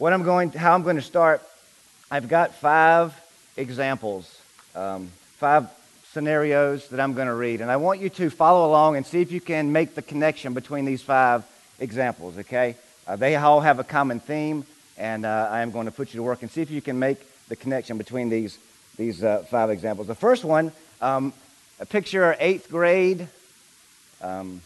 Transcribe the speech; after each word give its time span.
what 0.00 0.14
I'm 0.14 0.22
going, 0.22 0.50
how 0.52 0.74
I'm 0.74 0.82
going 0.82 0.96
to 0.96 1.02
start, 1.02 1.42
I've 2.10 2.26
got 2.26 2.54
five 2.54 3.14
examples, 3.58 4.34
um, 4.74 5.10
five 5.36 5.68
scenarios 6.12 6.88
that 6.88 7.00
I'm 7.00 7.12
going 7.12 7.26
to 7.26 7.34
read. 7.34 7.60
And 7.60 7.70
I 7.70 7.76
want 7.76 8.00
you 8.00 8.08
to 8.08 8.30
follow 8.30 8.66
along 8.66 8.96
and 8.96 9.04
see 9.04 9.20
if 9.20 9.30
you 9.30 9.42
can 9.42 9.72
make 9.72 9.94
the 9.94 10.00
connection 10.00 10.54
between 10.54 10.86
these 10.86 11.02
five 11.02 11.44
examples, 11.78 12.38
okay? 12.38 12.76
Uh, 13.06 13.16
they 13.16 13.36
all 13.36 13.60
have 13.60 13.78
a 13.78 13.84
common 13.84 14.20
theme, 14.20 14.64
and 14.96 15.26
uh, 15.26 15.48
I 15.50 15.60
am 15.60 15.70
going 15.70 15.84
to 15.84 15.92
put 15.92 16.14
you 16.14 16.18
to 16.18 16.22
work 16.22 16.40
and 16.40 16.50
see 16.50 16.62
if 16.62 16.70
you 16.70 16.80
can 16.80 16.98
make 16.98 17.18
the 17.48 17.56
connection 17.56 17.98
between 17.98 18.30
these, 18.30 18.58
these 18.96 19.22
uh, 19.22 19.44
five 19.50 19.68
examples. 19.68 20.06
The 20.06 20.14
first 20.14 20.44
one, 20.44 20.72
um, 21.02 21.34
a 21.78 21.84
picture 21.84 22.34
eighth 22.40 22.70
grade, 22.70 23.28
um, 24.22 24.62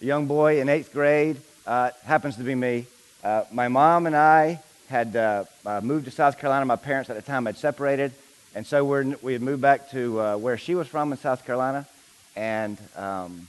a 0.00 0.04
young 0.04 0.26
boy 0.26 0.60
in 0.60 0.68
eighth 0.68 0.92
grade, 0.92 1.36
uh, 1.64 1.90
happens 2.02 2.34
to 2.38 2.42
be 2.42 2.56
me. 2.56 2.86
Uh, 3.22 3.44
my 3.52 3.68
mom 3.68 4.06
and 4.06 4.16
I 4.16 4.60
had 4.88 5.14
uh, 5.14 5.44
moved 5.80 6.06
to 6.06 6.10
South 6.10 6.38
Carolina. 6.38 6.66
My 6.66 6.76
parents 6.76 7.08
at 7.08 7.14
the 7.14 7.22
time 7.22 7.46
had 7.46 7.56
separated. 7.56 8.12
And 8.54 8.66
so 8.66 8.84
we 9.22 9.32
had 9.32 9.42
moved 9.42 9.62
back 9.62 9.90
to 9.92 10.20
uh, 10.20 10.36
where 10.36 10.58
she 10.58 10.74
was 10.74 10.88
from 10.88 11.12
in 11.12 11.18
South 11.18 11.46
Carolina. 11.46 11.86
And 12.34 12.76
um, 12.96 13.46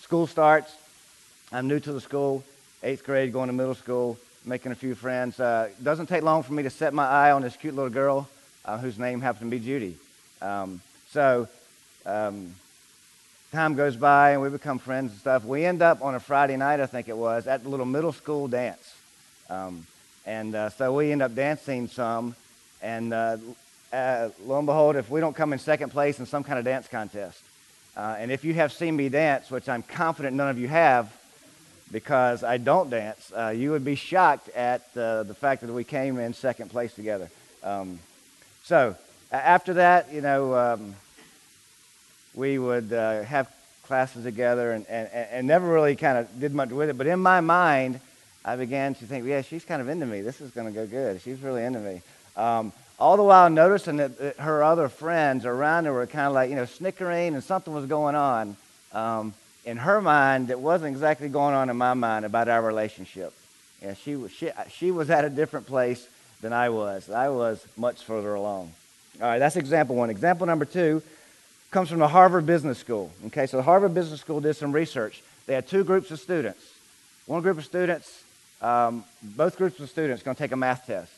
school 0.00 0.26
starts. 0.26 0.74
I'm 1.52 1.68
new 1.68 1.78
to 1.80 1.92
the 1.92 2.00
school, 2.00 2.42
eighth 2.82 3.04
grade, 3.04 3.32
going 3.32 3.48
to 3.48 3.52
middle 3.52 3.74
school, 3.74 4.18
making 4.44 4.72
a 4.72 4.74
few 4.74 4.94
friends. 4.94 5.38
Uh, 5.38 5.68
doesn't 5.82 6.06
take 6.06 6.22
long 6.22 6.42
for 6.42 6.54
me 6.54 6.62
to 6.62 6.70
set 6.70 6.94
my 6.94 7.06
eye 7.06 7.30
on 7.30 7.42
this 7.42 7.56
cute 7.56 7.74
little 7.74 7.90
girl 7.90 8.28
uh, 8.64 8.78
whose 8.78 8.98
name 8.98 9.20
happened 9.20 9.50
to 9.50 9.56
be 9.56 9.64
Judy. 9.64 9.96
Um, 10.40 10.80
so 11.10 11.46
um, 12.06 12.54
time 13.52 13.74
goes 13.74 13.96
by 13.96 14.32
and 14.32 14.42
we 14.42 14.50
become 14.50 14.78
friends 14.78 15.12
and 15.12 15.20
stuff. 15.20 15.44
We 15.44 15.64
end 15.64 15.80
up 15.80 16.02
on 16.02 16.14
a 16.14 16.20
Friday 16.20 16.56
night, 16.56 16.80
I 16.80 16.86
think 16.86 17.08
it 17.08 17.16
was, 17.16 17.46
at 17.46 17.62
the 17.62 17.68
little 17.68 17.86
middle 17.86 18.12
school 18.12 18.46
dance. 18.46 18.94
Um, 19.48 19.86
and 20.26 20.54
uh, 20.54 20.68
so 20.68 20.94
we 20.94 21.12
end 21.12 21.22
up 21.22 21.34
dancing 21.34 21.88
some. 21.88 22.34
And 22.82 23.14
uh, 23.14 23.38
uh, 23.92 24.28
lo 24.44 24.58
and 24.58 24.66
behold, 24.66 24.96
if 24.96 25.08
we 25.08 25.20
don't 25.20 25.34
come 25.34 25.52
in 25.52 25.58
second 25.58 25.90
place 25.90 26.18
in 26.20 26.26
some 26.26 26.44
kind 26.44 26.58
of 26.58 26.64
dance 26.64 26.88
contest, 26.88 27.42
uh, 27.96 28.16
and 28.18 28.30
if 28.30 28.44
you 28.44 28.52
have 28.54 28.72
seen 28.72 28.94
me 28.94 29.08
dance, 29.08 29.50
which 29.50 29.68
I'm 29.68 29.82
confident 29.82 30.36
none 30.36 30.50
of 30.50 30.58
you 30.58 30.68
have, 30.68 31.10
because 31.90 32.44
I 32.44 32.58
don't 32.58 32.90
dance, 32.90 33.32
uh, 33.34 33.48
you 33.48 33.70
would 33.70 33.84
be 33.84 33.94
shocked 33.94 34.50
at 34.50 34.82
uh, 34.94 35.22
the 35.22 35.34
fact 35.34 35.62
that 35.62 35.72
we 35.72 35.84
came 35.84 36.18
in 36.18 36.34
second 36.34 36.68
place 36.70 36.94
together. 36.94 37.30
Um, 37.64 37.98
so 38.62 38.94
after 39.32 39.74
that, 39.74 40.12
you 40.12 40.20
know, 40.20 40.54
um, 40.54 40.94
we 42.38 42.58
would 42.58 42.92
uh, 42.92 43.22
have 43.24 43.52
classes 43.82 44.22
together 44.22 44.72
and, 44.72 44.86
and, 44.88 45.08
and 45.12 45.46
never 45.46 45.66
really 45.66 45.96
kind 45.96 46.18
of 46.18 46.40
did 46.40 46.54
much 46.54 46.70
with 46.70 46.88
it. 46.88 46.96
But 46.96 47.08
in 47.08 47.18
my 47.18 47.40
mind, 47.40 48.00
I 48.44 48.54
began 48.54 48.94
to 48.94 49.04
think, 49.06 49.26
yeah, 49.26 49.42
she's 49.42 49.64
kind 49.64 49.82
of 49.82 49.88
into 49.88 50.06
me. 50.06 50.20
This 50.20 50.40
is 50.40 50.52
going 50.52 50.68
to 50.68 50.72
go 50.72 50.86
good. 50.86 51.20
She's 51.20 51.40
really 51.40 51.64
into 51.64 51.80
me. 51.80 52.00
Um, 52.36 52.72
all 53.00 53.16
the 53.16 53.24
while 53.24 53.50
noticing 53.50 53.96
that, 53.96 54.18
that 54.18 54.36
her 54.36 54.62
other 54.62 54.88
friends 54.88 55.44
around 55.44 55.86
her 55.86 55.92
were 55.92 56.06
kind 56.06 56.28
of 56.28 56.32
like, 56.32 56.48
you 56.48 56.56
know, 56.56 56.64
snickering 56.64 57.34
and 57.34 57.42
something 57.42 57.74
was 57.74 57.86
going 57.86 58.14
on 58.14 58.56
um, 58.92 59.34
in 59.64 59.76
her 59.76 60.00
mind 60.00 60.48
that 60.48 60.60
wasn't 60.60 60.90
exactly 60.90 61.28
going 61.28 61.54
on 61.54 61.70
in 61.70 61.76
my 61.76 61.94
mind 61.94 62.24
about 62.24 62.48
our 62.48 62.62
relationship. 62.62 63.32
Yeah, 63.82 63.94
she, 63.94 64.14
was, 64.16 64.30
she, 64.30 64.50
she 64.70 64.90
was 64.90 65.10
at 65.10 65.24
a 65.24 65.30
different 65.30 65.66
place 65.66 66.06
than 66.40 66.52
I 66.52 66.68
was. 66.68 67.10
I 67.10 67.28
was 67.30 67.64
much 67.76 68.04
further 68.04 68.34
along. 68.34 68.72
All 69.20 69.26
right, 69.26 69.38
that's 69.38 69.56
example 69.56 69.96
one. 69.96 70.10
Example 70.10 70.46
number 70.46 70.64
two 70.64 71.02
comes 71.70 71.90
from 71.90 71.98
the 71.98 72.08
Harvard 72.08 72.46
Business 72.46 72.78
School. 72.78 73.12
Okay, 73.26 73.46
so 73.46 73.56
the 73.58 73.62
Harvard 73.62 73.94
Business 73.94 74.20
School 74.20 74.40
did 74.40 74.54
some 74.54 74.72
research. 74.72 75.22
They 75.46 75.54
had 75.54 75.68
two 75.68 75.84
groups 75.84 76.10
of 76.10 76.20
students. 76.20 76.64
One 77.26 77.42
group 77.42 77.58
of 77.58 77.64
students, 77.64 78.22
um, 78.62 79.04
both 79.22 79.58
groups 79.58 79.78
of 79.80 79.90
students, 79.90 80.22
going 80.22 80.34
to 80.34 80.42
take 80.42 80.52
a 80.52 80.56
math 80.56 80.86
test. 80.86 81.12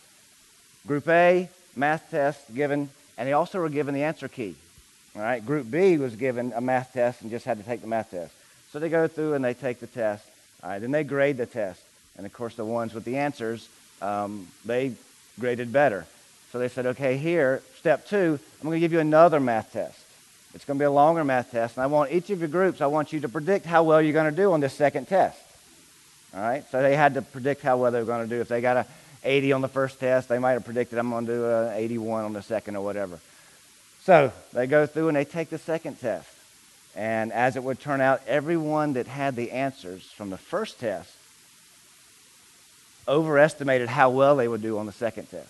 Group 0.86 1.08
A 1.08 1.48
math 1.76 2.10
test 2.10 2.52
given, 2.54 2.88
and 3.16 3.28
they 3.28 3.32
also 3.32 3.60
were 3.60 3.68
given 3.68 3.94
the 3.94 4.02
answer 4.02 4.28
key. 4.28 4.56
All 5.14 5.22
right, 5.22 5.44
Group 5.44 5.70
B 5.70 5.96
was 5.96 6.16
given 6.16 6.52
a 6.54 6.60
math 6.60 6.92
test 6.92 7.22
and 7.22 7.30
just 7.30 7.44
had 7.44 7.58
to 7.58 7.64
take 7.64 7.80
the 7.80 7.86
math 7.86 8.10
test. 8.10 8.32
So 8.72 8.78
they 8.78 8.88
go 8.88 9.08
through 9.08 9.34
and 9.34 9.44
they 9.44 9.54
take 9.54 9.80
the 9.80 9.86
test. 9.86 10.24
All 10.62 10.70
right, 10.70 10.78
then 10.78 10.90
they 10.90 11.04
grade 11.04 11.36
the 11.36 11.46
test. 11.46 11.82
And 12.16 12.26
of 12.26 12.32
course, 12.32 12.54
the 12.54 12.64
ones 12.64 12.92
with 12.94 13.04
the 13.04 13.16
answers, 13.16 13.68
um, 14.02 14.46
they 14.64 14.94
graded 15.38 15.72
better. 15.72 16.06
So 16.52 16.58
they 16.58 16.68
said, 16.68 16.86
okay, 16.86 17.16
here, 17.16 17.62
step 17.78 18.06
two, 18.06 18.38
I'm 18.60 18.68
going 18.68 18.76
to 18.76 18.80
give 18.80 18.92
you 18.92 19.00
another 19.00 19.40
math 19.40 19.72
test. 19.72 19.99
It's 20.54 20.64
going 20.64 20.78
to 20.78 20.82
be 20.82 20.86
a 20.86 20.90
longer 20.90 21.24
math 21.24 21.50
test. 21.50 21.76
And 21.76 21.84
I 21.84 21.86
want 21.86 22.12
each 22.12 22.30
of 22.30 22.40
your 22.40 22.48
groups, 22.48 22.80
I 22.80 22.86
want 22.86 23.12
you 23.12 23.20
to 23.20 23.28
predict 23.28 23.66
how 23.66 23.82
well 23.84 24.02
you're 24.02 24.12
going 24.12 24.30
to 24.30 24.36
do 24.36 24.52
on 24.52 24.60
this 24.60 24.74
second 24.74 25.06
test. 25.06 25.40
All 26.34 26.40
right? 26.40 26.64
So 26.70 26.82
they 26.82 26.96
had 26.96 27.14
to 27.14 27.22
predict 27.22 27.62
how 27.62 27.76
well 27.76 27.90
they 27.92 28.00
were 28.00 28.06
going 28.06 28.28
to 28.28 28.34
do. 28.34 28.40
If 28.40 28.48
they 28.48 28.60
got 28.60 28.76
a 28.76 28.86
80 29.24 29.52
on 29.52 29.60
the 29.60 29.68
first 29.68 30.00
test. 30.00 30.28
They 30.28 30.38
might 30.38 30.52
have 30.52 30.64
predicted 30.64 30.98
I'm 30.98 31.10
going 31.10 31.26
to 31.26 31.32
do 31.32 31.46
an 31.46 31.74
81 31.74 32.24
on 32.24 32.32
the 32.32 32.42
second 32.42 32.76
or 32.76 32.84
whatever. 32.84 33.18
So 34.02 34.32
they 34.52 34.66
go 34.66 34.86
through 34.86 35.08
and 35.08 35.16
they 35.16 35.24
take 35.24 35.50
the 35.50 35.58
second 35.58 36.00
test. 36.00 36.28
And 36.96 37.32
as 37.32 37.56
it 37.56 37.62
would 37.62 37.78
turn 37.78 38.00
out, 38.00 38.20
everyone 38.26 38.94
that 38.94 39.06
had 39.06 39.36
the 39.36 39.52
answers 39.52 40.02
from 40.02 40.30
the 40.30 40.38
first 40.38 40.80
test 40.80 41.10
overestimated 43.06 43.88
how 43.88 44.10
well 44.10 44.36
they 44.36 44.48
would 44.48 44.62
do 44.62 44.78
on 44.78 44.86
the 44.86 44.92
second 44.92 45.30
test. 45.30 45.48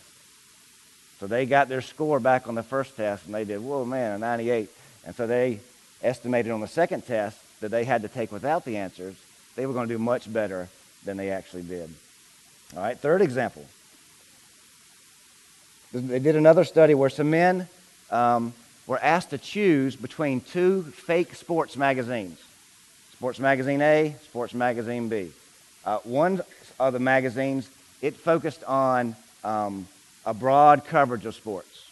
So 1.18 1.26
they 1.26 1.46
got 1.46 1.68
their 1.68 1.82
score 1.82 2.18
back 2.18 2.48
on 2.48 2.54
the 2.54 2.62
first 2.62 2.96
test 2.96 3.26
and 3.26 3.34
they 3.34 3.44
did, 3.44 3.60
whoa, 3.60 3.84
man, 3.84 4.12
a 4.12 4.18
98. 4.18 4.68
And 5.06 5.14
so 5.14 5.26
they 5.26 5.60
estimated 6.02 6.52
on 6.52 6.60
the 6.60 6.68
second 6.68 7.06
test 7.06 7.38
that 7.60 7.70
they 7.70 7.84
had 7.84 8.02
to 8.02 8.08
take 8.08 8.32
without 8.32 8.64
the 8.64 8.76
answers, 8.76 9.14
they 9.56 9.66
were 9.66 9.72
going 9.72 9.88
to 9.88 9.94
do 9.94 9.98
much 9.98 10.32
better 10.32 10.68
than 11.04 11.16
they 11.16 11.30
actually 11.30 11.62
did. 11.62 11.90
All 12.76 12.82
right, 12.82 12.98
third 12.98 13.22
example. 13.22 13.64
They 15.92 16.20
did 16.20 16.36
another 16.36 16.64
study 16.64 16.94
where 16.94 17.10
some 17.10 17.30
men 17.30 17.68
um, 18.10 18.54
were 18.86 18.98
asked 18.98 19.30
to 19.30 19.38
choose 19.38 19.96
between 19.96 20.40
two 20.40 20.82
fake 20.82 21.34
sports 21.34 21.76
magazines 21.76 22.38
Sports 23.20 23.38
Magazine 23.38 23.82
A, 23.82 24.16
Sports 24.24 24.54
Magazine 24.54 25.10
B. 25.10 25.30
Uh, 25.84 25.98
one 26.04 26.40
of 26.78 26.94
the 26.94 26.98
magazines, 26.98 27.68
it 28.00 28.16
focused 28.16 28.64
on 28.64 29.14
um, 29.44 29.86
a 30.24 30.32
broad 30.32 30.86
coverage 30.86 31.26
of 31.26 31.34
sports. 31.34 31.84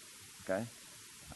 Okay? 0.48 0.64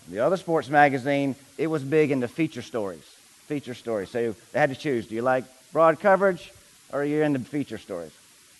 The 0.08 0.20
other 0.20 0.36
sports 0.36 0.68
magazine, 0.68 1.36
it 1.58 1.68
was 1.68 1.82
big 1.82 2.10
into 2.10 2.28
feature 2.28 2.62
stories. 2.62 3.04
Feature 3.46 3.74
stories. 3.74 4.10
So 4.10 4.34
they 4.52 4.58
had 4.58 4.70
to 4.70 4.76
choose 4.76 5.06
do 5.06 5.14
you 5.14 5.22
like 5.22 5.44
broad 5.72 6.00
coverage 6.00 6.52
or 6.92 7.02
are 7.02 7.04
you 7.04 7.22
into 7.22 7.40
feature 7.40 7.78
stories? 7.78 8.12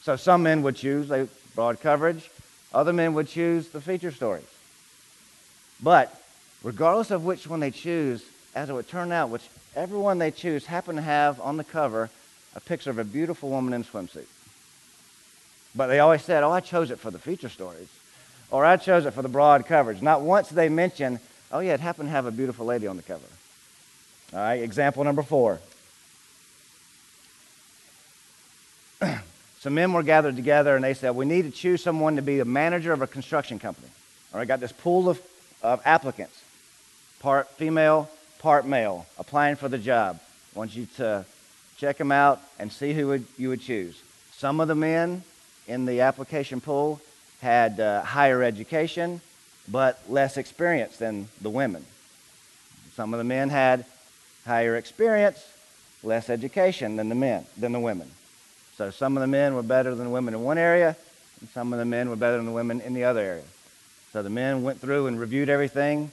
So 0.03 0.17
some 0.17 0.43
men 0.43 0.63
would 0.63 0.77
choose 0.77 1.09
the 1.09 1.29
broad 1.55 1.81
coverage, 1.81 2.31
other 2.73 2.93
men 2.93 3.15
would 3.15 3.29
choose 3.29 3.69
the 3.69 3.81
feature 3.81 4.11
stories. 4.11 4.45
But 5.83 6.15
regardless 6.63 7.11
of 7.11 7.25
which 7.25 7.47
one 7.47 7.61
they 7.61 7.71
choose, 7.71 8.25
as 8.55 8.71
it 8.71 8.73
would 8.73 8.89
turn 8.89 9.13
out, 9.13 9.31
whichever 9.31 9.99
one 9.99 10.19
they 10.19 10.31
choose 10.31 10.67
happened 10.67 10.99
to 10.99 11.03
have 11.03 11.41
on 11.41 11.57
the 11.57 11.65
cover 11.65 12.11
a 12.55 12.61
picture 12.61 12.91
of 12.91 12.99
a 12.99 13.05
beautiful 13.05 13.49
woman 13.49 13.73
in 13.73 13.83
a 13.83 13.85
swimsuit. 13.85 14.27
But 15.75 15.87
they 15.87 16.01
always 16.01 16.23
said, 16.23 16.43
oh, 16.43 16.51
I 16.51 16.61
chose 16.61 16.91
it 16.91 16.99
for 16.99 17.11
the 17.11 17.19
feature 17.19 17.49
stories. 17.49 17.89
Or 18.51 18.65
I 18.65 18.77
chose 18.77 19.07
it 19.07 19.15
for 19.15 19.23
the 19.23 19.29
broad 19.29 19.67
coverage. 19.67 20.03
Not 20.03 20.21
once 20.21 20.51
they 20.51 20.69
mention, 20.69 21.19
oh, 21.53 21.61
yeah, 21.61 21.75
it 21.75 21.81
happened 21.81 22.09
to 22.09 22.13
have 22.13 22.27
a 22.27 22.31
beautiful 22.31 22.67
lady 22.67 22.87
on 22.87 22.97
the 22.97 23.03
cover. 23.03 23.21
All 24.33 24.41
right, 24.41 24.63
example 24.63 25.05
number 25.05 25.23
four. 25.23 25.61
some 29.61 29.75
men 29.75 29.93
were 29.93 30.03
gathered 30.03 30.37
together 30.37 30.75
and 30.75 30.85
they 30.85 30.95
said, 30.95 31.15
We 31.15 31.27
need 31.27 31.43
to 31.43 31.51
choose 31.51 31.83
someone 31.83 32.17
to 32.17 32.23
be 32.23 32.39
the 32.39 32.45
manager 32.45 32.93
of 32.93 33.03
a 33.03 33.07
construction 33.07 33.59
company. 33.59 33.89
All 34.33 34.39
right, 34.39 34.49
got 34.49 34.61
this 34.61 34.73
pool 34.73 35.11
of, 35.11 35.21
of 35.63 35.83
applicants, 35.85 36.43
part 37.21 37.49
female, 37.51 38.09
part 38.39 38.67
male, 38.67 39.07
applying 39.19 39.57
for 39.57 39.69
the 39.69 39.79
job. 39.79 40.19
I 40.55 40.59
want 40.59 40.75
you 40.75 40.87
to 40.97 41.27
check 41.77 41.99
them 41.99 42.13
out 42.13 42.41
and 42.59 42.73
see 42.73 42.95
who 42.95 43.09
would, 43.09 43.27
you 43.37 43.51
would 43.51 43.61
choose. 43.61 44.01
Some 44.33 44.61
of 44.61 44.69
the 44.69 44.75
men 44.75 45.23
in 45.69 45.85
the 45.85 46.01
application 46.01 46.61
pool 46.61 47.01
had 47.41 47.79
uh, 47.81 48.03
higher 48.03 48.43
education, 48.43 49.21
but 49.69 50.01
less 50.09 50.37
experience 50.37 50.97
than 50.97 51.29
the 51.41 51.51
women. 51.51 51.85
Some 52.95 53.15
of 53.15 53.19
the 53.19 53.25
men 53.25 53.49
had 53.49 53.85
higher 54.45 54.77
experience, 54.77 55.45
less 56.03 56.29
education 56.29 56.97
than 56.97 57.09
the 57.09 57.15
men, 57.15 57.47
than 57.57 57.73
the 57.73 57.81
women. 57.81 58.11
So 58.77 58.91
some 58.91 59.17
of 59.17 59.21
the 59.21 59.27
men 59.27 59.55
were 59.55 59.63
better 59.63 59.95
than 59.95 60.07
the 60.07 60.13
women 60.13 60.35
in 60.35 60.43
one 60.43 60.59
area, 60.59 60.97
and 61.41 61.49
some 61.51 61.73
of 61.73 61.79
the 61.79 61.85
men 61.85 62.09
were 62.09 62.17
better 62.17 62.37
than 62.37 62.47
the 62.47 62.53
women 62.53 62.81
in 62.81 62.95
the 62.95 63.05
other 63.05 63.21
area. 63.21 63.45
So 64.13 64.23
the 64.23 64.31
men 64.31 64.63
went 64.63 64.81
through 64.81 65.07
and 65.07 65.19
reviewed 65.19 65.49
everything, 65.49 66.11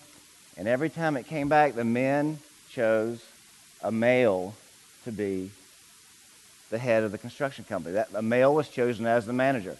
and 0.57 0.67
every 0.67 0.89
time 0.89 1.17
it 1.17 1.27
came 1.27 1.49
back, 1.49 1.75
the 1.75 1.83
men 1.83 2.39
chose 2.69 3.23
a 3.81 3.91
male 3.91 4.53
to 5.05 5.11
be 5.11 5.51
the 6.69 6.77
head 6.77 7.03
of 7.03 7.11
the 7.11 7.17
construction 7.17 7.65
company. 7.65 7.95
That 7.95 8.09
a 8.13 8.21
male 8.21 8.53
was 8.53 8.69
chosen 8.69 9.05
as 9.05 9.25
the 9.25 9.33
manager. 9.33 9.75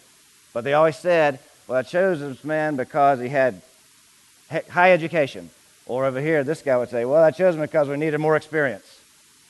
But 0.54 0.64
they 0.64 0.74
always 0.74 0.98
said, 0.98 1.40
"Well, 1.70 1.78
I 1.78 1.84
chose 1.84 2.20
this 2.20 2.44
man 2.44 2.76
because 2.76 3.20
he 3.20 3.30
had 3.30 3.62
high 4.70 4.92
education." 4.92 5.52
Or 5.86 6.06
over 6.06 6.20
here, 6.20 6.44
this 6.44 6.62
guy 6.62 6.76
would 6.76 6.90
say, 6.90 7.06
"Well, 7.06 7.24
I 7.24 7.32
chose 7.32 7.56
him 7.56 7.62
because 7.62 7.88
we 7.88 7.96
needed 7.96 8.18
more 8.18 8.36
experience." 8.36 9.00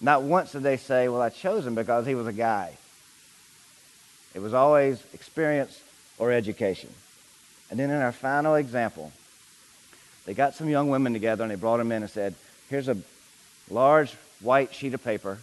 Not 0.01 0.21
once 0.21 0.51
did 0.51 0.63
they 0.63 0.77
say, 0.77 1.07
"Well, 1.07 1.21
I 1.21 1.29
chose 1.29 1.65
him 1.65 1.75
because 1.75 2.05
he 2.05 2.15
was 2.15 2.27
a 2.27 2.33
guy." 2.33 2.77
It 4.35 4.39
was 4.39 4.53
always 4.53 5.01
experience 5.13 5.81
or 6.17 6.31
education. 6.31 6.89
And 7.71 7.79
then 7.79 7.89
in 7.89 8.01
our 8.01 8.11
final 8.11 8.55
example, 8.55 9.11
they 10.25 10.33
got 10.33 10.55
some 10.55 10.69
young 10.69 10.89
women 10.89 11.13
together 11.13 11.43
and 11.43 11.51
they 11.51 11.55
brought 11.55 11.77
them 11.77 11.91
in 11.91 12.03
and 12.03 12.11
said, 12.11 12.35
Here's 12.69 12.87
a 12.87 12.97
large 13.69 14.13
white 14.41 14.73
sheet 14.73 14.93
of 14.93 15.03
paper. 15.03 15.39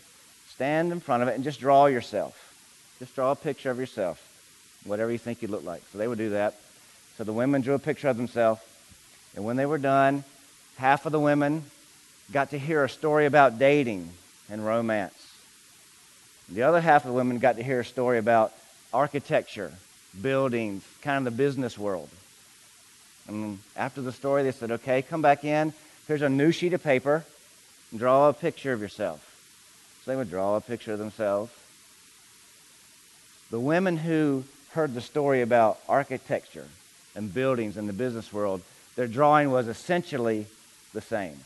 Stand 0.50 0.92
in 0.92 1.00
front 1.00 1.22
of 1.22 1.28
it 1.28 1.34
and 1.34 1.42
just 1.42 1.60
draw 1.60 1.86
yourself. 1.86 2.54
Just 2.98 3.14
draw 3.14 3.32
a 3.32 3.36
picture 3.36 3.70
of 3.70 3.78
yourself, 3.78 4.22
whatever 4.84 5.10
you 5.10 5.18
think 5.18 5.42
you 5.42 5.48
look 5.48 5.64
like. 5.64 5.82
So 5.92 5.98
they 5.98 6.06
would 6.08 6.18
do 6.18 6.30
that. 6.30 6.54
So 7.16 7.24
the 7.24 7.32
women 7.32 7.62
drew 7.62 7.74
a 7.74 7.78
picture 7.78 8.08
of 8.08 8.16
themselves. 8.16 8.60
And 9.34 9.44
when 9.44 9.56
they 9.56 9.66
were 9.66 9.78
done, 9.78 10.24
half 10.76 11.06
of 11.06 11.12
the 11.12 11.20
women 11.20 11.64
got 12.32 12.50
to 12.50 12.58
hear 12.58 12.84
a 12.84 12.88
story 12.88 13.26
about 13.26 13.58
dating 13.58 14.10
and 14.50 14.64
romance. 14.64 15.14
The 16.48 16.62
other 16.62 16.80
half 16.80 17.04
of 17.04 17.08
the 17.08 17.14
women 17.14 17.38
got 17.38 17.56
to 17.56 17.62
hear 17.62 17.80
a 17.80 17.84
story 17.84 18.18
about 18.18 18.52
architecture, 18.92 19.72
buildings, 20.20 20.84
kind 21.02 21.26
of 21.26 21.32
the 21.32 21.36
business 21.36 21.78
world. 21.78 22.08
And 23.28 23.58
after 23.76 24.00
the 24.00 24.12
story, 24.12 24.42
they 24.42 24.52
said, 24.52 24.70
okay, 24.70 25.02
come 25.02 25.22
back 25.22 25.44
in. 25.44 25.72
Here's 26.06 26.22
a 26.22 26.28
new 26.28 26.52
sheet 26.52 26.72
of 26.72 26.82
paper. 26.82 27.24
Draw 27.96 28.28
a 28.28 28.32
picture 28.32 28.72
of 28.72 28.80
yourself. 28.80 29.22
So 30.04 30.10
they 30.10 30.16
would 30.16 30.30
draw 30.30 30.56
a 30.56 30.60
picture 30.60 30.92
of 30.92 30.98
themselves. 30.98 31.52
The 33.50 33.60
women 33.60 33.96
who 33.96 34.44
heard 34.70 34.94
the 34.94 35.00
story 35.00 35.40
about 35.40 35.78
architecture 35.88 36.66
and 37.16 37.32
buildings 37.32 37.76
in 37.76 37.86
the 37.86 37.92
business 37.92 38.32
world, 38.32 38.62
their 38.94 39.08
drawing 39.08 39.50
was 39.50 39.66
essentially 39.66 40.46
the 40.92 41.00
same, 41.00 41.38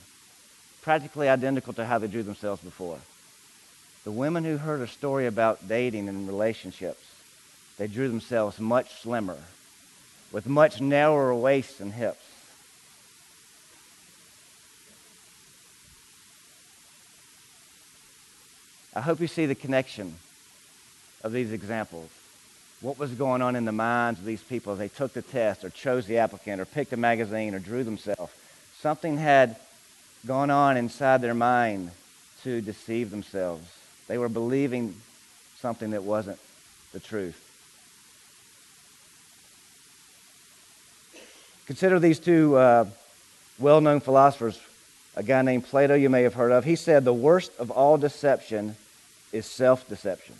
practically 0.83 1.29
identical 1.29 1.73
to 1.73 1.87
how 1.87 1.99
they 1.99 2.09
drew 2.09 2.23
themselves 2.23 2.63
before. 2.63 2.99
The 4.05 4.11
women 4.11 4.45
who 4.45 4.57
heard 4.57 4.81
a 4.81 4.87
story 4.87 5.27
about 5.27 5.69
dating 5.69 6.09
and 6.09 6.27
relationships, 6.27 7.03
they 7.79 7.87
drew 7.87 8.09
themselves 8.09 8.59
much 8.59 9.01
slimmer, 9.01 9.39
with 10.33 10.47
much 10.47 10.81
narrower 10.81 11.35
waists 11.35 11.81
and 11.81 11.93
hips. 11.93 12.25
I 18.95 19.01
hope 19.01 19.21
you 19.21 19.29
see 19.29 19.47
the 19.47 19.55
connection 19.55 20.17
of 21.23 21.33
these 21.33 21.53
examples. 21.53 22.11
What 22.81 22.99
was 22.99 23.11
going 23.11 23.43
on 23.43 23.57
in 23.57 23.67
the 23.67 23.73
minds 23.73 24.21
of 24.21 24.27
these 24.27 24.43
people 24.43 24.73
as 24.73 24.79
they 24.79 24.89
took 24.89 25.13
the 25.13 25.23
test 25.23 25.65
or 25.65 25.71
chose 25.71 26.07
the 26.07 26.19
applicant 26.19 26.61
or 26.61 26.65
picked 26.65 26.93
a 26.95 26.97
magazine 26.97 27.55
or 27.55 27.59
drew 27.59 27.85
themselves? 27.85 28.33
Something 28.81 29.19
had 29.19 29.57
gone 30.27 30.51
on 30.51 30.79
inside 30.79 31.21
their 31.21 31.35
mind 31.35 31.91
to 32.43 32.63
deceive 32.63 33.11
themselves. 33.11 33.69
They 34.09 34.17
were 34.17 34.31
believing 34.31 34.95
something 35.59 35.91
that 35.91 36.05
wasn't 36.05 36.39
the 36.93 37.01
truth. 37.01 37.47
Consider 41.67 42.01
these 42.01 42.19
two 42.19 42.57
uh, 42.57 42.87
well 43.59 43.83
known 43.83 44.01
philosophers. 44.01 44.59
A 45.17 45.23
guy 45.23 45.43
named 45.43 45.67
Plato, 45.67 45.95
you 45.95 46.09
may 46.09 46.23
have 46.23 46.35
heard 46.35 46.51
of. 46.51 46.65
He 46.65 46.77
said, 46.77 47.05
The 47.05 47.13
worst 47.13 47.53
of 47.59 47.71
all 47.71 47.99
deception 47.99 48.77
is 49.33 49.45
self 49.45 49.87
deception. 49.87 50.35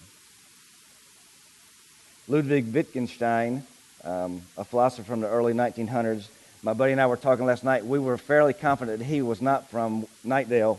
Ludwig 2.31 2.73
Wittgenstein, 2.73 3.65
um, 4.05 4.43
a 4.57 4.65
philosopher 4.65 5.03
from 5.03 5.21
the 5.21 5.27
early 5.27 5.53
1900s, 5.53 6.29
my 6.63 6.73
buddy 6.73 6.93
and 6.93 7.01
I 7.01 7.07
were 7.09 7.17
talking 7.17 7.45
last 7.45 7.65
night. 7.65 7.85
We 7.85 7.99
were 7.99 8.17
fairly 8.17 8.53
confident 8.53 9.01
that 9.01 9.05
he 9.05 9.21
was 9.21 9.43
not 9.43 9.69
from 9.69 10.07
Knightdale. 10.25 10.79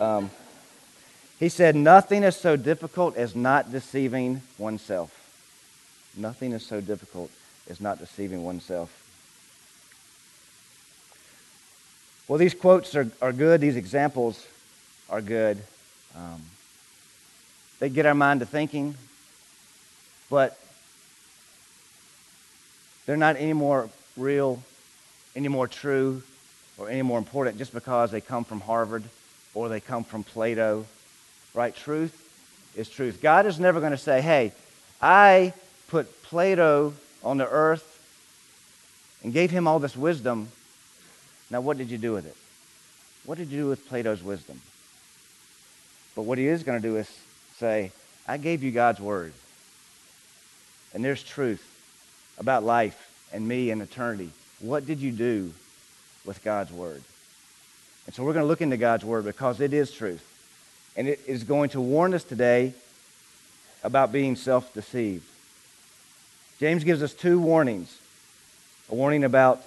Um, 0.00 0.32
he 1.38 1.48
said, 1.48 1.76
Nothing 1.76 2.24
is 2.24 2.34
so 2.34 2.56
difficult 2.56 3.16
as 3.16 3.36
not 3.36 3.70
deceiving 3.70 4.42
oneself. 4.58 5.14
Nothing 6.16 6.50
is 6.50 6.66
so 6.66 6.80
difficult 6.80 7.30
as 7.68 7.80
not 7.80 8.00
deceiving 8.00 8.42
oneself. 8.42 8.90
Well, 12.26 12.38
these 12.38 12.54
quotes 12.54 12.96
are, 12.96 13.08
are 13.22 13.32
good, 13.32 13.60
these 13.60 13.76
examples 13.76 14.44
are 15.08 15.20
good. 15.20 15.62
Um, 16.16 16.42
they 17.78 17.90
get 17.90 18.06
our 18.06 18.14
mind 18.14 18.40
to 18.40 18.46
thinking, 18.46 18.96
but 20.28 20.58
they're 23.10 23.16
not 23.16 23.34
any 23.34 23.52
more 23.52 23.90
real, 24.16 24.62
any 25.34 25.48
more 25.48 25.66
true, 25.66 26.22
or 26.78 26.88
any 26.88 27.02
more 27.02 27.18
important 27.18 27.58
just 27.58 27.74
because 27.74 28.12
they 28.12 28.20
come 28.20 28.44
from 28.44 28.60
Harvard 28.60 29.02
or 29.52 29.68
they 29.68 29.80
come 29.80 30.04
from 30.04 30.22
Plato 30.22 30.86
right? 31.54 31.74
Truth 31.74 32.16
is 32.76 32.88
truth. 32.88 33.20
God 33.20 33.46
is 33.46 33.58
never 33.58 33.80
going 33.80 33.92
to 33.92 33.98
say, 33.98 34.20
hey, 34.20 34.52
I 35.02 35.52
put 35.88 36.22
Plato 36.22 36.94
on 37.24 37.38
the 37.38 37.48
earth 37.48 37.86
and 39.22 39.32
gave 39.32 39.50
him 39.50 39.66
all 39.66 39.78
this 39.78 39.96
wisdom. 39.96 40.48
Now, 41.50 41.60
what 41.60 41.78
did 41.78 41.90
you 41.90 41.98
do 41.98 42.12
with 42.12 42.26
it? 42.26 42.36
What 43.24 43.38
did 43.38 43.50
you 43.50 43.62
do 43.62 43.68
with 43.68 43.88
Plato's 43.88 44.22
wisdom? 44.22 44.60
But 46.14 46.22
what 46.22 46.38
he 46.38 46.46
is 46.46 46.62
going 46.62 46.80
to 46.80 46.88
do 46.88 46.96
is 46.96 47.10
say, 47.56 47.92
I 48.26 48.36
gave 48.36 48.62
you 48.62 48.70
God's 48.70 49.00
word. 49.00 49.32
And 50.94 51.04
there's 51.04 51.22
truth 51.22 51.66
about 52.40 52.64
life 52.64 53.28
and 53.32 53.46
me 53.46 53.70
and 53.70 53.80
eternity. 53.80 54.30
What 54.58 54.86
did 54.86 54.98
you 54.98 55.12
do 55.12 55.52
with 56.24 56.42
God's 56.42 56.72
word? 56.72 57.02
And 58.06 58.14
so 58.14 58.24
we're 58.24 58.32
going 58.32 58.42
to 58.42 58.48
look 58.48 58.62
into 58.62 58.76
God's 58.76 59.04
word 59.04 59.24
because 59.24 59.60
it 59.60 59.72
is 59.72 59.92
truth. 59.92 60.26
And 60.96 61.06
it 61.06 61.20
is 61.26 61.44
going 61.44 61.70
to 61.70 61.80
warn 61.80 62.14
us 62.14 62.24
today 62.24 62.74
about 63.84 64.10
being 64.10 64.34
self 64.34 64.74
deceived. 64.74 65.24
James 66.58 66.82
gives 66.82 67.02
us 67.02 67.14
two 67.14 67.38
warnings 67.38 67.96
a 68.90 68.94
warning 68.94 69.22
about 69.22 69.62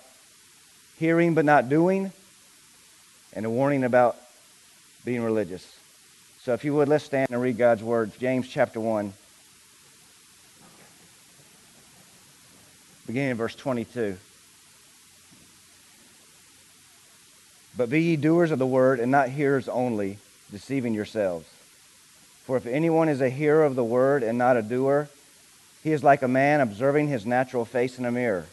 hearing 1.00 1.34
but 1.34 1.46
not 1.46 1.70
doing, 1.70 2.12
and 3.34 3.46
a 3.46 3.50
warning 3.50 3.84
about 3.84 4.18
being 5.06 5.24
religious. 5.24 5.66
So 6.42 6.54
if 6.54 6.66
you 6.66 6.74
would, 6.76 6.90
let's 6.90 7.06
stand 7.06 7.30
and 7.32 7.42
read 7.42 7.58
God's 7.58 7.82
word. 7.82 8.12
James 8.20 8.48
chapter 8.50 8.80
1, 8.80 9.14
beginning 13.06 13.32
in 13.32 13.38
verse 13.38 13.56
22. 13.56 14.18
But 17.76 17.90
be 17.90 18.02
ye 18.02 18.16
doers 18.16 18.52
of 18.52 18.60
the 18.60 18.68
word, 18.68 19.00
and 19.00 19.12
not 19.12 19.30
hearers 19.30 19.68
only 19.68 20.20
deceiving 20.52 20.94
yourselves. 20.94 21.48
For 22.46 22.58
if 22.58 22.66
anyone 22.66 23.10
is 23.10 23.22
a 23.22 23.30
hearer 23.30 23.64
of 23.64 23.76
the 23.76 23.84
word 23.84 24.22
and 24.22 24.38
not 24.38 24.58
a 24.58 24.62
doer, 24.62 25.10
he 25.84 25.92
is 25.92 26.04
like 26.04 26.22
a 26.22 26.28
man 26.28 26.62
observing 26.62 27.08
his 27.08 27.26
natural 27.26 27.66
face 27.66 27.98
in 27.98 28.06
a 28.06 28.12
mirror. 28.12 28.46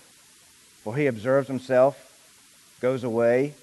For 0.82 0.96
he 0.96 1.06
observes 1.06 1.48
himself, 1.48 2.06
goes 2.81 3.05
away, 3.05 3.55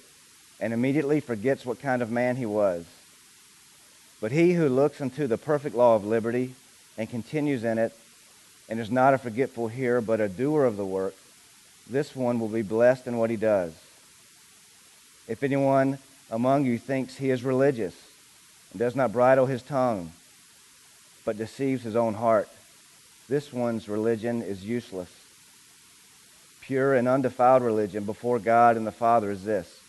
and 0.60 0.72
immediately 0.72 1.20
forgets 1.20 1.66
what 1.66 1.80
kind 1.80 2.02
of 2.02 2.10
man 2.10 2.36
he 2.36 2.46
was. 2.46 2.84
But 4.20 4.32
he 4.32 4.54
who 4.54 4.68
looks 4.68 5.00
into 5.00 5.26
the 5.26 5.38
perfect 5.38 5.74
law 5.74 5.96
of 5.96 6.04
liberty 6.04 6.54
and 6.96 7.08
continues 7.08 7.64
in 7.64 7.78
it, 7.78 7.92
and 8.68 8.78
is 8.78 8.90
not 8.90 9.14
a 9.14 9.18
forgetful 9.18 9.68
hearer, 9.68 10.00
but 10.00 10.20
a 10.20 10.28
doer 10.28 10.64
of 10.64 10.76
the 10.76 10.84
work, 10.84 11.14
this 11.88 12.14
one 12.14 12.38
will 12.38 12.48
be 12.48 12.62
blessed 12.62 13.06
in 13.06 13.16
what 13.16 13.30
he 13.30 13.36
does. 13.36 13.72
If 15.26 15.42
anyone 15.42 15.98
among 16.30 16.66
you 16.66 16.78
thinks 16.78 17.16
he 17.16 17.30
is 17.30 17.42
religious, 17.42 17.94
and 18.72 18.78
does 18.78 18.94
not 18.94 19.12
bridle 19.12 19.46
his 19.46 19.62
tongue, 19.62 20.12
but 21.24 21.38
deceives 21.38 21.82
his 21.82 21.96
own 21.96 22.14
heart. 22.14 22.48
This 23.28 23.52
one's 23.52 23.88
religion 23.88 24.42
is 24.42 24.64
useless. 24.64 25.10
Pure 26.60 26.94
and 26.94 27.08
undefiled 27.08 27.62
religion 27.62 28.04
before 28.04 28.38
God 28.38 28.76
and 28.76 28.86
the 28.86 28.92
Father 28.92 29.30
is 29.30 29.44
this 29.44 29.80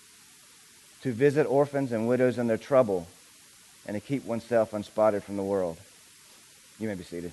to 1.02 1.14
visit 1.14 1.46
orphans 1.46 1.94
and 1.94 2.10
widows 2.10 2.38
in 2.38 2.48
their 2.48 2.58
trouble 2.58 3.08
and 3.86 3.96
to 3.96 4.02
keep 4.02 4.26
oneself 4.26 4.74
unspotted 4.74 5.24
from 5.24 5.38
the 5.38 5.44
world. 5.44 5.78
You 6.78 6.90
may 6.90 6.96
be 6.96 7.04
seated. 7.04 7.32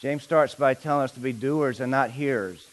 James 0.00 0.22
starts 0.22 0.54
by 0.54 0.72
telling 0.72 1.04
us 1.04 1.12
to 1.12 1.20
be 1.20 1.32
doers 1.32 1.78
and 1.78 1.90
not 1.90 2.10
hearers. 2.10 2.66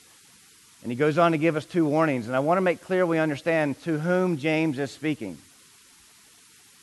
And 0.82 0.92
he 0.92 0.96
goes 0.96 1.18
on 1.18 1.34
to 1.34 1.38
give 1.38 1.58
us 1.58 1.66
two 1.66 1.86
warnings. 1.86 2.28
And 2.28 2.36
I 2.36 2.40
want 2.40 2.58
to 2.58 2.62
make 2.62 2.82
clear 2.82 3.06
we 3.06 3.20
understand 3.20 3.82
to 3.84 4.00
whom 4.00 4.38
James 4.38 4.80
is 4.80 4.92
speaking. 4.92 5.38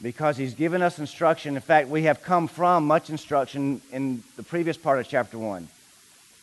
Because 0.02 0.36
he's 0.36 0.52
given 0.52 0.82
us 0.82 0.98
instruction. 0.98 1.56
In 1.56 1.62
fact, 1.62 1.88
we 1.88 2.02
have 2.02 2.22
come 2.22 2.46
from 2.46 2.86
much 2.86 3.08
instruction 3.08 3.80
in 3.90 4.22
the 4.36 4.42
previous 4.42 4.76
part 4.76 4.98
of 4.98 5.08
chapter 5.08 5.38
1. 5.38 5.66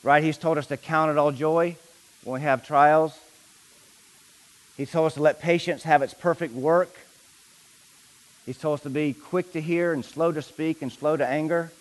Right? 0.01 0.23
He's 0.23 0.39
told 0.39 0.57
us 0.57 0.65
to 0.67 0.77
count 0.77 1.11
it 1.11 1.17
all 1.19 1.31
joy 1.31 1.75
when 2.23 2.41
we 2.41 2.41
have 2.41 2.65
trials. 2.65 3.15
He's 4.77 4.89
told 4.89 5.05
us 5.07 5.13
to 5.13 5.21
let 5.21 5.39
patience 5.39 5.83
have 5.83 6.01
its 6.01 6.15
perfect 6.15 6.55
work. 6.55 6.95
He's 8.47 8.57
told 8.57 8.79
us 8.79 8.83
to 8.83 8.89
be 8.89 9.13
quick 9.13 9.53
to 9.53 9.61
hear 9.61 9.93
and 9.93 10.03
slow 10.03 10.31
to 10.31 10.41
speak 10.41 10.81
and 10.81 10.91
slow 10.91 11.15
to 11.15 11.27
anger. 11.27 11.71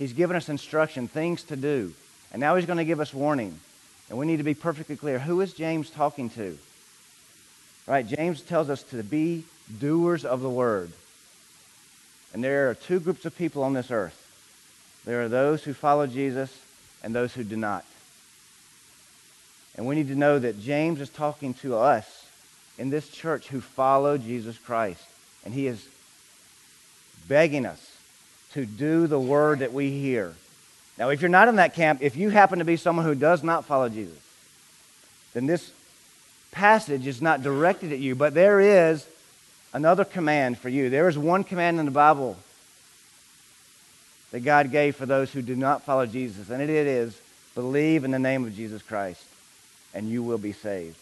He's 0.00 0.14
given 0.14 0.34
us 0.34 0.48
instruction, 0.48 1.08
things 1.08 1.42
to 1.44 1.56
do. 1.56 1.92
And 2.32 2.40
now 2.40 2.56
he's 2.56 2.64
going 2.64 2.78
to 2.78 2.86
give 2.86 3.00
us 3.00 3.12
warning. 3.12 3.60
And 4.08 4.18
we 4.18 4.24
need 4.24 4.38
to 4.38 4.42
be 4.42 4.54
perfectly 4.54 4.96
clear. 4.96 5.18
Who 5.18 5.42
is 5.42 5.52
James 5.52 5.90
talking 5.90 6.30
to? 6.30 6.56
Right? 7.86 8.06
James 8.06 8.40
tells 8.40 8.70
us 8.70 8.82
to 8.84 9.02
be 9.02 9.44
doers 9.78 10.24
of 10.24 10.40
the 10.40 10.48
word. 10.48 10.90
And 12.32 12.42
there 12.42 12.70
are 12.70 12.74
two 12.74 12.98
groups 12.98 13.26
of 13.26 13.36
people 13.36 13.62
on 13.62 13.74
this 13.74 13.90
earth. 13.90 14.16
There 15.04 15.22
are 15.22 15.28
those 15.28 15.64
who 15.64 15.74
follow 15.74 16.06
Jesus 16.06 16.58
and 17.04 17.14
those 17.14 17.34
who 17.34 17.44
do 17.44 17.56
not. 17.56 17.84
And 19.76 19.86
we 19.86 19.96
need 19.96 20.08
to 20.08 20.14
know 20.14 20.38
that 20.38 20.62
James 20.62 21.02
is 21.02 21.10
talking 21.10 21.52
to 21.54 21.76
us 21.76 22.24
in 22.78 22.88
this 22.88 23.10
church 23.10 23.48
who 23.48 23.60
follow 23.60 24.16
Jesus 24.16 24.56
Christ. 24.56 25.04
And 25.44 25.52
he 25.52 25.66
is 25.66 25.86
begging 27.28 27.66
us 27.66 27.89
to 28.54 28.66
do 28.66 29.06
the 29.06 29.20
word 29.20 29.60
that 29.60 29.72
we 29.72 29.90
hear. 29.90 30.34
Now, 30.98 31.08
if 31.08 31.22
you're 31.22 31.28
not 31.28 31.48
in 31.48 31.56
that 31.56 31.74
camp, 31.74 32.02
if 32.02 32.16
you 32.16 32.30
happen 32.30 32.58
to 32.58 32.64
be 32.64 32.76
someone 32.76 33.06
who 33.06 33.14
does 33.14 33.42
not 33.42 33.64
follow 33.64 33.88
Jesus, 33.88 34.18
then 35.32 35.46
this 35.46 35.70
passage 36.50 37.06
is 37.06 37.22
not 37.22 37.42
directed 37.42 37.92
at 37.92 37.98
you, 37.98 38.14
but 38.14 38.34
there 38.34 38.60
is 38.60 39.06
another 39.72 40.04
command 40.04 40.58
for 40.58 40.68
you. 40.68 40.90
There 40.90 41.08
is 41.08 41.16
one 41.16 41.44
command 41.44 41.78
in 41.78 41.86
the 41.86 41.92
Bible 41.92 42.36
that 44.32 44.40
God 44.40 44.70
gave 44.70 44.96
for 44.96 45.06
those 45.06 45.32
who 45.32 45.42
do 45.42 45.56
not 45.56 45.84
follow 45.84 46.06
Jesus, 46.06 46.50
and 46.50 46.62
it 46.62 46.70
is 46.70 47.20
believe 47.54 48.04
in 48.04 48.10
the 48.10 48.18
name 48.18 48.44
of 48.44 48.54
Jesus 48.54 48.82
Christ, 48.82 49.24
and 49.94 50.08
you 50.08 50.22
will 50.22 50.38
be 50.38 50.52
saved. 50.52 50.96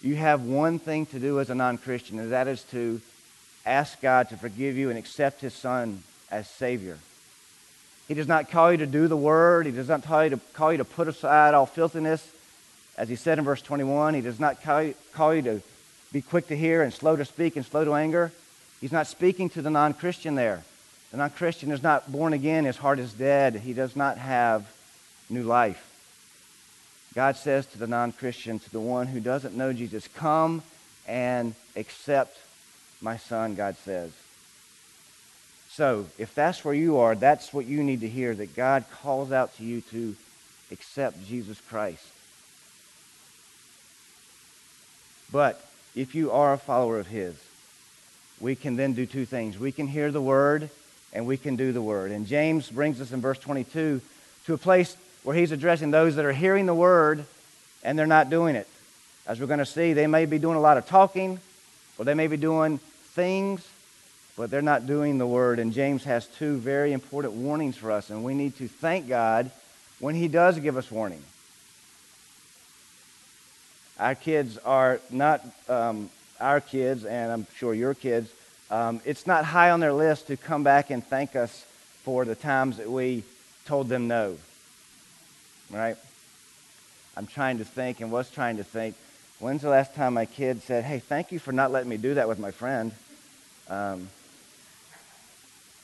You 0.00 0.16
have 0.16 0.42
one 0.42 0.78
thing 0.78 1.06
to 1.06 1.18
do 1.18 1.40
as 1.40 1.50
a 1.50 1.54
non 1.54 1.78
Christian, 1.78 2.18
and 2.18 2.32
that 2.32 2.46
is 2.46 2.62
to 2.70 3.00
ask 3.68 4.00
God 4.00 4.30
to 4.30 4.36
forgive 4.36 4.76
you 4.76 4.90
and 4.90 4.98
accept 4.98 5.40
His 5.40 5.54
Son 5.54 6.02
as 6.30 6.48
Savior. 6.48 6.98
He 8.08 8.14
does 8.14 8.26
not 8.26 8.50
call 8.50 8.72
you 8.72 8.78
to 8.78 8.86
do 8.86 9.06
the 9.06 9.16
word. 9.16 9.66
He 9.66 9.72
does 9.72 9.88
not 9.88 10.02
call 10.02 10.24
you 10.24 10.30
to, 10.30 10.40
call 10.54 10.72
you 10.72 10.78
to 10.78 10.84
put 10.84 11.08
aside 11.08 11.52
all 11.54 11.66
filthiness. 11.66 12.26
As 12.96 13.08
he 13.08 13.16
said 13.16 13.38
in 13.38 13.44
verse 13.44 13.62
21, 13.62 14.14
he 14.14 14.22
does 14.22 14.40
not 14.40 14.62
call 14.62 14.82
you, 14.82 14.94
call 15.12 15.34
you 15.34 15.42
to 15.42 15.62
be 16.10 16.22
quick 16.22 16.48
to 16.48 16.56
hear 16.56 16.82
and 16.82 16.92
slow 16.92 17.16
to 17.16 17.24
speak 17.24 17.56
and 17.56 17.64
slow 17.64 17.84
to 17.84 17.94
anger. 17.94 18.32
He's 18.80 18.92
not 18.92 19.06
speaking 19.06 19.50
to 19.50 19.62
the 19.62 19.70
non 19.70 19.92
Christian 19.92 20.34
there. 20.34 20.64
The 21.10 21.18
non 21.18 21.30
Christian 21.30 21.70
is 21.70 21.82
not 21.82 22.10
born 22.10 22.32
again, 22.32 22.64
his 22.64 22.78
heart 22.78 22.98
is 22.98 23.12
dead, 23.12 23.56
he 23.56 23.74
does 23.74 23.94
not 23.94 24.18
have 24.18 24.66
new 25.28 25.42
life. 25.42 25.84
God 27.14 27.36
says 27.36 27.66
to 27.66 27.78
the 27.78 27.86
non 27.86 28.12
Christian, 28.12 28.58
to 28.58 28.70
the 28.70 28.80
one 28.80 29.06
who 29.06 29.20
doesn't 29.20 29.56
know 29.56 29.72
Jesus, 29.72 30.08
come 30.08 30.62
and 31.06 31.54
accept 31.76 32.36
my 33.00 33.16
son, 33.16 33.54
God 33.54 33.76
says. 33.84 34.10
So, 35.70 36.06
if 36.18 36.34
that's 36.34 36.64
where 36.64 36.74
you 36.74 36.98
are, 36.98 37.14
that's 37.14 37.52
what 37.52 37.66
you 37.66 37.82
need 37.82 38.00
to 38.00 38.08
hear 38.08 38.34
that 38.34 38.56
God 38.56 38.84
calls 38.90 39.30
out 39.30 39.56
to 39.56 39.64
you 39.64 39.80
to 39.92 40.16
accept 40.72 41.24
Jesus 41.26 41.60
Christ. 41.68 42.04
But 45.30 45.64
if 45.94 46.14
you 46.14 46.32
are 46.32 46.54
a 46.54 46.58
follower 46.58 46.98
of 46.98 47.06
His, 47.06 47.36
we 48.40 48.56
can 48.56 48.76
then 48.76 48.92
do 48.92 49.06
two 49.06 49.24
things. 49.24 49.58
We 49.58 49.72
can 49.72 49.86
hear 49.86 50.10
the 50.10 50.22
word 50.22 50.70
and 51.12 51.26
we 51.26 51.36
can 51.36 51.56
do 51.56 51.72
the 51.72 51.82
word. 51.82 52.10
And 52.10 52.26
James 52.26 52.70
brings 52.70 53.00
us 53.00 53.12
in 53.12 53.20
verse 53.20 53.38
22 53.38 54.00
to 54.46 54.54
a 54.54 54.58
place 54.58 54.96
where 55.22 55.36
he's 55.36 55.52
addressing 55.52 55.90
those 55.90 56.16
that 56.16 56.24
are 56.24 56.32
hearing 56.32 56.66
the 56.66 56.74
word 56.74 57.24
and 57.82 57.98
they're 57.98 58.06
not 58.06 58.30
doing 58.30 58.56
it. 58.56 58.68
As 59.26 59.40
we're 59.40 59.46
going 59.46 59.58
to 59.58 59.66
see, 59.66 59.92
they 59.92 60.06
may 60.06 60.24
be 60.24 60.38
doing 60.38 60.56
a 60.56 60.60
lot 60.60 60.78
of 60.78 60.86
talking 60.86 61.40
or 61.98 62.04
they 62.04 62.14
may 62.14 62.26
be 62.26 62.36
doing 62.36 62.78
things 62.78 63.66
but 64.38 64.52
they're 64.52 64.62
not 64.62 64.86
doing 64.86 65.18
the 65.18 65.26
word. 65.26 65.58
And 65.58 65.72
James 65.72 66.04
has 66.04 66.26
two 66.26 66.58
very 66.58 66.92
important 66.92 67.34
warnings 67.34 67.76
for 67.76 67.90
us, 67.90 68.08
and 68.08 68.22
we 68.22 68.34
need 68.34 68.56
to 68.58 68.68
thank 68.68 69.08
God 69.08 69.50
when 69.98 70.14
he 70.14 70.28
does 70.28 70.58
give 70.60 70.76
us 70.76 70.90
warning. 70.90 71.22
Our 73.98 74.14
kids 74.14 74.56
are 74.58 75.00
not 75.10 75.44
um, 75.68 76.08
our 76.40 76.60
kids, 76.60 77.04
and 77.04 77.32
I'm 77.32 77.46
sure 77.56 77.74
your 77.74 77.94
kids. 77.94 78.30
Um, 78.70 79.00
it's 79.04 79.26
not 79.26 79.44
high 79.44 79.70
on 79.70 79.80
their 79.80 79.92
list 79.92 80.28
to 80.28 80.36
come 80.36 80.62
back 80.62 80.90
and 80.90 81.04
thank 81.04 81.34
us 81.34 81.66
for 82.04 82.24
the 82.24 82.36
times 82.36 82.76
that 82.76 82.88
we 82.88 83.24
told 83.66 83.88
them 83.88 84.06
no. 84.06 84.36
Right? 85.68 85.96
I'm 87.16 87.26
trying 87.26 87.58
to 87.58 87.64
think 87.64 88.00
and 88.00 88.12
was 88.12 88.30
trying 88.30 88.58
to 88.58 88.64
think. 88.64 88.94
When's 89.40 89.62
the 89.62 89.68
last 89.68 89.94
time 89.94 90.14
my 90.14 90.26
kid 90.26 90.62
said, 90.62 90.84
Hey, 90.84 90.98
thank 90.98 91.30
you 91.30 91.38
for 91.38 91.52
not 91.52 91.70
letting 91.70 91.88
me 91.88 91.96
do 91.96 92.14
that 92.14 92.26
with 92.26 92.40
my 92.40 92.50
friend? 92.50 92.92
Um, 93.68 94.08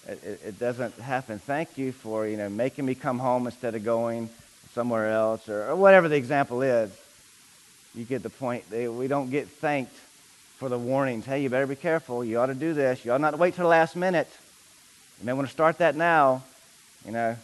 it, 0.08 0.40
it, 0.44 0.58
doesn't 0.58 0.94
happen. 0.98 1.38
Thank 1.38 1.78
you 1.78 1.92
for 1.92 2.26
you 2.26 2.36
know 2.36 2.48
making 2.48 2.84
me 2.84 2.94
come 2.94 3.18
home 3.18 3.46
instead 3.46 3.74
of 3.74 3.84
going 3.84 4.28
somewhere 4.74 5.10
else, 5.10 5.48
or, 5.48 5.68
or 5.68 5.76
whatever 5.76 6.08
the 6.08 6.16
example 6.16 6.62
is. 6.62 6.90
You 7.94 8.04
get 8.04 8.22
the 8.22 8.30
point. 8.30 8.68
They, 8.70 8.88
we 8.88 9.06
don't 9.06 9.30
get 9.30 9.48
thanked 9.48 9.94
for 10.58 10.68
the 10.68 10.78
warnings. 10.78 11.24
Hey, 11.24 11.42
you 11.42 11.48
better 11.48 11.66
be 11.66 11.76
careful. 11.76 12.24
You 12.24 12.40
ought 12.40 12.46
to 12.46 12.54
do 12.54 12.74
this. 12.74 13.04
You 13.04 13.12
ought 13.12 13.20
not 13.20 13.30
to 13.30 13.36
wait 13.36 13.54
till 13.54 13.64
the 13.64 13.70
last 13.70 13.96
minute. 13.96 14.28
You 15.20 15.26
may 15.26 15.32
want 15.32 15.46
to 15.46 15.52
start 15.52 15.78
that 15.78 15.94
now. 15.94 16.42
You 17.06 17.12
know. 17.12 17.36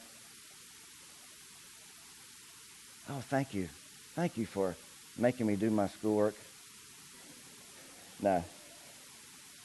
Oh, 3.09 3.23
thank 3.29 3.55
you. 3.55 3.69
Thank 4.14 4.37
you 4.37 4.47
for 4.47 4.75
making 5.21 5.47
me 5.47 5.57
do 5.57 5.71
my 5.71 5.89
schoolwork. 5.89 6.35
No. 8.23 8.45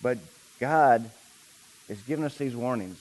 But 0.01 0.17
God 0.59 1.09
is 1.89 2.01
giving 2.01 2.25
us 2.25 2.37
these 2.37 2.55
warnings. 2.55 2.97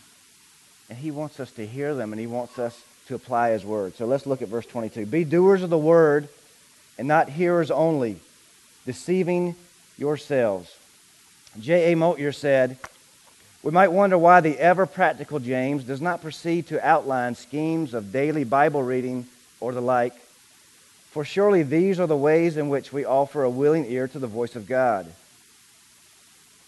And 0.89 0.99
he 0.99 1.11
wants 1.11 1.41
us 1.41 1.51
to 1.53 1.67
hear 1.67 1.95
them 1.95 2.13
and 2.13 2.21
he 2.21 2.27
wants 2.27 2.59
us 2.59 2.83
to 3.09 3.15
apply 3.15 3.51
his 3.51 3.65
word. 3.65 3.95
So 3.97 4.07
let's 4.07 4.27
look 4.27 4.43
at 4.43 4.49
verse 4.49 4.67
22. 4.67 5.07
Be 5.07 5.25
doers 5.25 5.63
of 5.63 5.71
the 5.71 5.79
word 5.79 6.29
and 6.99 7.09
not 7.09 7.29
hearers 7.29 7.71
only, 7.71 8.21
deceiving 8.87 9.57
yourselves. 9.97 10.75
J.A. 11.61 11.95
Motyer 11.97 12.33
said, 12.33 12.79
We 13.63 13.71
might 13.71 13.93
wonder 13.93 14.19
why 14.19 14.41
the 14.41 14.59
ever 14.59 14.87
practical 14.87 15.39
James 15.39 15.85
does 15.85 16.01
not 16.01 16.23
proceed 16.23 16.69
to 16.69 16.87
outline 16.87 17.35
schemes 17.35 17.95
of 17.95 18.13
daily 18.13 18.45
Bible 18.45 18.83
reading 18.83 19.27
or 19.61 19.73
the 19.73 19.81
like, 19.81 20.15
for 21.15 21.25
surely 21.25 21.63
these 21.63 22.01
are 22.01 22.09
the 22.09 22.17
ways 22.17 22.57
in 22.57 22.69
which 22.69 22.93
we 22.93 23.05
offer 23.05 23.45
a 23.45 23.49
willing 23.49 23.89
ear 23.89 24.09
to 24.09 24.19
the 24.19 24.27
voice 24.27 24.57
of 24.57 24.67
God. 24.67 25.07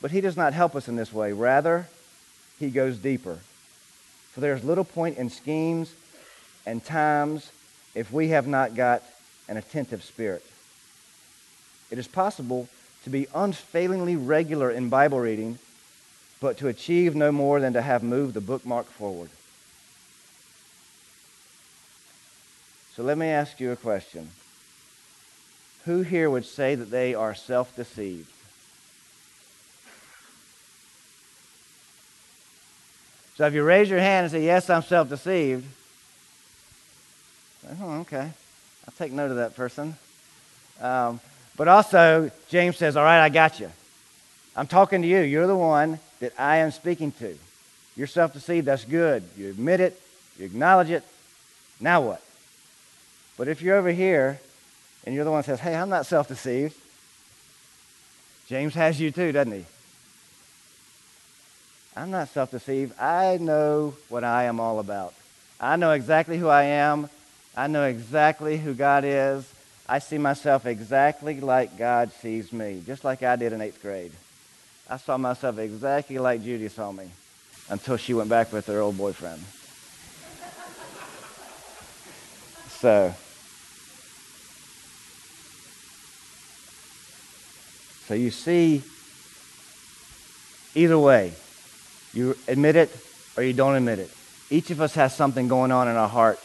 But 0.01 0.13
he 0.13 0.21
does 0.21 0.37
not 0.37 0.53
help 0.53 0.77
us 0.77 0.87
in 0.87 0.95
this 0.95 1.13
way. 1.13 1.33
Rather, 1.33 1.89
he 2.61 2.71
goes 2.71 2.97
deeper. 2.97 3.41
For 4.31 4.41
there's 4.41 4.63
little 4.63 4.85
point 4.85 5.19
in 5.19 5.31
schemes 5.31 5.93
and 6.65 6.85
times 6.85 7.51
if 7.97 8.13
we 8.13 8.29
have 8.29 8.47
not 8.47 8.77
got 8.77 9.03
an 9.49 9.57
attentive 9.57 10.05
spirit. 10.05 10.45
It 11.91 11.99
is 11.99 12.07
possible 12.07 12.69
to 13.03 13.11
be 13.11 13.27
unfailingly 13.35 14.15
regular 14.15 14.71
in 14.71 14.91
Bible 14.91 15.19
reading, 15.19 15.59
but 16.41 16.59
to 16.59 16.69
achieve 16.69 17.17
no 17.17 17.33
more 17.33 17.59
than 17.59 17.73
to 17.73 17.83
have 17.83 18.05
moved 18.05 18.35
the 18.35 18.41
bookmark 18.41 18.87
forward. 18.87 19.31
So 22.97 23.03
let 23.03 23.19
me 23.19 23.27
ask 23.27 23.61
you 23.61 23.73
a 23.73 23.77
question. 23.77 24.31
Who 25.85 26.01
here 26.01 26.31
would 26.31 26.47
say 26.47 26.75
that 26.77 26.91
they 26.91 27.15
are 27.15 27.35
self 27.35 27.77
deceived? 27.77 28.33
So 33.37 33.47
if 33.47 33.53
you 33.53 33.63
raise 33.65 33.91
your 33.91 33.99
hand 33.99 34.25
and 34.25 34.33
say, 34.33 34.43
Yes, 34.43 34.71
I'm 34.71 34.83
self 34.83 35.11
deceived, 35.11 35.67
oh, 37.83 38.01
okay. 38.01 38.31
I'll 38.87 38.95
take 38.97 39.13
note 39.13 39.31
of 39.31 39.37
that 39.37 39.55
person. 39.55 39.95
Um, 40.81 41.21
but 41.55 41.69
also, 41.69 42.31
James 42.49 42.79
says, 42.79 42.97
All 42.97 43.05
right, 43.05 43.23
I 43.23 43.29
got 43.29 43.61
you. 43.61 43.71
I'm 44.57 44.67
talking 44.67 45.03
to 45.03 45.09
you. 45.09 45.21
You're 45.21 45.47
the 45.47 45.55
one 45.55 46.01
that 46.21 46.33
I 46.39 46.59
am 46.59 46.71
speaking 46.71 47.13
to. 47.13 47.37
You're 47.95 48.07
self 48.07 48.33
deceived. 48.33 48.67
That's 48.67 48.87
good. 48.87 49.23
You 49.37 49.51
admit 49.51 49.81
it, 49.81 50.01
you 50.39 50.47
acknowledge 50.47 50.89
it. 50.89 51.05
Now 51.79 52.01
what? 52.01 52.23
But 53.37 53.49
if 53.49 53.63
you're 53.63 53.77
over 53.77 53.91
here 53.91 54.41
and 55.05 55.15
you're 55.15 55.25
the 55.25 55.31
one 55.31 55.41
that 55.41 55.47
says, 55.47 55.61
Hey, 55.61 55.75
I'm 55.75 55.89
not 55.89 56.07
self 56.07 56.29
deceived, 56.29 56.75
James 58.49 58.75
has 58.75 59.01
you 59.01 59.11
too, 59.11 59.33
doesn't 59.33 59.53
he? 59.53 59.65
I'm 61.97 62.11
not 62.11 62.29
self 62.29 62.51
deceived. 62.51 62.99
I 63.01 63.39
know 63.39 63.95
what 64.09 64.23
I 64.23 64.45
am 64.45 64.61
all 64.61 64.79
about. 64.79 65.15
I 65.59 65.77
know 65.77 65.93
exactly 65.93 66.39
who 66.39 66.49
I 66.49 66.65
am. 66.65 67.09
I 67.57 67.67
know 67.69 67.85
exactly 67.85 68.59
who 68.59 68.75
God 68.75 69.05
is. 69.05 69.51
I 69.89 70.01
see 70.01 70.19
myself 70.19 70.67
exactly 70.67 71.41
like 71.41 71.79
God 71.79 72.13
sees 72.13 72.53
me, 72.53 72.83
just 72.85 73.05
like 73.05 73.23
I 73.23 73.37
did 73.37 73.53
in 73.53 73.61
eighth 73.63 73.81
grade. 73.81 74.13
I 74.91 74.99
saw 74.99 75.17
myself 75.17 75.59
exactly 75.59 76.19
like 76.19 76.45
Judy 76.45 76.69
saw 76.69 76.93
me 76.93 77.11
until 77.71 77.97
she 77.97 78.13
went 78.13 78.29
back 78.29 78.53
with 78.53 78.67
her 78.67 78.81
old 78.81 78.99
boyfriend. 78.99 79.43
so, 82.69 83.15
so 88.07 88.15
you 88.15 88.31
see, 88.31 88.83
either 90.75 90.99
way, 90.99 91.33
you 92.13 92.37
admit 92.47 92.77
it 92.77 92.91
or 93.37 93.43
you 93.43 93.53
don't 93.53 93.75
admit 93.75 93.99
it. 93.99 94.11
Each 94.49 94.71
of 94.71 94.81
us 94.81 94.95
has 94.95 95.15
something 95.15 95.49
going 95.49 95.73
on 95.73 95.89
in 95.89 95.97
our 95.97 96.09
heart. 96.09 96.39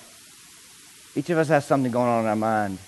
Each 1.15 1.29
of 1.29 1.37
us 1.37 1.49
has 1.49 1.65
something 1.65 1.91
going 1.91 2.09
on 2.09 2.23
in 2.23 2.29
our 2.29 2.35
mind. 2.35 2.79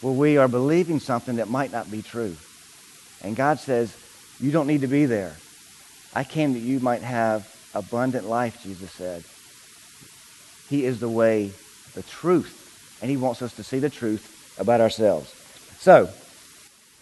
where 0.00 0.14
we 0.14 0.38
are 0.38 0.48
believing 0.48 0.98
something 0.98 1.36
that 1.36 1.48
might 1.48 1.70
not 1.70 1.90
be 1.90 2.00
true. 2.00 2.34
And 3.22 3.36
God 3.36 3.58
says, 3.58 3.94
You 4.40 4.50
don't 4.50 4.66
need 4.66 4.80
to 4.80 4.86
be 4.86 5.04
there. 5.06 5.36
I 6.14 6.24
came 6.24 6.54
that 6.54 6.60
you 6.60 6.80
might 6.80 7.02
have 7.02 7.46
abundant 7.74 8.26
life, 8.26 8.62
Jesus 8.62 8.90
said. 8.90 9.22
He 10.68 10.86
is 10.86 11.00
the 11.00 11.08
way, 11.08 11.52
the 11.94 12.02
truth, 12.02 12.98
and 13.02 13.10
He 13.10 13.16
wants 13.16 13.42
us 13.42 13.54
to 13.56 13.62
see 13.62 13.78
the 13.78 13.90
truth 13.90 14.56
about 14.58 14.80
ourselves. 14.80 15.34
So, 15.78 16.08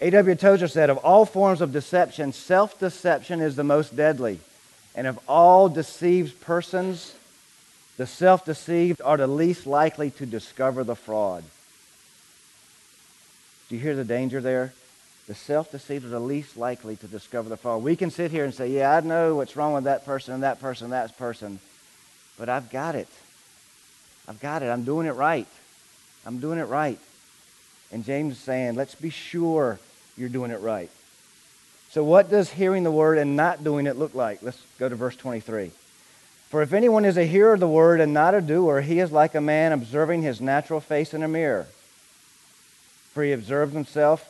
A.W. 0.01 0.35
Tozer 0.35 0.67
said, 0.67 0.89
Of 0.89 0.97
all 0.99 1.25
forms 1.25 1.61
of 1.61 1.73
deception, 1.73 2.31
self 2.31 2.79
deception 2.79 3.41
is 3.41 3.55
the 3.55 3.63
most 3.63 3.95
deadly. 3.95 4.39
And 4.95 5.07
of 5.07 5.19
all 5.27 5.69
deceived 5.69 6.41
persons, 6.41 7.15
the 7.97 8.07
self 8.07 8.45
deceived 8.45 9.01
are 9.01 9.17
the 9.17 9.27
least 9.27 9.67
likely 9.67 10.11
to 10.11 10.25
discover 10.25 10.83
the 10.83 10.95
fraud. 10.95 11.43
Do 13.67 13.75
you 13.75 13.81
hear 13.81 13.95
the 13.95 14.05
danger 14.05 14.39
there? 14.41 14.73
The 15.27 15.35
self 15.35 15.69
deceived 15.71 16.05
are 16.05 16.09
the 16.09 16.19
least 16.19 16.55
likely 16.55 16.95
to 16.95 17.07
discover 17.07 17.49
the 17.49 17.57
fraud. 17.57 17.83
We 17.83 17.95
can 17.95 18.09
sit 18.09 18.31
here 18.31 18.45
and 18.45 18.53
say, 18.53 18.69
Yeah, 18.69 18.95
I 18.95 19.01
know 19.01 19.35
what's 19.35 19.57
wrong 19.57 19.73
with 19.73 19.83
that 19.83 20.05
person 20.05 20.33
and 20.33 20.43
that 20.43 20.61
person 20.61 20.85
and 20.85 20.93
that 20.93 21.17
person, 21.17 21.59
but 22.37 22.47
I've 22.47 22.69
got 22.69 22.95
it. 22.95 23.09
I've 24.29 24.39
got 24.39 24.63
it. 24.63 24.67
I'm 24.67 24.85
doing 24.85 25.07
it 25.07 25.11
right. 25.11 25.47
I'm 26.25 26.39
doing 26.39 26.57
it 26.57 26.65
right. 26.65 26.99
And 27.91 28.05
James 28.05 28.33
is 28.33 28.39
saying, 28.39 28.75
Let's 28.75 28.95
be 28.95 29.09
sure 29.09 29.77
you're 30.19 30.29
doing 30.29 30.51
it 30.51 30.59
right. 30.59 30.89
So, 31.91 32.03
what 32.03 32.29
does 32.29 32.51
hearing 32.51 32.83
the 32.83 32.91
word 32.91 33.17
and 33.17 33.35
not 33.35 33.63
doing 33.63 33.87
it 33.87 33.95
look 33.97 34.13
like? 34.13 34.43
Let's 34.43 34.61
go 34.77 34.87
to 34.87 34.95
verse 34.95 35.15
23. 35.15 35.71
For 36.49 36.61
if 36.61 36.73
anyone 36.73 37.05
is 37.05 37.17
a 37.17 37.25
hearer 37.25 37.53
of 37.53 37.59
the 37.59 37.67
word 37.67 38.01
and 38.01 38.13
not 38.13 38.35
a 38.35 38.41
doer, 38.41 38.81
he 38.81 38.99
is 38.99 39.11
like 39.11 39.35
a 39.35 39.41
man 39.41 39.71
observing 39.71 40.23
his 40.23 40.41
natural 40.41 40.79
face 40.79 41.13
in 41.13 41.23
a 41.23 41.27
mirror. 41.27 41.67
For 43.13 43.23
he 43.23 43.31
observes 43.31 43.73
himself, 43.73 44.27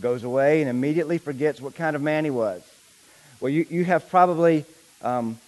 goes 0.00 0.24
away, 0.24 0.60
and 0.60 0.68
immediately 0.68 1.18
forgets 1.18 1.60
what 1.60 1.74
kind 1.74 1.94
of 1.94 2.02
man 2.02 2.24
he 2.24 2.30
was. 2.30 2.62
Well, 3.40 3.50
you, 3.50 3.66
you 3.68 3.84
have 3.84 4.08
probably 4.08 4.64
um, 5.02 5.38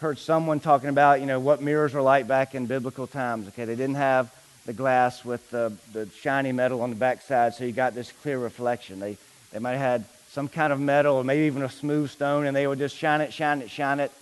heard 0.00 0.18
someone 0.18 0.60
talking 0.60 0.88
about, 0.88 1.20
you 1.20 1.26
know, 1.26 1.40
what 1.40 1.60
mirrors 1.60 1.92
were 1.92 2.02
like 2.02 2.26
back 2.26 2.54
in 2.54 2.66
biblical 2.66 3.06
times. 3.06 3.48
Okay, 3.48 3.64
they 3.64 3.76
didn't 3.76 3.96
have 3.96 4.32
the 4.66 4.72
glass 4.72 5.24
with 5.24 5.48
the, 5.50 5.72
the 5.92 6.08
shiny 6.20 6.52
metal 6.52 6.82
on 6.82 6.90
the 6.90 6.96
backside, 6.96 7.54
so 7.54 7.64
you 7.64 7.72
got 7.72 7.94
this 7.94 8.12
clear 8.22 8.38
reflection. 8.38 9.00
They, 9.00 9.16
they 9.52 9.58
might 9.58 9.72
have 9.72 9.80
had 9.80 10.04
some 10.30 10.48
kind 10.48 10.72
of 10.72 10.80
metal 10.80 11.16
or 11.16 11.24
maybe 11.24 11.46
even 11.46 11.62
a 11.62 11.68
smooth 11.68 12.10
stone, 12.10 12.46
and 12.46 12.54
they 12.54 12.66
would 12.66 12.78
just 12.78 12.96
shine 12.96 13.20
it, 13.20 13.32
shine 13.32 13.62
it, 13.62 13.70
shine 13.70 14.00
it, 14.00 14.12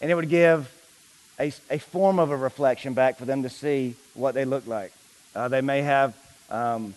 and 0.00 0.10
it 0.10 0.14
would 0.14 0.28
give 0.28 0.70
a, 1.38 1.52
a 1.70 1.78
form 1.78 2.18
of 2.18 2.30
a 2.30 2.36
reflection 2.36 2.94
back 2.94 3.18
for 3.18 3.24
them 3.24 3.42
to 3.42 3.48
see 3.48 3.94
what 4.14 4.34
they 4.34 4.44
look 4.44 4.66
like. 4.66 4.92
Uh, 5.34 5.48
they 5.48 5.60
may 5.60 5.82
have 5.82 6.16
um, 6.50 6.94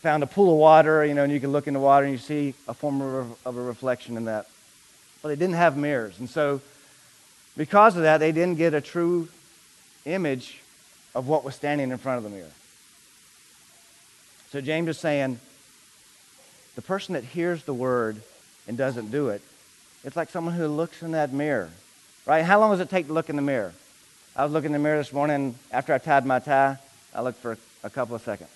found 0.00 0.22
a 0.22 0.26
pool 0.26 0.52
of 0.52 0.58
water, 0.58 1.04
you 1.04 1.14
know, 1.14 1.24
and 1.24 1.32
you 1.32 1.40
can 1.40 1.52
look 1.52 1.66
in 1.66 1.74
the 1.74 1.80
water 1.80 2.04
and 2.04 2.12
you 2.12 2.18
see 2.18 2.54
a 2.66 2.74
form 2.74 3.00
of 3.00 3.46
of 3.46 3.56
a 3.56 3.62
reflection 3.62 4.16
in 4.16 4.24
that. 4.24 4.46
But 5.22 5.28
they 5.28 5.36
didn't 5.36 5.56
have 5.56 5.76
mirrors. 5.76 6.18
And 6.18 6.28
so, 6.28 6.60
because 7.56 7.96
of 7.96 8.02
that, 8.02 8.18
they 8.18 8.32
didn't 8.32 8.56
get 8.56 8.72
a 8.72 8.80
true 8.80 9.28
image 10.06 10.60
of 11.14 11.28
what 11.28 11.44
was 11.44 11.54
standing 11.54 11.90
in 11.90 11.98
front 11.98 12.18
of 12.18 12.24
the 12.24 12.30
mirror. 12.30 12.50
So, 14.50 14.60
James 14.60 14.88
is 14.88 14.98
saying 14.98 15.38
the 16.76 16.82
person 16.82 17.14
that 17.14 17.24
hears 17.24 17.62
the 17.64 17.74
word 17.74 18.20
and 18.66 18.76
doesn't 18.76 19.10
do 19.10 19.28
it, 19.28 19.42
it's 20.04 20.16
like 20.16 20.30
someone 20.30 20.54
who 20.54 20.66
looks 20.66 21.02
in 21.02 21.12
that 21.12 21.32
mirror, 21.32 21.70
right? 22.26 22.44
How 22.44 22.58
long 22.58 22.70
does 22.70 22.80
it 22.80 22.90
take 22.90 23.06
to 23.08 23.12
look 23.12 23.28
in 23.28 23.36
the 23.36 23.42
mirror? 23.42 23.72
I 24.34 24.44
was 24.44 24.52
looking 24.52 24.68
in 24.68 24.72
the 24.72 24.78
mirror 24.78 24.98
this 24.98 25.12
morning 25.12 25.56
after 25.70 25.92
I 25.92 25.98
tied 25.98 26.24
my 26.24 26.38
tie. 26.38 26.78
I 27.14 27.22
looked 27.22 27.38
for 27.38 27.58
a 27.82 27.90
couple 27.90 28.14
of 28.14 28.22
seconds. 28.22 28.50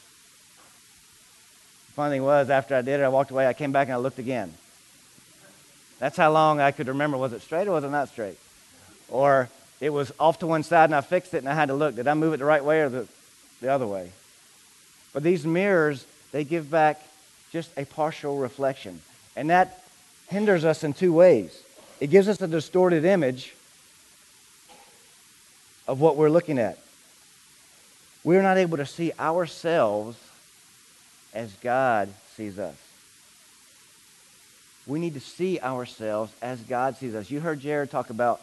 The 1.89 1.93
Funny 1.95 2.17
thing 2.17 2.25
was, 2.25 2.51
after 2.51 2.75
I 2.75 2.83
did 2.83 3.01
it, 3.01 3.03
I 3.03 3.09
walked 3.09 3.31
away. 3.31 3.47
I 3.47 3.53
came 3.53 3.73
back 3.73 3.89
and 3.89 3.95
I 3.95 3.99
looked 3.99 4.19
again. 4.19 4.55
That's 5.99 6.17
how 6.17 6.33
long 6.33 6.61
I 6.61 6.71
could 6.71 6.89
remember. 6.89 7.17
Was 7.17 7.33
it 7.33 7.43
straight 7.43 7.69
or 7.69 7.73
was 7.73 7.85
it 7.85 7.91
not 7.91 8.09
straight? 8.09 8.39
Or 9.09 9.49
it 9.81 9.91
was 9.91 10.13
off 10.19 10.39
to 10.41 10.47
one 10.47 10.63
side 10.63 10.85
and 10.87 10.95
I 10.95 11.01
fixed 11.01 11.35
it 11.35 11.39
and 11.39 11.49
I 11.49 11.55
had 11.55 11.69
to 11.69 11.75
look. 11.75 11.97
Did 11.97 12.09
I 12.09 12.15
move 12.15 12.33
it 12.35 12.39
the 12.39 12.45
right 12.45 12.65
way 12.65 12.81
or 12.81 12.89
the, 12.89 13.09
the 13.61 13.69
other 13.69 13.87
way? 13.87 14.11
But 15.13 15.23
these 15.23 15.45
mirrors, 15.45 16.05
they 16.33 16.45
give 16.45 16.71
back 16.71 17.01
just 17.53 17.71
a 17.77 17.85
partial 17.85 18.39
reflection. 18.39 19.01
And 19.37 19.51
that 19.51 19.83
hinders 20.29 20.65
us 20.65 20.85
in 20.85 20.93
two 20.93 21.13
ways. 21.13 21.63
It 22.01 22.09
gives 22.09 22.29
us 22.29 22.41
a 22.41 22.49
distorted 22.49 23.05
image 23.05 23.55
of 25.87 26.01
what 26.01 26.17
we're 26.17 26.31
looking 26.31 26.59
at. 26.59 26.79
We're 28.25 28.43
not 28.43 28.57
able 28.57 28.79
to 28.79 28.87
see 28.87 29.13
ourselves 29.19 30.17
as 31.35 31.53
God 31.55 32.09
sees 32.37 32.59
us. 32.59 32.77
We 34.87 34.99
need 34.99 35.15
to 35.15 35.21
see 35.21 35.61
ourselves 35.61 36.33
as 36.43 36.61
God 36.61 36.97
sees 36.97 37.15
us. 37.15 37.31
You 37.31 37.41
heard 37.41 37.61
Jared 37.61 37.91
talk 37.91 38.11
about 38.11 38.41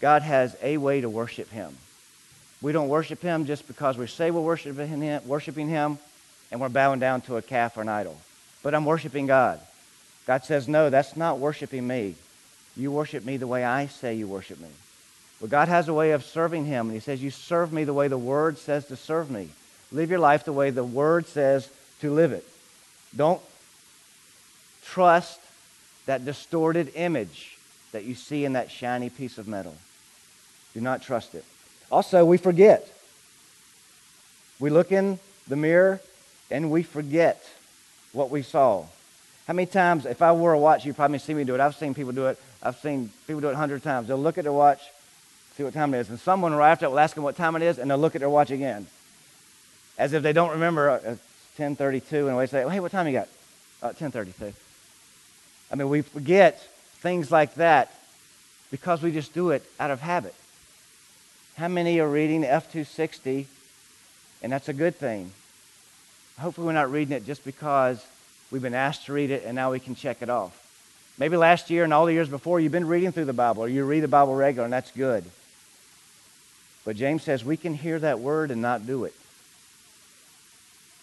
God 0.00 0.22
has 0.22 0.56
a 0.62 0.76
way 0.76 1.00
to 1.00 1.08
worship 1.08 1.50
Him. 1.50 1.76
We 2.60 2.72
don't 2.72 2.88
worship 2.88 3.22
Him 3.22 3.46
just 3.46 3.66
because 3.66 3.96
we 3.96 4.06
say 4.06 4.30
we're 4.30 4.40
worshiping 4.40 5.00
Him, 5.00 5.26
worshiping 5.26 5.68
Him 5.68 5.98
and 6.50 6.60
we're 6.60 6.68
bowing 6.68 7.00
down 7.00 7.20
to 7.22 7.36
a 7.36 7.42
calf 7.42 7.76
or 7.76 7.82
an 7.82 7.88
idol. 7.88 8.16
But 8.62 8.74
I'm 8.74 8.84
worshiping 8.84 9.26
God. 9.26 9.60
God 10.26 10.44
says, 10.44 10.68
No, 10.68 10.90
that's 10.90 11.16
not 11.16 11.38
worshiping 11.38 11.86
me. 11.86 12.14
You 12.76 12.92
worship 12.92 13.24
me 13.24 13.36
the 13.36 13.46
way 13.46 13.64
I 13.64 13.86
say 13.86 14.14
you 14.14 14.26
worship 14.26 14.60
me. 14.60 14.68
But 15.40 15.50
God 15.50 15.68
has 15.68 15.88
a 15.88 15.94
way 15.94 16.12
of 16.12 16.24
serving 16.24 16.64
Him, 16.64 16.86
and 16.86 16.94
He 16.94 17.00
says, 17.00 17.22
You 17.22 17.30
serve 17.30 17.72
me 17.72 17.84
the 17.84 17.94
way 17.94 18.08
the 18.08 18.18
Word 18.18 18.58
says 18.58 18.86
to 18.86 18.96
serve 18.96 19.30
me. 19.30 19.48
Live 19.90 20.10
your 20.10 20.18
life 20.18 20.44
the 20.44 20.52
way 20.52 20.70
the 20.70 20.84
Word 20.84 21.26
says 21.26 21.68
to 22.00 22.12
live 22.12 22.32
it. 22.32 22.46
Don't 23.16 23.40
trust 24.84 25.40
that 26.06 26.24
distorted 26.24 26.92
image 26.94 27.56
that 27.92 28.04
you 28.04 28.14
see 28.14 28.44
in 28.44 28.54
that 28.54 28.70
shiny 28.70 29.10
piece 29.10 29.38
of 29.38 29.48
metal. 29.48 29.74
Do 30.74 30.80
not 30.80 31.02
trust 31.02 31.34
it. 31.34 31.44
Also, 31.90 32.24
we 32.24 32.36
forget. 32.38 32.86
We 34.60 34.70
look 34.70 34.92
in 34.92 35.18
the 35.46 35.56
mirror 35.56 36.00
and 36.50 36.70
we 36.70 36.82
forget 36.82 37.42
what 38.12 38.30
we 38.30 38.42
saw. 38.42 38.84
How 39.46 39.54
many 39.54 39.66
times, 39.66 40.04
if 40.04 40.20
I 40.20 40.32
wore 40.32 40.52
a 40.52 40.58
watch, 40.58 40.84
you'd 40.84 40.96
probably 40.96 41.18
see 41.18 41.32
me 41.32 41.44
do 41.44 41.54
it. 41.54 41.60
I've 41.60 41.76
seen 41.76 41.94
people 41.94 42.12
do 42.12 42.26
it. 42.26 42.38
I've 42.62 42.76
seen 42.78 43.10
people 43.26 43.40
do 43.40 43.48
it 43.48 43.52
a 43.52 43.56
hundred 43.56 43.82
times. 43.82 44.08
They'll 44.08 44.18
look 44.18 44.36
at 44.36 44.44
their 44.44 44.52
watch, 44.52 44.80
see 45.56 45.62
what 45.62 45.72
time 45.72 45.94
it 45.94 46.00
is, 46.00 46.10
and 46.10 46.20
someone 46.20 46.54
right 46.54 46.70
after 46.70 46.88
will 46.90 46.98
ask 46.98 47.14
them 47.14 47.24
what 47.24 47.36
time 47.36 47.56
it 47.56 47.62
is, 47.62 47.78
and 47.78 47.90
they'll 47.90 47.98
look 47.98 48.14
at 48.14 48.20
their 48.20 48.28
watch 48.28 48.50
again 48.50 48.86
as 49.98 50.12
if 50.12 50.22
they 50.22 50.32
don't 50.32 50.52
remember 50.52 50.90
uh, 50.90 50.96
it's 50.96 51.58
1032 51.58 52.28
and 52.28 52.38
they 52.38 52.46
say, 52.46 52.68
hey, 52.68 52.80
what 52.80 52.92
time 52.92 53.06
you 53.06 53.12
got? 53.12 53.28
Uh, 53.82 53.92
1032. 53.98 54.54
I 55.70 55.74
mean, 55.74 55.88
we 55.88 56.02
forget 56.02 56.60
things 57.00 57.30
like 57.30 57.54
that 57.56 57.92
because 58.70 59.02
we 59.02 59.10
just 59.10 59.34
do 59.34 59.50
it 59.50 59.62
out 59.78 59.90
of 59.90 60.00
habit. 60.00 60.34
How 61.58 61.66
many 61.66 61.98
are 61.98 62.08
reading 62.08 62.44
F260? 62.44 63.46
And 64.44 64.52
that's 64.52 64.68
a 64.68 64.72
good 64.72 64.94
thing. 64.94 65.32
Hopefully, 66.38 66.68
we're 66.68 66.72
not 66.72 66.92
reading 66.92 67.16
it 67.16 67.26
just 67.26 67.44
because 67.44 68.06
we've 68.52 68.62
been 68.62 68.74
asked 68.74 69.06
to 69.06 69.12
read 69.12 69.32
it 69.32 69.42
and 69.44 69.56
now 69.56 69.72
we 69.72 69.80
can 69.80 69.96
check 69.96 70.22
it 70.22 70.30
off. 70.30 70.56
Maybe 71.18 71.36
last 71.36 71.68
year 71.68 71.82
and 71.82 71.92
all 71.92 72.06
the 72.06 72.12
years 72.12 72.28
before, 72.28 72.60
you've 72.60 72.70
been 72.70 72.86
reading 72.86 73.10
through 73.10 73.24
the 73.24 73.32
Bible 73.32 73.64
or 73.64 73.68
you 73.68 73.84
read 73.84 74.04
the 74.04 74.08
Bible 74.08 74.36
regular, 74.36 74.66
and 74.66 74.72
that's 74.72 74.92
good. 74.92 75.24
But 76.84 76.94
James 76.94 77.24
says 77.24 77.44
we 77.44 77.56
can 77.56 77.74
hear 77.74 77.98
that 77.98 78.20
word 78.20 78.52
and 78.52 78.62
not 78.62 78.86
do 78.86 79.02
it. 79.02 79.14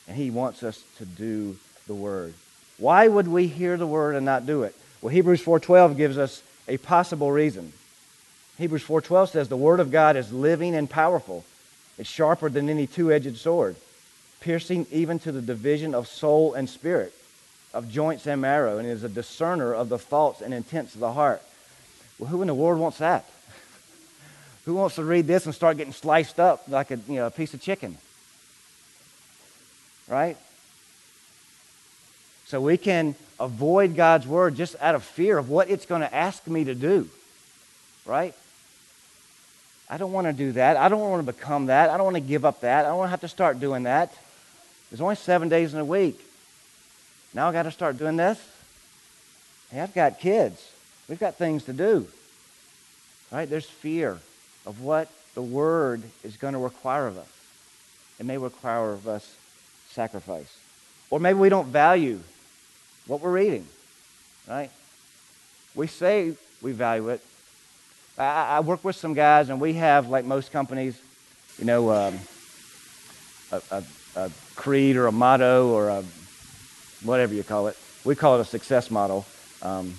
And 0.08 0.16
he 0.16 0.32
wants 0.32 0.64
us 0.64 0.82
to 1.00 1.06
do 1.06 1.58
the 1.86 1.96
word. 1.96 2.34
Why 2.78 3.10
would 3.10 3.28
we 3.28 3.48
hear 3.48 3.76
the 3.76 3.86
word 3.86 4.16
and 4.16 4.26
not 4.26 4.46
do 4.46 4.64
it? 4.64 4.74
Well, 5.02 5.10
Hebrews 5.10 5.42
4:12 5.42 5.98
gives 5.98 6.18
us 6.18 6.42
a 6.66 6.78
possible 6.78 7.30
reason. 7.30 7.74
Hebrews 8.58 8.84
4:12 8.84 9.32
says 9.32 9.50
the 9.50 9.58
word 9.58 9.80
of 9.80 9.92
God 9.92 10.16
is 10.16 10.32
living 10.32 10.76
and 10.76 10.90
powerful. 10.90 11.46
It's 11.98 12.10
sharper 12.10 12.50
than 12.50 12.70
any 12.70 12.88
two-edged 12.88 13.38
sword, 13.38 13.76
piercing 14.42 14.88
even 14.92 15.20
to 15.20 15.32
the 15.32 15.42
division 15.42 15.96
of 15.96 16.08
soul 16.08 16.54
and 16.54 16.70
spirit, 16.70 17.14
of 17.74 17.90
joints 17.90 18.28
and 18.28 18.42
marrow, 18.42 18.78
and 18.78 18.88
is 18.88 19.04
a 19.04 19.10
discerner 19.10 19.74
of 19.74 19.90
the 19.90 20.00
thoughts 20.00 20.42
and 20.42 20.54
intents 20.54 20.94
of 20.94 21.00
the 21.00 21.14
heart. 21.14 21.42
Well, 22.20 22.30
who 22.30 22.42
in 22.42 22.48
the 22.48 22.54
world 22.54 22.80
wants 22.80 22.98
that? 23.00 23.30
who 24.66 24.76
wants 24.76 24.96
to 24.96 25.04
read 25.04 25.28
this 25.28 25.46
and 25.46 25.56
start 25.56 25.78
getting 25.78 25.94
sliced 25.94 26.40
up 26.40 26.64
like 26.68 26.92
a, 26.92 26.98
you 27.08 27.16
know, 27.16 27.28
a 27.28 27.32
piece 27.32 27.54
of 27.54 27.62
chicken? 27.62 27.98
right? 30.08 30.38
So 32.48 32.62
we 32.62 32.78
can 32.78 33.16
avoid 33.40 33.96
God's 33.96 34.28
word 34.28 34.56
just 34.56 34.76
out 34.80 34.96
of 34.96 35.04
fear 35.04 35.38
of 35.38 35.50
what 35.50 35.70
it's 35.70 35.86
going 35.86 36.02
to 36.02 36.14
ask 36.14 36.46
me 36.48 36.64
to 36.66 36.76
do, 36.76 37.10
right? 38.06 38.36
I 39.90 39.98
don't 39.98 40.12
want 40.12 40.28
to 40.28 40.34
do 40.34 40.54
that. 40.54 40.78
I 40.78 40.90
don't 40.90 41.00
want 41.00 41.26
to 41.26 41.32
become 41.32 41.68
that. 41.68 41.90
I 41.90 41.98
don't 41.98 42.06
want 42.06 42.16
to 42.16 42.22
give 42.22 42.44
up 42.46 42.62
that. 42.62 42.86
I 42.86 42.90
don't 42.90 42.98
want 42.98 43.08
to 43.08 43.12
have 43.12 43.22
to 43.22 43.28
start 43.28 43.60
doing 43.60 43.84
that. 43.84 44.12
There's 44.90 45.02
only 45.02 45.16
seven 45.16 45.50
days 45.50 45.74
in 45.74 45.80
a 45.80 45.86
week. 45.86 46.20
Now 47.34 47.50
i 47.50 47.52
got 47.52 47.64
to 47.64 47.72
start 47.72 47.98
doing 47.98 48.16
this. 48.16 48.40
Hey, 49.70 49.82
I've 49.82 49.94
got 49.94 50.20
kids. 50.20 50.72
We've 51.10 51.20
got 51.20 51.36
things 51.36 51.66
to 51.66 51.74
do. 51.74 52.08
Right? 53.32 53.50
There's 53.50 53.66
fear 53.66 54.20
of 54.66 54.82
what 54.82 55.10
the 55.34 55.42
Word 55.42 56.02
is 56.24 56.38
going 56.38 56.54
to 56.54 56.60
require 56.60 57.08
of 57.08 57.18
us. 57.18 57.28
It 58.20 58.26
may 58.26 58.38
require 58.38 58.94
of 58.94 59.08
us 59.08 59.36
sacrifice. 59.90 60.58
Or 61.10 61.20
maybe 61.20 61.40
we 61.40 61.50
don't 61.50 61.68
value 61.68 62.20
what 63.08 63.22
we're 63.22 63.32
reading, 63.32 63.68
right? 64.48 64.72
We 65.76 65.88
say 65.88 66.34
we 66.62 66.72
value 66.72 67.10
it. 67.10 67.22
I, 68.18 68.58
I 68.58 68.60
work 68.62 68.84
with 68.84 68.96
some 68.96 69.14
guys, 69.14 69.50
and 69.50 69.60
we 69.60 69.74
have, 69.74 70.10
like 70.10 70.26
most 70.26 70.52
companies, 70.52 71.00
you 71.60 71.66
know, 71.66 71.92
um, 71.92 72.20
a, 73.52 73.62
a, 73.72 73.84
a 74.16 74.32
creed 74.56 74.96
or 74.96 75.08
a 75.08 75.12
motto 75.12 75.70
or 75.70 75.90
a 75.90 76.04
whatever 77.04 77.34
you 77.34 77.44
call 77.44 77.68
it. 77.68 77.78
We 78.04 78.16
call 78.16 78.38
it 78.38 78.42
a 78.42 78.46
success 78.46 78.90
model. 78.90 79.26
Um, 79.62 79.94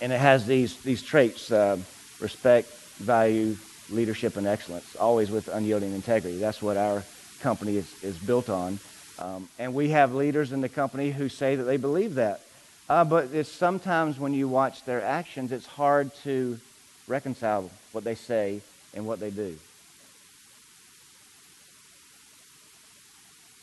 and 0.00 0.12
it 0.12 0.20
has 0.20 0.46
these, 0.46 0.76
these 0.82 1.02
traits 1.02 1.50
uh, 1.50 1.78
respect, 2.20 2.70
value, 2.98 3.56
leadership, 3.90 4.36
and 4.36 4.46
excellence, 4.46 4.96
always 4.96 5.30
with 5.30 5.48
unyielding 5.48 5.94
integrity. 5.94 6.38
That's 6.38 6.62
what 6.62 6.76
our 6.76 7.02
company 7.40 7.76
is, 7.76 8.02
is 8.02 8.16
built 8.18 8.48
on. 8.48 8.78
Um, 9.18 9.48
and 9.58 9.74
we 9.74 9.90
have 9.90 10.14
leaders 10.14 10.52
in 10.52 10.60
the 10.60 10.68
company 10.68 11.10
who 11.10 11.28
say 11.28 11.56
that 11.56 11.64
they 11.64 11.76
believe 11.76 12.14
that. 12.16 12.40
Uh, 12.88 13.04
but 13.04 13.30
it's 13.32 13.50
sometimes 13.50 14.18
when 14.18 14.34
you 14.34 14.48
watch 14.48 14.84
their 14.84 15.02
actions, 15.02 15.52
it's 15.52 15.66
hard 15.66 16.14
to 16.22 16.58
reconcile 17.06 17.70
what 17.92 18.04
they 18.04 18.14
say 18.14 18.60
and 18.94 19.06
what 19.06 19.20
they 19.20 19.30
do. 19.30 19.56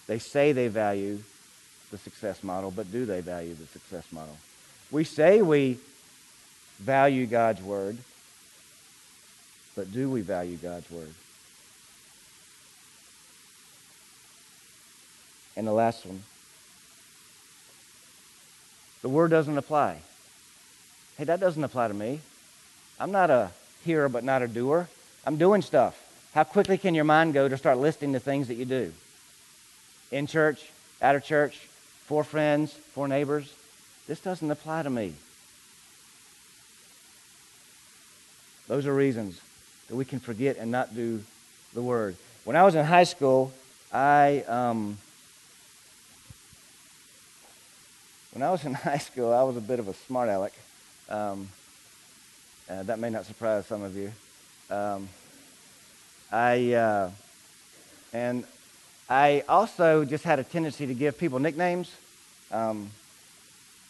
They 0.08 0.20
say 0.20 0.52
they 0.52 0.68
value 0.68 1.20
the 1.92 1.98
success 1.98 2.44
model, 2.44 2.72
but 2.72 2.92
do 2.92 3.06
they 3.06 3.22
value 3.22 3.54
the 3.54 3.68
success 3.68 4.06
model? 4.12 4.38
We 4.92 5.04
say 5.04 5.42
we 5.42 5.80
value 6.80 7.26
God's 7.26 7.62
word, 7.62 7.98
but 9.76 9.92
do 9.92 10.10
we 10.10 10.22
value 10.22 10.58
God's 10.58 10.90
word? 10.92 11.14
And 15.56 15.68
the 15.68 15.72
last 15.72 16.06
one 16.06 16.24
the 19.04 19.10
word 19.10 19.32
doesn't 19.32 19.58
apply. 19.58 19.98
Hey, 21.18 21.26
that 21.26 21.42
doesn't 21.42 21.64
apply 21.64 21.90
to 21.90 21.94
me. 21.94 22.22
I'm 23.00 23.12
not 23.12 23.30
a 23.30 23.52
hearer, 23.84 24.10
but 24.10 24.24
not 24.24 24.42
a 24.42 24.48
doer. 24.48 24.88
I'm 25.26 25.38
doing 25.38 25.62
stuff. 25.62 26.00
How 26.34 26.44
quickly 26.44 26.78
can 26.78 26.96
your 26.96 27.04
mind 27.04 27.34
go 27.34 27.48
to 27.48 27.58
start 27.58 27.78
listing 27.78 28.12
the 28.12 28.20
things 28.20 28.48
that 28.48 28.56
you 28.56 28.66
do? 28.66 28.94
In 30.12 30.28
church, 30.28 30.72
out 31.02 31.16
of 31.16 31.24
church, 31.24 31.58
for 32.06 32.24
friends, 32.24 32.74
for 32.94 33.08
neighbors. 33.08 33.54
This 34.08 34.20
doesn't 34.20 34.50
apply 34.50 34.84
to 34.84 34.90
me. 34.90 35.14
Those 38.68 38.86
are 38.86 38.94
reasons 38.94 39.40
that 39.88 39.96
we 39.96 40.06
can 40.06 40.20
forget 40.20 40.58
and 40.58 40.72
not 40.72 40.96
do 40.96 41.24
the 41.74 41.82
word. 41.82 42.16
When 42.46 42.56
I 42.56 42.64
was 42.64 42.76
in 42.76 42.86
high 42.86 43.04
school, 43.04 43.52
I 43.92 44.44
um, 44.48 44.98
when 48.32 48.42
I 48.42 48.52
was 48.52 48.66
in 48.66 48.74
high 48.90 48.98
school, 48.98 49.34
I 49.34 49.44
was 49.44 49.58
a 49.58 49.62
bit 49.62 49.80
of 49.80 49.88
a 49.88 49.94
smart 49.94 50.30
aleck. 50.30 50.54
Um, 51.10 51.50
uh, 52.70 52.84
that 52.84 53.00
may 53.00 53.10
not 53.10 53.26
surprise 53.26 53.66
some 53.66 53.84
of 53.84 53.96
you. 53.96 54.12
Um, 54.70 55.10
I 56.32 56.74
uh, 56.74 57.12
and 58.14 58.46
I 59.10 59.44
also 59.50 60.06
just 60.06 60.24
had 60.24 60.40
a 60.40 60.44
tendency 60.44 60.88
to 60.88 60.94
give 60.94 61.18
people 61.18 61.40
nicknames. 61.40 61.92
Um, 62.52 62.90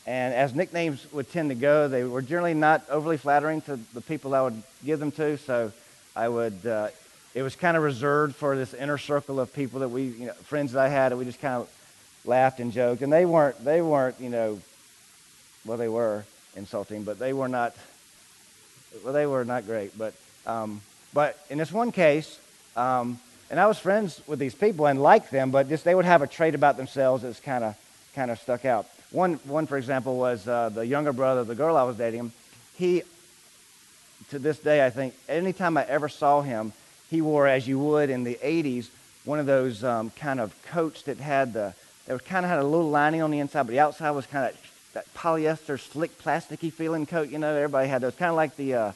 and 0.06 0.34
as 0.34 0.54
nicknames 0.54 1.06
would 1.14 1.32
tend 1.32 1.50
to 1.50 1.56
go, 1.56 1.88
they 1.88 2.04
were 2.04 2.22
generally 2.22 2.54
not 2.54 2.84
overly 2.90 3.18
flattering 3.18 3.62
to 3.62 3.80
the 3.94 4.02
people 4.02 4.36
I 4.36 4.42
would 4.42 4.62
give 4.84 5.00
them 5.00 5.12
to. 5.14 5.38
So 5.38 5.72
I 6.16 6.28
would, 6.28 6.66
uh, 6.66 6.90
it 7.34 7.42
was 7.42 7.56
kind 7.56 7.78
of 7.78 7.84
reserved 7.84 8.36
for 8.36 8.56
this 8.56 8.74
inner 8.74 8.98
circle 8.98 9.40
of 9.40 9.54
people 9.54 9.80
that 9.80 9.90
we, 9.90 10.04
you 10.04 10.26
know, 10.28 10.34
friends 10.34 10.74
that 10.74 10.84
I 10.84 10.90
had, 10.90 11.12
that 11.12 11.18
we 11.18 11.26
just 11.26 11.40
kind 11.40 11.62
of 11.62 11.70
laughed 12.26 12.60
and 12.60 12.74
joked. 12.74 13.02
And 13.02 13.14
they 13.14 13.26
weren't, 13.26 13.64
they 13.64 13.82
weren't, 13.82 14.20
you 14.20 14.30
know, 14.30 14.60
well, 15.66 15.78
they 15.78 15.88
were 15.88 16.26
insulting, 16.56 17.04
but 17.04 17.18
they 17.18 17.32
were 17.32 17.48
not, 17.48 17.74
well, 19.04 19.14
they 19.14 19.26
were 19.26 19.46
not 19.46 19.66
great. 19.66 19.98
But, 19.98 20.14
um, 20.46 20.82
but 21.14 21.38
in 21.50 21.58
this 21.58 21.72
one 21.72 21.92
case, 21.92 22.40
um, 22.76 23.20
and 23.50 23.60
I 23.60 23.68
was 23.68 23.78
friends 23.78 24.22
with 24.28 24.40
these 24.40 24.56
people 24.56 24.88
and 24.88 25.02
liked 25.02 25.32
them, 25.32 25.52
but 25.52 25.70
just 25.70 25.84
they 25.84 25.96
would 25.96 26.06
have 26.06 26.22
a 26.22 26.28
trait 26.28 26.56
about 26.56 26.78
themselves 26.78 27.24
that's 27.24 27.40
kind 27.40 27.64
of, 27.64 27.76
kind 28.16 28.32
of 28.32 28.40
stuck 28.40 28.66
out. 28.66 28.88
One, 29.12 29.36
one 29.44 29.68
for 29.68 29.78
example, 29.78 30.18
was 30.18 30.48
uh, 30.48 30.70
the 30.70 30.86
younger 30.86 31.14
brother 31.14 31.42
of 31.42 31.48
the 31.48 31.56
girl 31.56 31.78
I 31.78 31.84
was 31.84 31.98
dating. 31.98 32.32
He, 32.76 33.04
to 34.30 34.40
this 34.40 34.58
day, 34.58 34.86
I 34.86 34.90
think, 34.90 35.14
anytime 35.30 35.78
I 35.78 35.86
ever 35.86 36.10
saw 36.10 36.42
him, 36.42 36.74
he 37.12 37.22
wore, 37.22 37.48
as 37.48 37.68
you 37.68 37.78
would 37.78 38.10
in 38.10 38.24
the 38.24 38.40
80s, 38.42 38.90
one 39.26 39.40
of 39.40 39.46
those 39.46 39.84
um, 39.84 40.10
kind 40.12 40.40
of 40.40 40.60
coats 40.64 41.04
that 41.04 41.18
had 41.18 41.54
the, 41.54 41.76
that 42.08 42.26
kind 42.26 42.46
of 42.46 42.50
had 42.50 42.60
a 42.60 42.64
little 42.64 42.90
lining 42.90 43.22
on 43.22 43.30
the 43.30 43.40
inside, 43.40 43.64
but 43.64 43.72
the 43.72 43.80
outside 43.80 44.12
was 44.12 44.26
kind 44.26 44.50
of 44.50 44.63
that 44.94 45.12
polyester, 45.14 45.80
slick, 45.80 46.18
plasticky 46.22 46.72
feeling 46.72 47.06
coat. 47.06 47.30
You 47.30 47.40
know, 47.40 47.54
everybody 47.56 47.88
had 47.88 48.02
those, 48.02 48.16
kind 48.16 48.30
of 48.30 48.36
like 48.36 48.56
the 48.56 48.74
uh, 48.74 48.92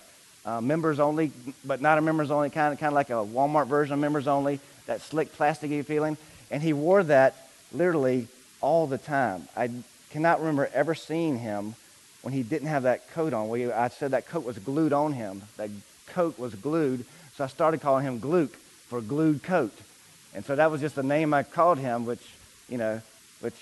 uh, 0.46 0.62
members 0.62 1.00
only, 1.00 1.32
but 1.66 1.82
not 1.82 1.98
a 1.98 2.02
members 2.02 2.32
only, 2.32 2.50
kind 2.50 2.74
of, 2.74 2.80
kind 2.80 2.90
of 2.90 2.96
like 2.96 3.10
a 3.10 3.14
Walmart 3.14 3.68
version 3.68 3.94
of 3.94 4.00
members 4.00 4.28
only, 4.28 4.60
that 4.86 5.02
slick, 5.02 5.36
plasticky 5.36 5.84
feeling. 5.84 6.18
And 6.50 6.64
he 6.64 6.74
wore 6.74 7.04
that 7.04 7.36
literally 7.74 8.28
all 8.62 8.88
the 8.88 8.98
time. 8.98 9.48
I 9.56 9.70
cannot 10.12 10.40
remember 10.40 10.70
ever 10.74 10.96
seeing 10.96 11.40
him 11.40 11.76
when 12.22 12.34
he 12.34 12.44
didn't 12.44 12.68
have 12.68 12.84
that 12.84 13.10
coat 13.12 13.34
on. 13.34 13.50
I 13.72 13.88
said 13.90 14.12
that 14.12 14.28
coat 14.28 14.46
was 14.46 14.58
glued 14.60 14.94
on 14.94 15.14
him. 15.14 15.42
That 15.58 15.70
coat 16.08 16.40
was 16.40 16.56
glued, 16.56 17.06
so 17.36 17.44
I 17.44 17.48
started 17.48 17.82
calling 17.82 18.06
him 18.06 18.20
Gluke 18.20 18.56
for 18.88 19.02
glued 19.02 19.44
coat. 19.44 19.74
And 20.34 20.46
so 20.46 20.56
that 20.56 20.72
was 20.72 20.82
just 20.82 20.96
the 20.96 21.04
name 21.04 21.34
I 21.34 21.44
called 21.44 21.78
him, 21.78 22.06
which, 22.06 22.22
you 22.70 22.78
know, 22.78 23.02
which 23.42 23.56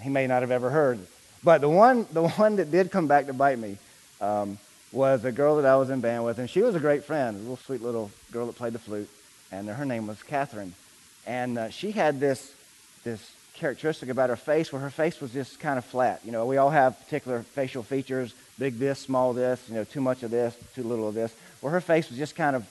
he 0.00 0.08
may 0.08 0.26
not 0.26 0.42
have 0.42 0.50
ever 0.50 0.70
heard. 0.70 0.98
But 1.44 1.60
the 1.60 1.68
one, 1.68 2.06
the 2.12 2.28
one 2.28 2.56
that 2.56 2.70
did 2.70 2.90
come 2.90 3.08
back 3.08 3.26
to 3.26 3.32
bite 3.32 3.58
me 3.58 3.78
um, 4.20 4.58
was 4.92 5.24
a 5.24 5.32
girl 5.32 5.56
that 5.56 5.66
I 5.66 5.76
was 5.76 5.90
in 5.90 6.00
band 6.00 6.24
with, 6.24 6.38
and 6.38 6.48
she 6.48 6.62
was 6.62 6.74
a 6.74 6.80
great 6.80 7.04
friend, 7.04 7.36
a 7.36 7.40
little 7.40 7.56
sweet 7.56 7.82
little 7.82 8.10
girl 8.30 8.46
that 8.46 8.56
played 8.56 8.72
the 8.72 8.78
flute, 8.78 9.08
and 9.50 9.68
her 9.68 9.84
name 9.84 10.06
was 10.06 10.22
Catherine. 10.22 10.74
And 11.26 11.58
uh, 11.58 11.70
she 11.70 11.92
had 11.92 12.20
this, 12.20 12.52
this 13.04 13.32
characteristic 13.54 14.08
about 14.08 14.30
her 14.30 14.36
face 14.36 14.72
where 14.72 14.82
her 14.82 14.90
face 14.90 15.20
was 15.20 15.32
just 15.32 15.58
kind 15.58 15.78
of 15.78 15.84
flat. 15.84 16.20
You 16.24 16.32
know, 16.32 16.46
we 16.46 16.56
all 16.56 16.70
have 16.70 16.98
particular 17.04 17.42
facial 17.42 17.82
features, 17.82 18.34
big 18.58 18.78
this, 18.78 18.98
small 18.98 19.32
this, 19.32 19.62
you 19.68 19.74
know, 19.74 19.84
too 19.84 20.00
much 20.00 20.22
of 20.22 20.30
this, 20.30 20.56
too 20.74 20.82
little 20.82 21.08
of 21.08 21.14
this. 21.14 21.34
Where 21.60 21.72
her 21.72 21.80
face 21.80 22.08
was 22.08 22.18
just 22.18 22.34
kind 22.36 22.54
of, 22.54 22.66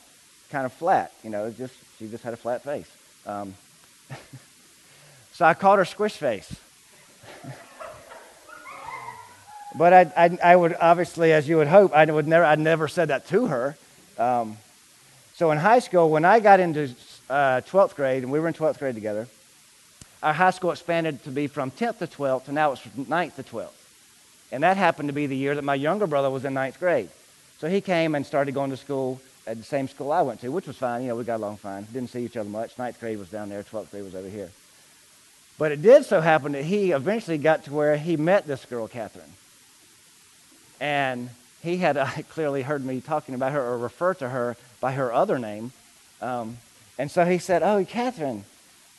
kind 0.50 0.66
of 0.66 0.74
flat. 0.74 1.12
You 1.24 1.30
know, 1.30 1.50
just 1.52 1.74
she 1.98 2.08
just 2.08 2.24
had 2.24 2.34
a 2.34 2.38
flat 2.38 2.64
face. 2.64 2.90
Um, 3.26 3.54
so 5.34 5.46
I 5.46 5.54
called 5.54 5.80
her 5.80 5.86
Squish 5.86 6.18
Face. 6.18 6.56
but 9.76 9.94
I, 9.94 10.02
I, 10.18 10.38
I, 10.52 10.56
would 10.56 10.76
obviously, 10.80 11.34
as 11.34 11.48
you 11.48 11.58
would 11.58 11.68
hope, 11.68 11.94
I 11.94 12.06
would 12.06 12.28
never, 12.28 12.46
I 12.46 12.56
never 12.56 12.88
said 12.88 13.10
that 13.10 13.28
to 13.28 13.48
her. 13.48 13.78
Um, 14.18 14.58
so 15.34 15.52
in 15.52 15.58
high 15.58 15.80
school, 15.80 16.10
when 16.10 16.26
I 16.26 16.40
got 16.40 16.60
into 16.60 16.94
uh, 17.30 17.62
12th 17.62 17.96
grade, 17.96 18.24
and 18.24 18.32
we 18.32 18.40
were 18.40 18.48
in 18.48 18.54
12th 18.54 18.80
grade 18.80 18.96
together, 18.96 19.28
our 20.22 20.34
high 20.34 20.52
school 20.52 20.72
expanded 20.72 21.24
to 21.24 21.32
be 21.32 21.48
from 21.48 21.72
10th 21.72 22.00
to 22.00 22.08
12th, 22.08 22.48
and 22.48 22.56
now 22.56 22.72
it's 22.74 22.82
from 22.82 23.06
9th 23.06 23.36
to 23.36 23.44
12th. 23.44 23.70
And 24.52 24.64
that 24.64 24.78
happened 24.78 25.10
to 25.10 25.14
be 25.14 25.28
the 25.28 25.36
year 25.36 25.56
that 25.56 25.64
my 25.64 25.76
younger 25.76 26.08
brother 26.08 26.30
was 26.30 26.46
in 26.46 26.54
ninth 26.54 26.80
grade. 26.80 27.10
So 27.60 27.70
he 27.70 27.80
came 27.80 28.16
and 28.16 28.26
started 28.26 28.54
going 28.54 28.72
to 28.72 28.78
school 28.78 29.22
at 29.48 29.58
the 29.58 29.64
same 29.64 29.88
school 29.88 30.12
I 30.12 30.22
went 30.22 30.42
to, 30.42 30.50
which 30.50 30.68
was 30.68 30.78
fine. 30.78 31.04
You 31.04 31.10
know, 31.10 31.16
we 31.16 31.24
got 31.24 31.38
along 31.38 31.58
fine. 31.58 31.88
Didn't 31.94 32.10
see 32.10 32.26
each 32.26 32.38
other 32.38 32.50
much. 32.50 32.78
Ninth 32.78 33.00
grade 33.00 33.18
was 33.18 33.30
down 33.30 33.50
there, 33.50 33.64
12th 33.64 33.92
grade 33.92 34.04
was 34.04 34.16
over 34.16 34.30
here. 34.30 34.52
But 35.58 35.72
it 35.72 35.82
did 35.82 36.06
so 36.06 36.22
happen 36.22 36.52
that 36.54 36.66
he 36.66 36.92
eventually 36.92 37.38
got 37.38 37.66
to 37.66 37.74
where 37.74 37.96
he 37.96 38.18
met 38.18 38.46
this 38.46 38.66
girl, 38.66 38.88
Catherine. 38.88 39.32
And 40.82 41.30
he 41.64 41.78
had 41.78 41.96
uh, 41.98 42.08
clearly 42.30 42.64
heard 42.64 42.84
me 42.84 43.00
talking 43.00 43.36
about 43.36 43.54
her 43.54 43.62
or 43.62 43.78
refer 43.78 44.14
to 44.16 44.28
her 44.28 44.58
by 44.82 44.92
her 44.92 45.14
other 45.14 45.40
name. 45.40 45.72
Um, 46.22 46.58
and 46.98 47.10
so 47.10 47.24
he 47.24 47.38
said, 47.38 47.64
Oh, 47.64 47.86
Catherine, 47.86 48.44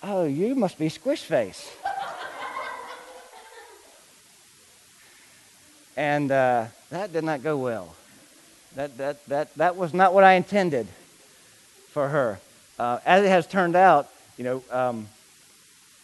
Oh, 0.03 0.25
you 0.25 0.57
must 0.57 0.79
be 0.79 0.89
Squish 0.89 1.23
Face. 1.23 1.71
and 5.97 6.31
uh, 6.33 6.67
that 6.91 7.13
did 7.13 7.23
not 7.23 7.43
go 7.43 7.57
well. 7.57 7.95
That, 8.75 8.97
that, 8.99 9.27
that, 9.27 9.55
that 9.55 9.77
was 9.77 9.95
not 9.95 10.15
what 10.15 10.25
I 10.25 10.33
intended 10.33 10.89
for 11.91 12.09
her. 12.09 12.41
Uh, 12.79 12.99
as 13.07 13.25
it 13.25 13.29
has 13.29 13.47
turned 13.47 13.77
out, 13.77 14.09
you 14.37 14.45
know, 14.45 14.63
um, 14.71 15.07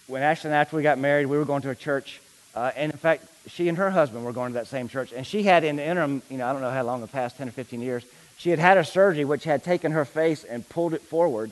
when 0.06 0.22
Ashley 0.22 0.50
and 0.50 0.54
after 0.54 0.76
we 0.76 0.82
got 0.82 0.98
married, 0.98 1.26
we 1.26 1.36
were 1.36 1.44
going 1.44 1.62
to 1.62 1.70
a 1.70 1.74
church. 1.74 2.20
Uh, 2.54 2.70
and 2.76 2.92
in 2.92 2.98
fact, 2.98 3.24
she 3.50 3.68
and 3.68 3.78
her 3.78 3.90
husband 3.90 4.24
were 4.24 4.32
going 4.32 4.52
to 4.52 4.58
that 4.58 4.66
same 4.66 4.88
church. 4.88 5.12
And 5.12 5.26
she 5.26 5.42
had, 5.42 5.64
in 5.64 5.76
the 5.76 5.84
interim, 5.84 6.22
you 6.30 6.38
know, 6.38 6.46
I 6.46 6.52
don't 6.52 6.62
know 6.62 6.70
how 6.70 6.82
long, 6.82 7.00
the 7.00 7.06
past 7.06 7.36
10 7.36 7.48
or 7.48 7.52
15 7.52 7.80
years, 7.80 8.04
she 8.36 8.50
had 8.50 8.58
had 8.58 8.78
a 8.78 8.84
surgery 8.84 9.24
which 9.24 9.44
had 9.44 9.64
taken 9.64 9.92
her 9.92 10.04
face 10.04 10.44
and 10.44 10.68
pulled 10.68 10.94
it 10.94 11.02
forward 11.02 11.50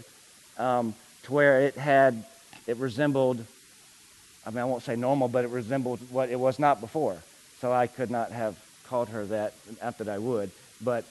um, 0.58 0.94
to 1.24 1.32
where 1.32 1.60
it 1.60 1.74
had 1.74 2.24
it 2.66 2.76
resembled, 2.76 3.44
I 4.46 4.50
mean, 4.50 4.58
I 4.58 4.64
won't 4.64 4.82
say 4.82 4.96
normal, 4.96 5.28
but 5.28 5.44
it 5.44 5.50
resembled 5.50 6.00
what 6.10 6.30
it 6.30 6.38
was 6.38 6.58
not 6.58 6.80
before. 6.80 7.18
So 7.60 7.72
I 7.72 7.86
could 7.86 8.10
not 8.10 8.30
have 8.32 8.56
called 8.86 9.08
her 9.08 9.24
that, 9.26 9.54
not 9.82 9.98
that 9.98 10.08
I 10.08 10.18
would. 10.18 10.50
But 10.80 11.04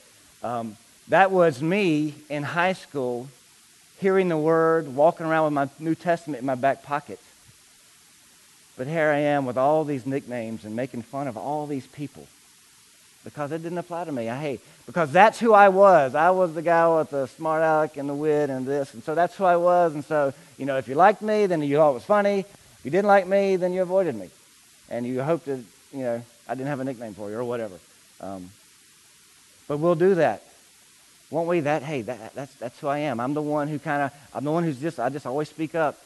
um, 0.43 0.77
that 1.09 1.31
was 1.31 1.61
me 1.61 2.13
in 2.29 2.43
high 2.43 2.73
school 2.73 3.27
hearing 3.99 4.29
the 4.29 4.37
word, 4.37 4.93
walking 4.95 5.25
around 5.25 5.45
with 5.45 5.53
my 5.53 5.69
New 5.79 5.95
Testament 5.95 6.41
in 6.41 6.45
my 6.45 6.55
back 6.55 6.83
pocket. 6.83 7.19
But 8.77 8.87
here 8.87 9.09
I 9.09 9.19
am 9.19 9.45
with 9.45 9.57
all 9.57 9.85
these 9.85 10.05
nicknames 10.05 10.65
and 10.65 10.75
making 10.75 11.03
fun 11.03 11.27
of 11.27 11.37
all 11.37 11.65
these 11.65 11.87
people 11.87 12.27
because 13.25 13.51
it 13.51 13.63
didn't 13.63 13.79
apply 13.79 14.05
to 14.05 14.11
me. 14.11 14.29
I 14.29 14.39
hate 14.39 14.61
because 14.85 15.11
that's 15.11 15.39
who 15.39 15.53
I 15.53 15.69
was. 15.69 16.15
I 16.15 16.29
was 16.29 16.53
the 16.53 16.61
guy 16.61 16.87
with 16.97 17.09
the 17.09 17.25
smart 17.27 17.63
aleck 17.63 17.97
and 17.97 18.07
the 18.07 18.13
wit 18.13 18.49
and 18.49 18.65
this, 18.65 18.93
and 18.93 19.03
so 19.03 19.15
that's 19.15 19.35
who 19.35 19.43
I 19.43 19.57
was. 19.57 19.93
And 19.95 20.05
so 20.05 20.33
you 20.57 20.65
know, 20.65 20.77
if 20.77 20.87
you 20.87 20.95
liked 20.95 21.21
me, 21.21 21.47
then 21.47 21.61
you 21.61 21.75
thought 21.75 21.91
it 21.91 21.95
was 21.95 22.05
funny. 22.05 22.39
If 22.39 22.79
you 22.83 22.91
didn't 22.91 23.07
like 23.07 23.27
me, 23.27 23.57
then 23.57 23.73
you 23.73 23.81
avoided 23.81 24.15
me, 24.15 24.29
and 24.89 25.05
you 25.05 25.21
hoped 25.21 25.45
that 25.45 25.59
you 25.91 26.03
know 26.03 26.23
I 26.47 26.55
didn't 26.55 26.67
have 26.67 26.79
a 26.79 26.83
nickname 26.85 27.13
for 27.13 27.29
you 27.29 27.37
or 27.37 27.43
whatever. 27.43 27.75
Um, 28.21 28.49
but 29.67 29.77
we'll 29.77 29.95
do 29.95 30.15
that, 30.15 30.43
won't 31.31 31.47
we? 31.47 31.61
That 31.61 31.81
hey, 31.81 32.03
that, 32.03 32.35
that's 32.35 32.53
that's 32.55 32.79
who 32.79 32.87
I 32.87 32.99
am. 32.99 33.19
I'm 33.19 33.33
the 33.33 33.41
one 33.41 33.67
who 33.67 33.79
kind 33.79 34.03
of 34.03 34.13
I'm 34.33 34.43
the 34.43 34.51
one 34.51 34.63
who's 34.63 34.79
just 34.79 34.99
I 34.99 35.09
just 35.09 35.25
always 35.25 35.49
speak 35.49 35.73
up. 35.73 35.99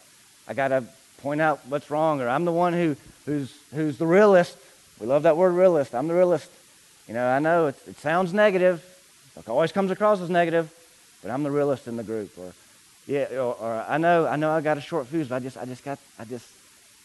I 0.47 0.53
gotta 0.53 0.85
point 1.21 1.41
out 1.41 1.59
what's 1.67 1.89
wrong, 1.91 2.21
or 2.21 2.29
I'm 2.29 2.45
the 2.45 2.51
one 2.51 2.73
who 2.73 2.95
who's 3.25 3.53
who's 3.73 3.97
the 3.97 4.07
realist. 4.07 4.57
We 4.99 5.07
love 5.07 5.23
that 5.23 5.37
word 5.37 5.51
realist. 5.51 5.95
I'm 5.95 6.07
the 6.07 6.13
realist. 6.13 6.49
You 7.07 7.13
know, 7.13 7.27
I 7.27 7.39
know 7.39 7.67
it, 7.67 7.75
it 7.87 7.97
sounds 7.97 8.33
negative. 8.33 8.83
It 9.37 9.47
always 9.47 9.71
comes 9.71 9.91
across 9.91 10.19
as 10.21 10.29
negative, 10.29 10.71
but 11.21 11.31
I'm 11.31 11.43
the 11.43 11.51
realist 11.51 11.87
in 11.87 11.95
the 11.95 12.03
group. 12.03 12.37
Or 12.37 12.53
yeah, 13.07 13.27
or, 13.31 13.55
or 13.55 13.85
I 13.87 13.97
know 13.97 14.27
I 14.27 14.35
know 14.35 14.51
I 14.51 14.61
got 14.61 14.77
a 14.77 14.81
short 14.81 15.07
fuse, 15.07 15.27
but 15.27 15.35
I 15.35 15.39
just 15.39 15.57
I 15.57 15.65
just 15.65 15.83
got 15.83 15.99
I 16.17 16.25
just 16.25 16.47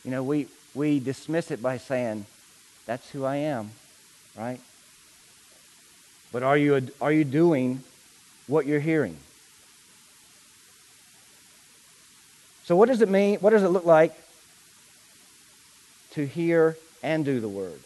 you 0.05 0.11
know 0.11 0.23
we 0.23 0.49
we 0.75 0.99
dismiss 0.99 1.51
it 1.51 1.63
by 1.63 1.79
saying 1.79 2.27
that's 2.87 3.09
who 3.11 3.25
I 3.25 3.37
am, 3.37 3.71
right? 4.37 4.61
But 6.33 6.43
are 6.43 6.59
you, 6.59 6.89
are 7.01 7.13
you 7.13 7.25
doing 7.25 7.85
what 8.49 8.67
you're 8.67 8.81
hearing? 8.81 9.17
So, 12.65 12.77
what 12.77 12.89
does 12.89 13.03
it 13.03 13.09
mean? 13.09 13.39
What 13.41 13.51
does 13.51 13.63
it 13.63 13.69
look 13.69 13.85
like 13.85 14.15
to 16.13 16.27
hear 16.27 16.77
and 17.03 17.25
do 17.25 17.41
the 17.41 17.49
word? 17.49 17.79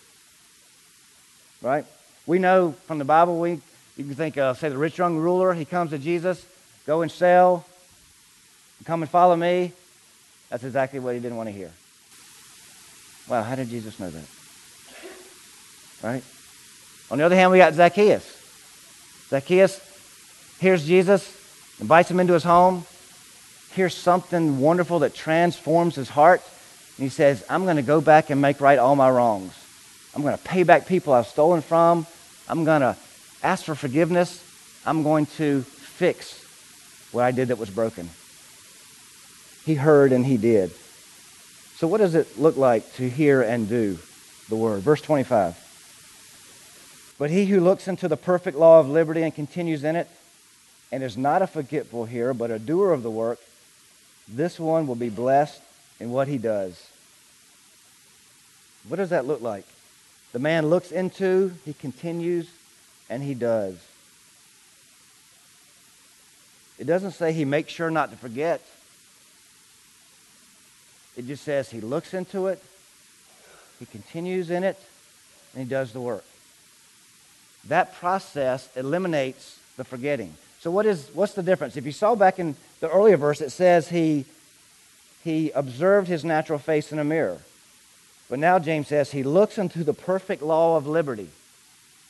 Right? 1.61 1.85
We 2.27 2.39
know 2.39 2.73
from 2.87 2.99
the 2.99 3.05
Bible, 3.05 3.41
we, 3.41 3.61
you 3.97 4.05
can 4.05 4.15
think 4.15 4.37
of, 4.37 4.59
say, 4.59 4.69
the 4.69 4.79
rich 4.79 4.99
young 4.99 5.17
ruler. 5.17 5.53
He 5.55 5.65
comes 5.65 5.91
to 5.91 5.99
Jesus, 5.99 6.45
go 6.87 7.03
and 7.03 7.11
sell, 7.11 7.65
come 8.85 9.03
and 9.03 9.11
follow 9.11 9.35
me. 9.35 9.73
That's 10.51 10.63
exactly 10.63 11.01
what 11.01 11.15
he 11.15 11.21
didn't 11.21 11.37
want 11.37 11.49
to 11.49 11.53
hear. 11.53 11.73
Wow, 13.29 13.43
how 13.43 13.57
did 13.57 13.69
Jesus 13.69 13.99
know 13.99 14.11
that? 14.11 14.25
Right? 16.03 16.23
On 17.11 17.19
the 17.19 17.25
other 17.25 17.35
hand, 17.35 17.51
we 17.51 17.59
got 17.59 17.75
Zacchaeus. 17.75 18.37
Zacchaeus 19.29 19.81
hears 20.61 20.87
Jesus, 20.87 21.27
invites 21.81 22.11
him 22.11 22.21
into 22.21 22.33
his 22.33 22.45
home, 22.45 22.85
hears 23.75 23.95
something 23.95 24.61
wonderful 24.61 25.01
that 25.01 25.15
transforms 25.15 25.95
his 25.95 26.09
heart, 26.09 26.43
and 26.97 27.05
he 27.05 27.09
says, 27.09 27.45
I'm 27.49 27.65
going 27.65 27.77
to 27.77 27.83
go 27.83 28.01
back 28.01 28.31
and 28.31 28.41
make 28.41 28.61
right 28.61 28.79
all 28.79 28.97
my 28.97 29.11
wrongs. 29.11 29.53
I'm 30.15 30.23
going 30.23 30.37
to 30.37 30.43
pay 30.43 30.63
back 30.63 30.87
people 30.87 31.13
I've 31.13 31.27
stolen 31.27 31.63
from. 31.63 32.07
I'm 32.49 32.65
going 32.65 32.81
to 32.81 32.97
ask 33.43 33.65
for 33.65 33.75
forgiveness. 33.75 34.43
I'm 34.85 35.03
going 35.03 35.27
to 35.37 35.63
fix 35.63 36.45
what 37.13 37.25
I 37.25 37.31
did 37.31 37.49
that 37.49 37.59
was 37.59 37.71
broken. 37.71 38.09
He 39.65 39.75
heard 39.75 40.13
and 40.13 40.25
he 40.25 40.37
did. 40.37 40.71
So, 41.77 41.87
what 41.87 41.99
does 41.99 42.15
it 42.15 42.39
look 42.39 42.57
like 42.57 42.93
to 42.95 43.09
hear 43.09 43.43
and 43.43 43.69
do 43.69 43.99
the 44.49 44.57
word? 44.57 44.81
Verse 44.81 45.01
25. 45.03 45.57
But 47.19 47.31
he 47.31 47.47
who 47.47 47.61
looks 47.61 47.87
into 47.87 48.09
the 48.09 48.17
perfect 48.17 48.57
law 48.57 48.81
of 48.81 48.89
liberty 48.89 49.23
and 49.23 49.35
continues 49.35 49.85
in 49.85 49.95
it, 49.95 50.09
and 50.91 51.03
is 51.03 51.17
not 51.17 51.43
a 51.43 51.47
forgetful 51.47 52.07
hearer, 52.07 52.33
but 52.33 52.51
a 52.51 52.59
doer 52.59 52.93
of 52.93 53.03
the 53.03 53.11
work, 53.11 53.39
this 54.29 54.61
one 54.61 54.87
will 54.87 54.95
be 54.95 55.09
blessed 55.09 55.63
in 56.01 56.11
what 56.11 56.29
he 56.29 56.39
does. 56.39 56.89
What 58.89 58.97
does 58.97 59.11
that 59.11 59.27
look 59.27 59.41
like? 59.41 59.65
The 60.33 60.39
man 60.39 60.69
looks 60.69 60.93
into, 60.93 61.53
he 61.65 61.73
continues, 61.73 62.49
and 63.09 63.23
he 63.23 63.35
does. 63.35 63.77
It 66.79 66.87
doesn't 66.87 67.13
say 67.13 67.33
he 67.33 67.45
makes 67.45 67.73
sure 67.73 67.91
not 67.91 68.11
to 68.11 68.17
forget. 68.17 68.61
It 71.17 71.27
just 71.27 71.43
says 71.43 71.71
he 71.71 71.81
looks 71.81 72.15
into 72.15 72.47
it, 72.47 72.63
he 73.81 73.87
continues 73.87 74.51
in 74.51 74.63
it, 74.63 74.79
and 75.53 75.65
he 75.65 75.69
does 75.69 75.93
the 75.93 76.01
work. 76.01 76.25
That 77.67 77.95
process 77.97 78.69
eliminates 78.77 79.59
the 79.77 79.85
forgetting. 79.85 80.35
So 80.61 80.71
what 80.71 80.87
is 80.87 81.11
what's 81.15 81.33
the 81.33 81.43
difference? 81.43 81.77
If 81.77 81.85
you 81.87 81.93
saw 81.93 82.15
back 82.15 82.39
in 82.39 82.55
the 82.81 82.91
earlier 82.91 83.17
verse, 83.17 83.41
it 83.41 83.51
says 83.51 83.89
he 83.89 84.25
he 85.25 85.51
observed 85.51 86.09
his 86.09 86.25
natural 86.25 86.59
face 86.59 86.93
in 86.93 86.99
a 86.99 87.05
mirror. 87.05 87.39
But 88.31 88.39
now 88.39 88.59
James 88.59 88.89
says 88.89 89.11
he 89.11 89.23
looks 89.23 89.59
into 89.59 89.85
the 89.85 89.95
perfect 89.95 90.43
law 90.43 90.77
of 90.77 90.87
liberty. 90.87 91.29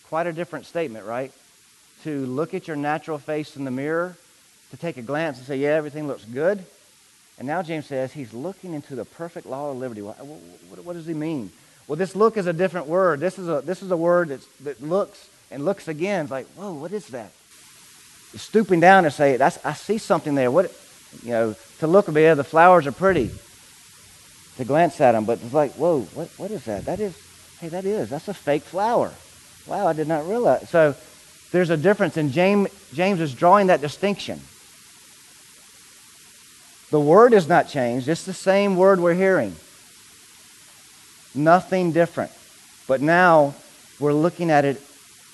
Quite 0.08 0.26
a 0.26 0.32
different 0.32 0.66
statement, 0.66 1.06
right? 1.06 1.32
To 2.04 2.26
look 2.26 2.54
at 2.54 2.68
your 2.68 2.76
natural 2.76 3.18
face 3.18 3.56
in 3.56 3.64
the 3.64 3.70
mirror, 3.70 4.16
to 4.70 4.76
take 4.76 4.96
a 4.96 5.02
glance 5.02 5.38
and 5.38 5.46
say, 5.46 5.56
yeah, 5.56 5.70
everything 5.70 6.06
looks 6.06 6.24
good. 6.24 6.64
And 7.38 7.46
now 7.46 7.62
James 7.62 7.86
says 7.86 8.12
he's 8.12 8.32
looking 8.32 8.74
into 8.74 8.94
the 8.94 9.04
perfect 9.04 9.46
law 9.46 9.70
of 9.70 9.78
liberty. 9.78 10.02
What, 10.02 10.16
what, 10.24 10.84
what 10.84 10.92
does 10.94 11.06
he 11.06 11.14
mean? 11.14 11.50
Well, 11.86 11.96
this 11.96 12.14
look 12.14 12.36
is 12.36 12.46
a 12.46 12.52
different 12.52 12.86
word. 12.86 13.20
This 13.20 13.38
is 13.38 13.48
a, 13.48 13.62
this 13.62 13.82
is 13.82 13.90
a 13.90 13.96
word 13.96 14.40
that 14.60 14.82
looks 14.82 15.28
and 15.50 15.64
looks 15.64 15.88
again. 15.88 16.22
It's 16.22 16.30
like, 16.30 16.46
whoa, 16.48 16.74
what 16.74 16.92
is 16.92 17.06
that? 17.08 17.30
Stooping 18.36 18.80
down 18.80 19.04
and 19.04 19.12
say, 19.14 19.38
I 19.38 19.72
see 19.72 19.98
something 19.98 20.34
there. 20.34 20.50
What, 20.50 20.72
you 21.22 21.30
know, 21.30 21.56
to 21.78 21.86
look 21.86 22.08
a 22.08 22.12
bit, 22.12 22.34
the 22.34 22.44
flowers 22.44 22.86
are 22.86 22.92
pretty. 22.92 23.30
To 24.58 24.64
glance 24.64 25.00
at 25.00 25.12
them, 25.12 25.24
but 25.24 25.40
it's 25.42 25.54
like, 25.54 25.72
whoa, 25.72 26.02
what, 26.14 26.28
what 26.36 26.50
is 26.50 26.64
that? 26.64 26.84
That 26.84 26.98
is, 26.98 27.16
hey, 27.60 27.68
that 27.68 27.84
is, 27.84 28.10
that's 28.10 28.26
a 28.26 28.34
fake 28.34 28.64
flower. 28.64 29.12
Wow, 29.66 29.86
I 29.86 29.92
did 29.92 30.08
not 30.08 30.26
realize. 30.26 30.68
So 30.68 30.96
there's 31.52 31.70
a 31.70 31.76
difference, 31.76 32.16
and 32.16 32.32
James, 32.32 32.68
James 32.92 33.20
is 33.20 33.32
drawing 33.32 33.68
that 33.68 33.80
distinction. 33.80 34.40
The 36.90 36.98
word 36.98 37.34
is 37.34 37.48
not 37.48 37.68
changed, 37.68 38.08
it's 38.08 38.24
the 38.24 38.32
same 38.32 38.76
word 38.76 38.98
we're 38.98 39.14
hearing. 39.14 39.54
Nothing 41.34 41.92
different. 41.92 42.32
But 42.88 43.00
now 43.00 43.54
we're 44.00 44.12
looking 44.12 44.50
at 44.50 44.64
it 44.64 44.82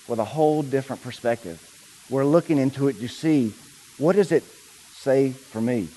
with 0.06 0.18
a 0.18 0.24
whole 0.24 0.62
different 0.62 1.02
perspective. 1.02 1.62
We're 2.10 2.24
looking 2.24 2.58
into 2.58 2.88
it 2.88 2.98
to 3.00 3.08
see 3.08 3.54
what 3.98 4.16
does 4.16 4.32
it 4.32 4.42
say 4.42 5.30
for 5.30 5.60
me? 5.60 5.88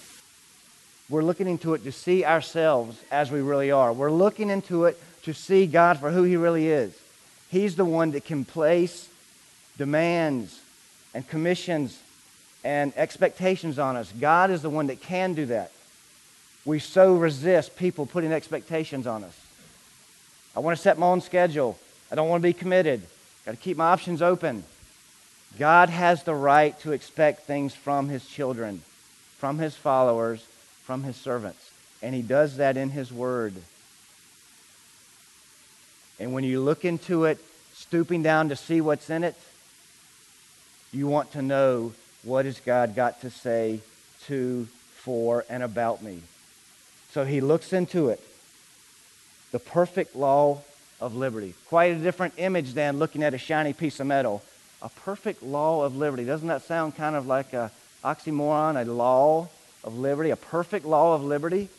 We're 1.10 1.24
looking 1.24 1.48
into 1.48 1.74
it 1.74 1.84
to 1.86 1.92
see 1.92 2.26
ourselves 2.26 3.02
as 3.10 3.32
we 3.32 3.42
really 3.42 3.72
are. 3.72 3.92
We're 3.94 4.12
looking 4.12 4.50
into 4.50 4.86
it 4.86 5.02
to 5.24 5.34
see 5.34 5.66
God 5.68 6.00
for 6.00 6.12
who 6.12 6.24
He 6.24 6.38
really 6.38 6.68
is. 6.68 6.98
He's 7.50 7.76
the 7.76 7.86
one 7.86 8.12
that 8.12 8.26
can 8.26 8.46
place 8.46 9.08
demands 9.78 10.60
and 11.14 11.28
commissions 11.28 11.98
and 12.64 12.94
expectations 12.98 13.80
on 13.80 13.96
us. 13.96 14.12
God 14.20 14.52
is 14.52 14.62
the 14.62 14.70
one 14.70 14.88
that 14.88 15.02
can 15.02 15.34
do 15.34 15.46
that. 15.48 15.72
We 16.66 16.80
so 16.80 17.16
resist 17.16 17.78
people 17.78 18.06
putting 18.06 18.34
expectations 18.34 19.08
on 19.08 19.24
us. 19.24 19.40
I 20.56 20.60
want 20.60 20.76
to 20.76 20.82
set 20.82 21.00
my 21.00 21.08
own 21.08 21.22
schedule. 21.22 21.80
I 22.12 22.16
don't 22.16 22.28
want 22.28 22.42
to 22.42 22.48
be 22.48 22.54
committed. 22.54 23.02
Got 23.46 23.52
to 23.52 23.58
keep 23.58 23.78
my 23.78 23.86
options 23.86 24.22
open. 24.22 24.64
God 25.58 25.90
has 25.90 26.24
the 26.24 26.36
right 26.36 26.80
to 26.82 26.92
expect 26.92 27.42
things 27.42 27.74
from 27.74 28.10
his 28.10 28.26
children, 28.28 28.82
from 29.38 29.58
his 29.58 29.76
followers, 29.76 30.46
from 30.84 31.04
his 31.04 31.16
servants. 31.16 31.72
And 32.02 32.14
he 32.14 32.22
does 32.22 32.58
that 32.58 32.78
in 32.78 32.90
his 32.90 33.12
word. 33.12 33.54
And 36.20 36.34
when 36.34 36.44
you 36.44 36.62
look 36.62 36.86
into 36.86 37.26
it, 37.26 37.40
stooping 37.74 38.24
down 38.24 38.50
to 38.50 38.56
see 38.56 38.82
what's 38.82 39.10
in 39.10 39.24
it, 39.24 39.36
you 40.92 41.08
want 41.08 41.32
to 41.34 41.42
know 41.42 41.94
what 42.24 42.46
has 42.46 42.60
God 42.60 42.96
got 42.96 43.22
to 43.22 43.30
say 43.30 43.82
to, 44.26 44.68
for, 44.96 45.46
and 45.50 45.64
about 45.64 46.02
me. 46.02 46.22
So 47.12 47.26
he 47.26 47.42
looks 47.42 47.74
into 47.74 48.10
it. 48.10 48.22
The 49.52 49.60
perfect 49.60 50.16
law 50.16 50.62
of 51.00 51.16
liberty. 51.16 51.54
Quite 51.68 51.94
a 51.94 52.00
different 52.00 52.34
image 52.38 52.74
than 52.74 53.00
looking 53.00 53.24
at 53.24 53.34
a 53.34 53.38
shiny 53.38 53.74
piece 53.74 54.00
of 54.00 54.08
metal. 54.08 54.44
A 54.82 54.90
perfect 54.90 55.42
law 55.42 55.84
of 55.84 55.96
liberty. 55.96 56.24
Doesn't 56.24 56.48
that 56.48 56.62
sound 56.64 56.96
kind 56.96 57.16
of 57.16 57.26
like 57.26 57.54
a 57.54 57.72
oxymoron, 58.04 58.80
a 58.80 58.86
law 58.90 59.50
of 59.84 59.98
liberty, 59.98 60.30
a 60.30 60.36
perfect 60.36 60.86
law 60.86 61.16
of 61.16 61.24
liberty? 61.24 61.70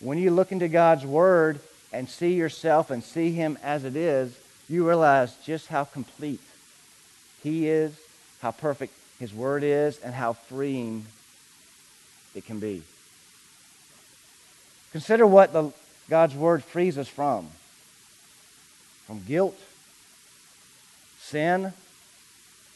When 0.00 0.18
you 0.18 0.30
look 0.30 0.52
into 0.52 0.68
God's 0.68 1.04
word 1.04 1.60
and 1.92 2.08
see 2.08 2.34
yourself 2.34 2.90
and 2.90 3.02
see 3.02 3.32
him 3.32 3.58
as 3.62 3.84
it 3.84 3.96
is, 3.96 4.36
you 4.68 4.86
realize 4.86 5.34
just 5.44 5.68
how 5.68 5.84
complete 5.84 6.40
he 7.42 7.68
is, 7.68 7.92
how 8.40 8.50
perfect 8.50 8.94
his 9.18 9.32
word 9.32 9.62
is, 9.62 9.98
and 9.98 10.14
how 10.14 10.32
freeing 10.32 11.04
it 12.34 12.46
can 12.46 12.58
be. 12.58 12.82
Consider 14.92 15.26
what 15.26 15.52
the, 15.52 15.72
God's 16.08 16.34
word 16.34 16.64
frees 16.64 16.96
us 16.98 17.08
from 17.08 17.48
from 19.06 19.22
guilt, 19.26 19.58
sin, 21.20 21.72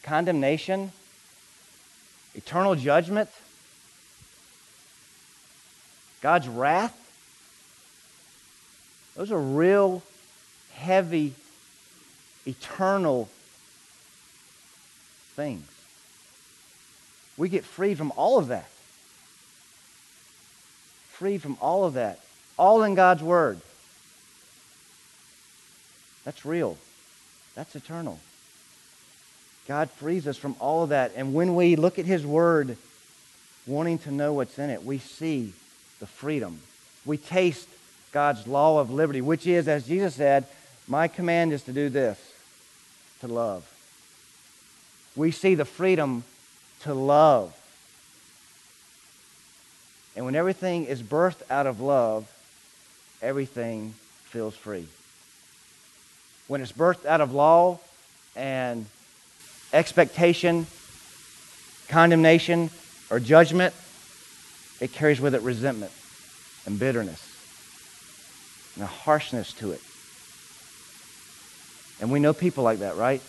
condemnation, 0.03 0.91
eternal 2.35 2.75
judgment, 2.75 3.29
God's 6.21 6.47
wrath. 6.47 6.95
Those 9.15 9.31
are 9.31 9.39
real, 9.39 10.03
heavy, 10.73 11.33
eternal 12.45 13.29
things. 15.35 15.65
We 17.37 17.49
get 17.49 17.63
freed 17.63 17.97
from 17.97 18.11
all 18.15 18.37
of 18.37 18.49
that. 18.49 18.69
Freed 21.11 21.41
from 21.41 21.57
all 21.61 21.85
of 21.85 21.93
that. 21.93 22.19
All 22.57 22.83
in 22.83 22.95
God's 22.95 23.23
Word. 23.23 23.59
That's 26.25 26.45
real. 26.45 26.77
That's 27.55 27.75
eternal. 27.75 28.19
God 29.69 29.91
frees 29.91 30.27
us 30.27 30.35
from 30.35 30.55
all 30.59 30.81
of 30.81 30.89
that. 30.89 31.11
And 31.15 31.35
when 31.35 31.53
we 31.53 31.75
look 31.75 31.99
at 31.99 32.05
His 32.05 32.25
Word, 32.25 32.75
wanting 33.67 33.99
to 33.99 34.11
know 34.11 34.33
what's 34.33 34.57
in 34.57 34.71
it, 34.71 34.83
we 34.83 34.97
see 34.97 35.53
the 35.99 36.07
freedom. 36.07 36.59
We 37.05 37.17
taste 37.17 37.69
God's 38.11 38.47
law 38.47 38.81
of 38.81 38.89
liberty, 38.89 39.21
which 39.21 39.45
is, 39.45 39.67
as 39.67 39.85
Jesus 39.85 40.15
said, 40.15 40.45
my 40.87 41.07
command 41.07 41.53
is 41.53 41.61
to 41.65 41.71
do 41.71 41.89
this, 41.89 42.19
to 43.21 43.27
love. 43.27 43.63
We 45.15 45.29
see 45.29 45.53
the 45.53 45.65
freedom 45.65 46.23
to 46.81 46.95
love. 46.95 47.55
And 50.15 50.25
when 50.25 50.33
everything 50.33 50.85
is 50.85 51.03
birthed 51.03 51.43
out 51.47 51.67
of 51.67 51.79
love, 51.79 52.27
everything 53.21 53.93
feels 54.23 54.55
free. 54.55 54.87
When 56.47 56.59
it's 56.59 56.71
birthed 56.71 57.05
out 57.05 57.21
of 57.21 57.35
law 57.35 57.79
and 58.35 58.87
expectation, 59.73 60.67
condemnation, 61.87 62.69
or 63.09 63.19
judgment, 63.19 63.73
it 64.79 64.91
carries 64.91 65.19
with 65.19 65.35
it 65.35 65.41
resentment 65.41 65.91
and 66.65 66.79
bitterness 66.79 67.25
and 68.75 68.83
a 68.83 68.87
harshness 68.87 69.53
to 69.53 69.71
it. 69.71 69.81
And 72.01 72.11
we 72.11 72.19
know 72.19 72.33
people 72.33 72.63
like 72.63 72.79
that, 72.79 72.95
right? 72.95 73.21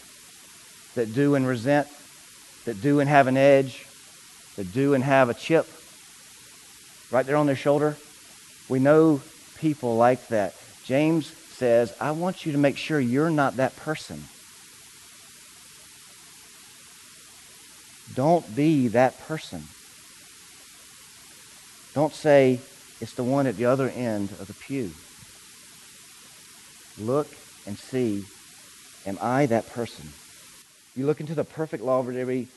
That 0.94 1.12
do 1.14 1.34
and 1.34 1.46
resent 1.46 1.88
that 2.64 2.80
do 2.80 3.00
and 3.00 3.08
have 3.08 3.26
an 3.26 3.36
edge, 3.36 3.86
that 4.56 4.72
do 4.72 4.94
and 4.94 5.02
have 5.02 5.28
a 5.28 5.34
chip 5.34 5.66
right 7.10 7.26
there 7.26 7.36
on 7.36 7.46
their 7.46 7.56
shoulder. 7.56 7.96
We 8.68 8.78
know 8.78 9.20
people 9.58 9.96
like 9.96 10.28
that. 10.28 10.54
James 10.84 11.26
says, 11.26 11.94
I 12.00 12.12
want 12.12 12.46
you 12.46 12.52
to 12.52 12.58
make 12.58 12.76
sure 12.76 13.00
you're 13.00 13.30
not 13.30 13.56
that 13.56 13.76
person. 13.76 14.24
Don't 18.14 18.54
be 18.56 18.88
that 18.88 19.18
person. 19.20 19.62
Don't 21.94 22.14
say 22.14 22.60
it's 23.00 23.14
the 23.14 23.24
one 23.24 23.46
at 23.46 23.56
the 23.56 23.66
other 23.66 23.88
end 23.88 24.30
of 24.32 24.46
the 24.46 24.54
pew. 24.54 24.90
Look 26.98 27.28
and 27.66 27.78
see, 27.78 28.24
am 29.06 29.18
I 29.20 29.46
that 29.46 29.68
person? 29.70 30.08
You 30.96 31.06
look 31.06 31.20
into 31.20 31.34
the 31.34 31.44
perfect 31.44 31.82
law 31.82 32.00
of 32.00 32.08
liberty, 32.08 32.48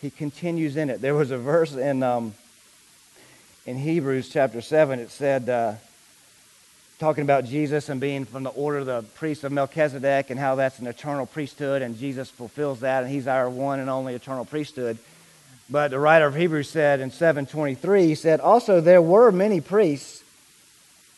he 0.00 0.10
continues 0.10 0.76
in 0.76 0.90
it. 0.90 1.00
There 1.00 1.14
was 1.14 1.30
a 1.30 1.38
verse 1.38 1.74
in, 1.74 2.02
um, 2.02 2.34
in 3.66 3.76
Hebrews 3.76 4.28
chapter 4.28 4.60
7. 4.60 5.00
It 5.00 5.10
said, 5.10 5.48
uh, 5.48 5.74
talking 6.98 7.22
about 7.22 7.44
Jesus 7.44 7.88
and 7.88 8.00
being 8.00 8.24
from 8.24 8.42
the 8.42 8.50
order 8.50 8.78
of 8.78 8.86
the 8.86 9.02
priest 9.14 9.44
of 9.44 9.52
Melchizedek 9.52 10.30
and 10.30 10.38
how 10.38 10.56
that's 10.56 10.80
an 10.80 10.86
eternal 10.88 11.26
priesthood, 11.26 11.80
and 11.80 11.96
Jesus 11.96 12.28
fulfills 12.28 12.80
that, 12.80 13.04
and 13.04 13.12
he's 13.12 13.28
our 13.28 13.48
one 13.48 13.78
and 13.78 13.88
only 13.88 14.14
eternal 14.14 14.44
priesthood. 14.44 14.98
But 15.70 15.92
the 15.92 15.98
writer 15.98 16.26
of 16.26 16.34
Hebrews 16.34 16.68
said 16.68 17.00
in 17.00 17.10
723, 17.10 18.06
he 18.06 18.14
said, 18.14 18.40
Also 18.40 18.80
there 18.80 19.02
were 19.02 19.30
many 19.30 19.60
priests 19.60 20.24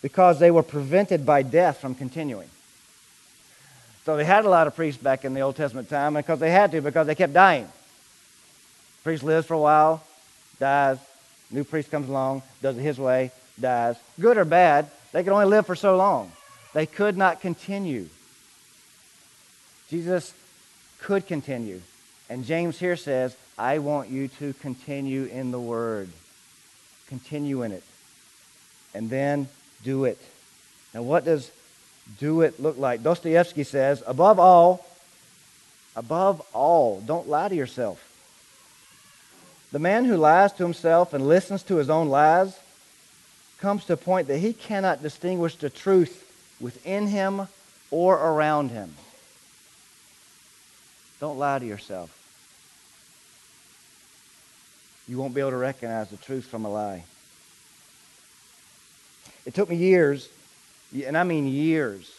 because 0.02 0.38
they 0.38 0.50
were 0.50 0.62
prevented 0.62 1.24
by 1.24 1.42
death 1.42 1.78
from 1.78 1.94
continuing. 1.94 2.48
So 4.04 4.16
they 4.16 4.24
had 4.24 4.44
a 4.44 4.50
lot 4.50 4.66
of 4.66 4.74
priests 4.76 5.00
back 5.00 5.24
in 5.24 5.34
the 5.34 5.40
Old 5.40 5.56
Testament 5.56 5.88
time 5.88 6.14
because 6.14 6.40
they 6.40 6.50
had 6.50 6.72
to 6.72 6.80
because 6.80 7.06
they 7.06 7.14
kept 7.14 7.32
dying. 7.32 7.68
Priest 9.02 9.22
lives 9.22 9.46
for 9.46 9.54
a 9.54 9.58
while, 9.58 10.04
dies. 10.58 10.98
New 11.50 11.64
priest 11.64 11.90
comes 11.90 12.08
along, 12.08 12.42
does 12.60 12.76
it 12.76 12.82
his 12.82 12.98
way, 12.98 13.30
dies. 13.58 13.96
Good 14.18 14.36
or 14.36 14.44
bad, 14.44 14.90
they 15.12 15.22
could 15.22 15.32
only 15.32 15.46
live 15.46 15.66
for 15.66 15.74
so 15.74 15.96
long. 15.96 16.32
They 16.72 16.86
could 16.86 17.16
not 17.16 17.40
continue. 17.40 18.08
Jesus 19.88 20.32
could 21.00 21.26
continue. 21.26 21.80
And 22.28 22.44
James 22.44 22.78
here 22.78 22.96
says, 22.96 23.36
I 23.58 23.78
want 23.78 24.08
you 24.08 24.28
to 24.38 24.52
continue 24.54 25.24
in 25.24 25.50
the 25.50 25.58
word. 25.58 26.08
Continue 27.08 27.62
in 27.62 27.72
it. 27.72 27.82
And 28.94 29.10
then 29.10 29.48
do 29.82 30.04
it. 30.04 30.18
Now, 30.94 31.02
what 31.02 31.24
does 31.24 31.50
do 32.18 32.42
it 32.42 32.60
look 32.60 32.78
like? 32.78 33.02
Dostoevsky 33.02 33.64
says, 33.64 34.02
above 34.06 34.38
all, 34.38 34.86
above 35.96 36.40
all, 36.52 37.00
don't 37.00 37.28
lie 37.28 37.48
to 37.48 37.54
yourself. 37.54 38.06
The 39.72 39.78
man 39.78 40.04
who 40.04 40.16
lies 40.16 40.52
to 40.54 40.62
himself 40.62 41.14
and 41.14 41.26
listens 41.26 41.62
to 41.64 41.76
his 41.76 41.90
own 41.90 42.08
lies 42.08 42.56
comes 43.60 43.84
to 43.86 43.92
a 43.92 43.96
point 43.96 44.28
that 44.28 44.38
he 44.38 44.52
cannot 44.52 45.02
distinguish 45.02 45.56
the 45.56 45.70
truth 45.70 46.26
within 46.60 47.06
him 47.06 47.46
or 47.90 48.16
around 48.16 48.70
him. 48.70 48.94
Don't 51.20 51.38
lie 51.38 51.58
to 51.58 51.66
yourself. 51.66 52.16
You 55.06 55.18
won't 55.18 55.34
be 55.34 55.40
able 55.40 55.50
to 55.50 55.56
recognize 55.56 56.08
the 56.08 56.16
truth 56.16 56.46
from 56.46 56.64
a 56.64 56.70
lie. 56.70 57.04
It 59.44 59.54
took 59.54 59.68
me 59.68 59.76
years, 59.76 60.28
and 61.04 61.16
I 61.16 61.24
mean 61.24 61.46
years, 61.46 62.10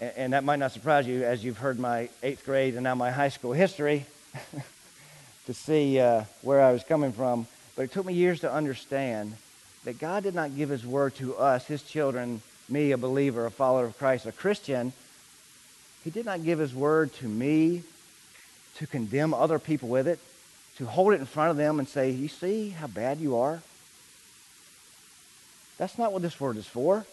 and 0.00 0.32
that 0.32 0.44
might 0.44 0.58
not 0.58 0.72
surprise 0.72 1.06
you 1.06 1.24
as 1.24 1.44
you've 1.44 1.58
heard 1.58 1.78
my 1.78 2.08
eighth 2.22 2.44
grade 2.44 2.74
and 2.74 2.84
now 2.84 2.94
my 2.94 3.10
high 3.10 3.28
school 3.28 3.52
history. 3.52 4.06
to 5.48 5.54
see 5.54 5.98
uh, 5.98 6.24
where 6.42 6.60
I 6.60 6.72
was 6.72 6.84
coming 6.84 7.10
from. 7.10 7.46
But 7.78 7.84
it 7.84 7.92
took 7.92 8.06
me 8.06 8.12
years 8.12 8.40
to 8.40 8.52
understand 8.52 9.34
that 9.84 10.00
God 10.00 10.24
did 10.24 10.34
not 10.34 10.56
give 10.56 10.68
his 10.68 10.84
word 10.84 11.14
to 11.14 11.36
us, 11.36 11.64
his 11.64 11.80
children, 11.84 12.42
me, 12.68 12.90
a 12.90 12.98
believer, 12.98 13.46
a 13.46 13.52
follower 13.52 13.84
of 13.84 13.96
Christ, 13.96 14.26
a 14.26 14.32
Christian. 14.32 14.92
He 16.02 16.10
did 16.10 16.26
not 16.26 16.42
give 16.42 16.58
his 16.58 16.74
word 16.74 17.14
to 17.14 17.28
me 17.28 17.84
to 18.78 18.88
condemn 18.88 19.32
other 19.32 19.60
people 19.60 19.88
with 19.88 20.08
it, 20.08 20.18
to 20.78 20.86
hold 20.86 21.12
it 21.12 21.20
in 21.20 21.26
front 21.26 21.52
of 21.52 21.56
them 21.56 21.78
and 21.78 21.86
say, 21.86 22.10
You 22.10 22.26
see 22.26 22.70
how 22.70 22.88
bad 22.88 23.20
you 23.20 23.36
are? 23.36 23.62
That's 25.78 25.98
not 25.98 26.12
what 26.12 26.22
this 26.22 26.40
word 26.40 26.56
is 26.56 26.66
for. 26.66 27.06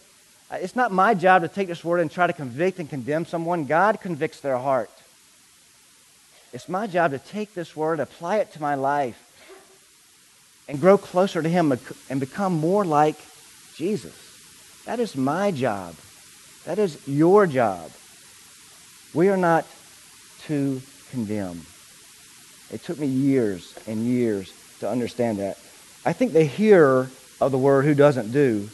Uh, 0.50 0.56
it's 0.56 0.74
not 0.74 0.90
my 0.90 1.14
job 1.14 1.42
to 1.42 1.48
take 1.48 1.68
this 1.68 1.84
word 1.84 2.00
and 2.00 2.10
try 2.10 2.26
to 2.26 2.32
convict 2.32 2.80
and 2.80 2.90
condemn 2.90 3.24
someone. 3.24 3.66
God 3.66 4.00
convicts 4.00 4.40
their 4.40 4.58
heart. 4.58 4.90
It's 6.52 6.68
my 6.68 6.88
job 6.88 7.12
to 7.12 7.20
take 7.20 7.54
this 7.54 7.76
word, 7.76 8.00
apply 8.00 8.38
it 8.38 8.52
to 8.54 8.60
my 8.60 8.74
life, 8.74 9.22
and 10.68 10.80
grow 10.80 10.98
closer 10.98 11.42
to 11.42 11.48
Him 11.48 11.78
and 12.10 12.20
become 12.20 12.54
more 12.54 12.84
like 12.84 13.16
Jesus. 13.74 14.14
That 14.86 15.00
is 15.00 15.16
my 15.16 15.50
job. 15.50 15.94
That 16.64 16.78
is 16.78 16.98
your 17.06 17.46
job. 17.46 17.90
We 19.14 19.28
are 19.28 19.36
not 19.36 19.64
to 20.46 20.80
condemn. 21.10 21.60
It 22.72 22.82
took 22.82 22.98
me 22.98 23.06
years 23.06 23.74
and 23.86 24.04
years 24.04 24.52
to 24.80 24.90
understand 24.90 25.38
that. 25.38 25.56
I 26.04 26.12
think 26.12 26.32
the 26.32 26.44
hearer 26.44 27.08
of 27.40 27.52
the 27.52 27.58
word 27.58 27.84
who 27.84 27.94
doesn't 27.94 28.32
do, 28.32 28.68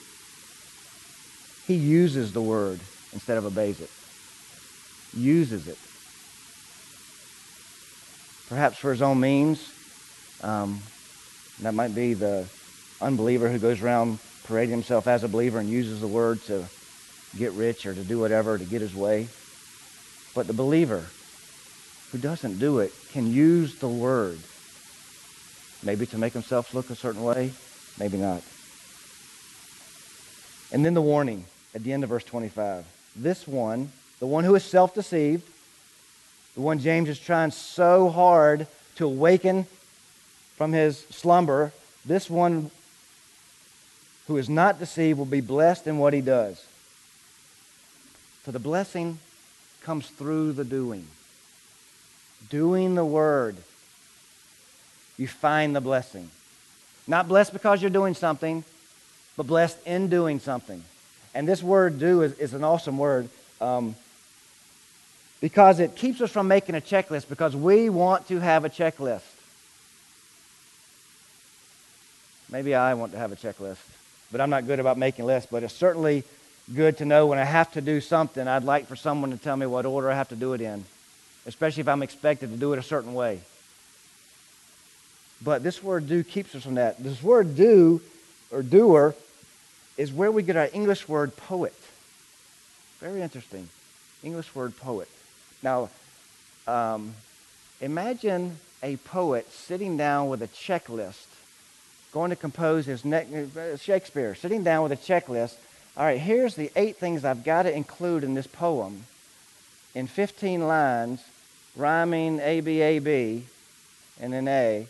he 1.66 1.74
uses 1.74 2.32
the 2.32 2.40
word 2.40 2.80
instead 3.12 3.36
of 3.36 3.44
obeys 3.44 3.80
it. 3.80 3.90
Uses 5.14 5.68
it 5.68 5.78
perhaps 8.52 8.76
for 8.76 8.90
his 8.90 9.00
own 9.00 9.18
means. 9.18 9.72
Um, 10.42 10.82
that 11.60 11.74
might 11.74 11.94
be 11.94 12.14
the 12.14 12.46
unbeliever 13.00 13.48
who 13.48 13.58
goes 13.58 13.82
around 13.82 14.18
parading 14.44 14.70
himself 14.70 15.06
as 15.06 15.24
a 15.24 15.28
believer 15.28 15.58
and 15.58 15.68
uses 15.68 16.00
the 16.00 16.06
word 16.06 16.42
to 16.44 16.64
get 17.36 17.52
rich 17.52 17.86
or 17.86 17.94
to 17.94 18.02
do 18.02 18.18
whatever 18.18 18.58
to 18.58 18.64
get 18.64 18.80
his 18.80 18.94
way. 18.94 19.28
But 20.34 20.46
the 20.46 20.52
believer 20.52 21.04
who 22.10 22.18
doesn't 22.18 22.58
do 22.58 22.80
it 22.80 22.92
can 23.12 23.32
use 23.32 23.76
the 23.76 23.88
word 23.88 24.38
maybe 25.82 26.06
to 26.06 26.18
make 26.18 26.32
himself 26.32 26.74
look 26.74 26.90
a 26.90 26.94
certain 26.94 27.22
way, 27.22 27.52
maybe 27.98 28.16
not. 28.16 28.42
And 30.70 30.84
then 30.84 30.94
the 30.94 31.02
warning 31.02 31.44
at 31.74 31.82
the 31.82 31.92
end 31.92 32.02
of 32.02 32.10
verse 32.10 32.24
25. 32.24 32.84
This 33.16 33.46
one, 33.46 33.90
the 34.20 34.26
one 34.26 34.44
who 34.44 34.54
is 34.54 34.64
self 34.64 34.94
deceived, 34.94 35.48
the 36.54 36.60
one 36.60 36.78
James 36.78 37.08
is 37.08 37.18
trying 37.18 37.50
so 37.50 38.08
hard 38.08 38.66
to 38.96 39.06
awaken 39.06 39.66
from 40.62 40.72
his 40.72 41.00
slumber, 41.10 41.72
this 42.04 42.30
one 42.30 42.70
who 44.28 44.36
is 44.36 44.48
not 44.48 44.78
deceived 44.78 45.18
will 45.18 45.26
be 45.26 45.40
blessed 45.40 45.88
in 45.88 45.98
what 45.98 46.14
he 46.14 46.20
does. 46.20 46.64
For 48.44 48.52
the 48.52 48.60
blessing 48.60 49.18
comes 49.82 50.06
through 50.06 50.52
the 50.52 50.64
doing. 50.64 51.04
Doing 52.48 52.94
the 52.94 53.04
word, 53.04 53.56
you 55.18 55.26
find 55.26 55.74
the 55.74 55.80
blessing. 55.80 56.30
Not 57.08 57.26
blessed 57.26 57.52
because 57.52 57.82
you're 57.82 57.90
doing 57.90 58.14
something, 58.14 58.62
but 59.36 59.48
blessed 59.48 59.78
in 59.84 60.06
doing 60.06 60.38
something. 60.38 60.84
And 61.34 61.48
this 61.48 61.60
word 61.60 61.98
do 61.98 62.22
is, 62.22 62.34
is 62.34 62.54
an 62.54 62.62
awesome 62.62 62.98
word 62.98 63.28
um, 63.60 63.96
because 65.40 65.80
it 65.80 65.96
keeps 65.96 66.20
us 66.20 66.30
from 66.30 66.46
making 66.46 66.76
a 66.76 66.80
checklist 66.80 67.28
because 67.28 67.56
we 67.56 67.88
want 67.88 68.28
to 68.28 68.38
have 68.38 68.64
a 68.64 68.70
checklist. 68.70 69.31
Maybe 72.52 72.74
I 72.74 72.92
want 72.92 73.12
to 73.12 73.18
have 73.18 73.32
a 73.32 73.36
checklist, 73.36 73.78
but 74.30 74.42
I'm 74.42 74.50
not 74.50 74.66
good 74.66 74.78
about 74.78 74.98
making 74.98 75.24
lists. 75.24 75.48
But 75.50 75.62
it's 75.62 75.72
certainly 75.72 76.22
good 76.72 76.98
to 76.98 77.06
know 77.06 77.26
when 77.26 77.38
I 77.38 77.44
have 77.44 77.72
to 77.72 77.80
do 77.80 78.02
something, 78.02 78.46
I'd 78.46 78.62
like 78.62 78.86
for 78.86 78.94
someone 78.94 79.30
to 79.30 79.38
tell 79.38 79.56
me 79.56 79.64
what 79.64 79.86
order 79.86 80.10
I 80.10 80.14
have 80.14 80.28
to 80.28 80.36
do 80.36 80.52
it 80.52 80.60
in, 80.60 80.84
especially 81.46 81.80
if 81.80 81.88
I'm 81.88 82.02
expected 82.02 82.50
to 82.50 82.56
do 82.56 82.74
it 82.74 82.78
a 82.78 82.82
certain 82.82 83.14
way. 83.14 83.40
But 85.42 85.62
this 85.62 85.82
word 85.82 86.06
do 86.06 86.22
keeps 86.22 86.54
us 86.54 86.62
from 86.62 86.74
that. 86.74 87.02
This 87.02 87.22
word 87.22 87.56
do 87.56 88.02
or 88.52 88.62
doer 88.62 89.14
is 89.96 90.12
where 90.12 90.30
we 90.30 90.42
get 90.42 90.56
our 90.56 90.68
English 90.74 91.08
word 91.08 91.34
poet. 91.36 91.74
Very 93.00 93.22
interesting. 93.22 93.66
English 94.22 94.54
word 94.54 94.76
poet. 94.76 95.08
Now, 95.62 95.88
um, 96.66 97.14
imagine 97.80 98.58
a 98.82 98.96
poet 98.96 99.50
sitting 99.50 99.96
down 99.96 100.28
with 100.28 100.42
a 100.42 100.48
checklist, 100.48 101.26
going 102.12 102.30
to 102.30 102.36
compose 102.36 102.86
his 102.86 103.04
ne- 103.04 103.48
uh, 103.56 103.76
Shakespeare, 103.76 104.34
sitting 104.34 104.62
down 104.62 104.82
with 104.82 104.92
a 104.92 104.96
checklist. 104.96 105.54
All 105.96 106.04
right, 106.04 106.20
here's 106.20 106.54
the 106.54 106.70
eight 106.76 106.96
things 106.96 107.24
I've 107.24 107.44
got 107.44 107.62
to 107.62 107.74
include 107.74 108.24
in 108.24 108.34
this 108.34 108.46
poem 108.46 109.04
in 109.94 110.06
15 110.06 110.66
lines, 110.66 111.22
rhyming 111.76 112.40
A, 112.40 112.60
B, 112.60 112.80
A, 112.80 112.98
B, 112.98 113.44
and 114.20 114.32
then 114.32 114.48
A. 114.48 114.86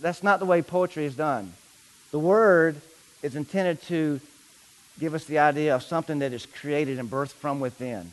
That's 0.00 0.22
not 0.22 0.38
the 0.38 0.46
way 0.46 0.62
poetry 0.62 1.04
is 1.04 1.14
done. 1.14 1.52
The 2.10 2.18
word 2.18 2.80
is 3.22 3.36
intended 3.36 3.82
to 3.82 4.20
give 4.98 5.14
us 5.14 5.24
the 5.24 5.38
idea 5.38 5.74
of 5.74 5.82
something 5.82 6.20
that 6.20 6.32
is 6.32 6.46
created 6.46 6.98
and 6.98 7.10
birthed 7.10 7.32
from 7.32 7.60
within. 7.60 8.12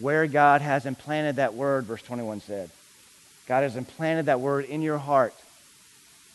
Where 0.00 0.26
God 0.26 0.60
has 0.60 0.86
implanted 0.86 1.36
that 1.36 1.54
word, 1.54 1.84
verse 1.84 2.02
21 2.02 2.40
said. 2.40 2.70
God 3.46 3.62
has 3.62 3.76
implanted 3.76 4.26
that 4.26 4.40
word 4.40 4.66
in 4.66 4.82
your 4.82 4.98
heart. 4.98 5.34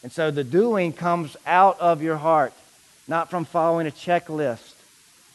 And 0.04 0.12
so 0.12 0.32
the 0.32 0.43
doing 0.43 0.93
comes 0.93 1.36
out 1.45 1.80
of 1.80 2.01
your 2.01 2.18
heart, 2.18 2.54
not 3.08 3.30
from 3.30 3.45
following 3.45 3.88
a 3.88 3.91
checklist, 3.91 4.74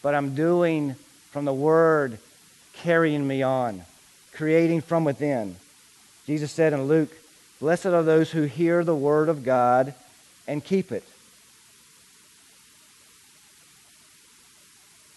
but 0.03 0.15
I'm 0.15 0.35
doing 0.35 0.95
from 1.31 1.45
the 1.45 1.53
word 1.53 2.19
carrying 2.75 3.27
me 3.27 3.43
on, 3.43 3.83
creating 4.33 4.83
from 4.83 5.05
within. 5.05 5.57
Jesus 6.27 6.53
said 6.53 6.73
in 6.73 6.85
Luke, 6.85 7.11
Blessed 7.61 7.87
are 7.87 8.03
those 8.03 8.31
who 8.31 8.43
hear 8.43 8.85
the 8.85 8.95
word 8.95 9.29
of 9.29 9.43
God 9.43 9.95
and 10.47 10.63
keep 10.63 10.93
it. 10.93 11.05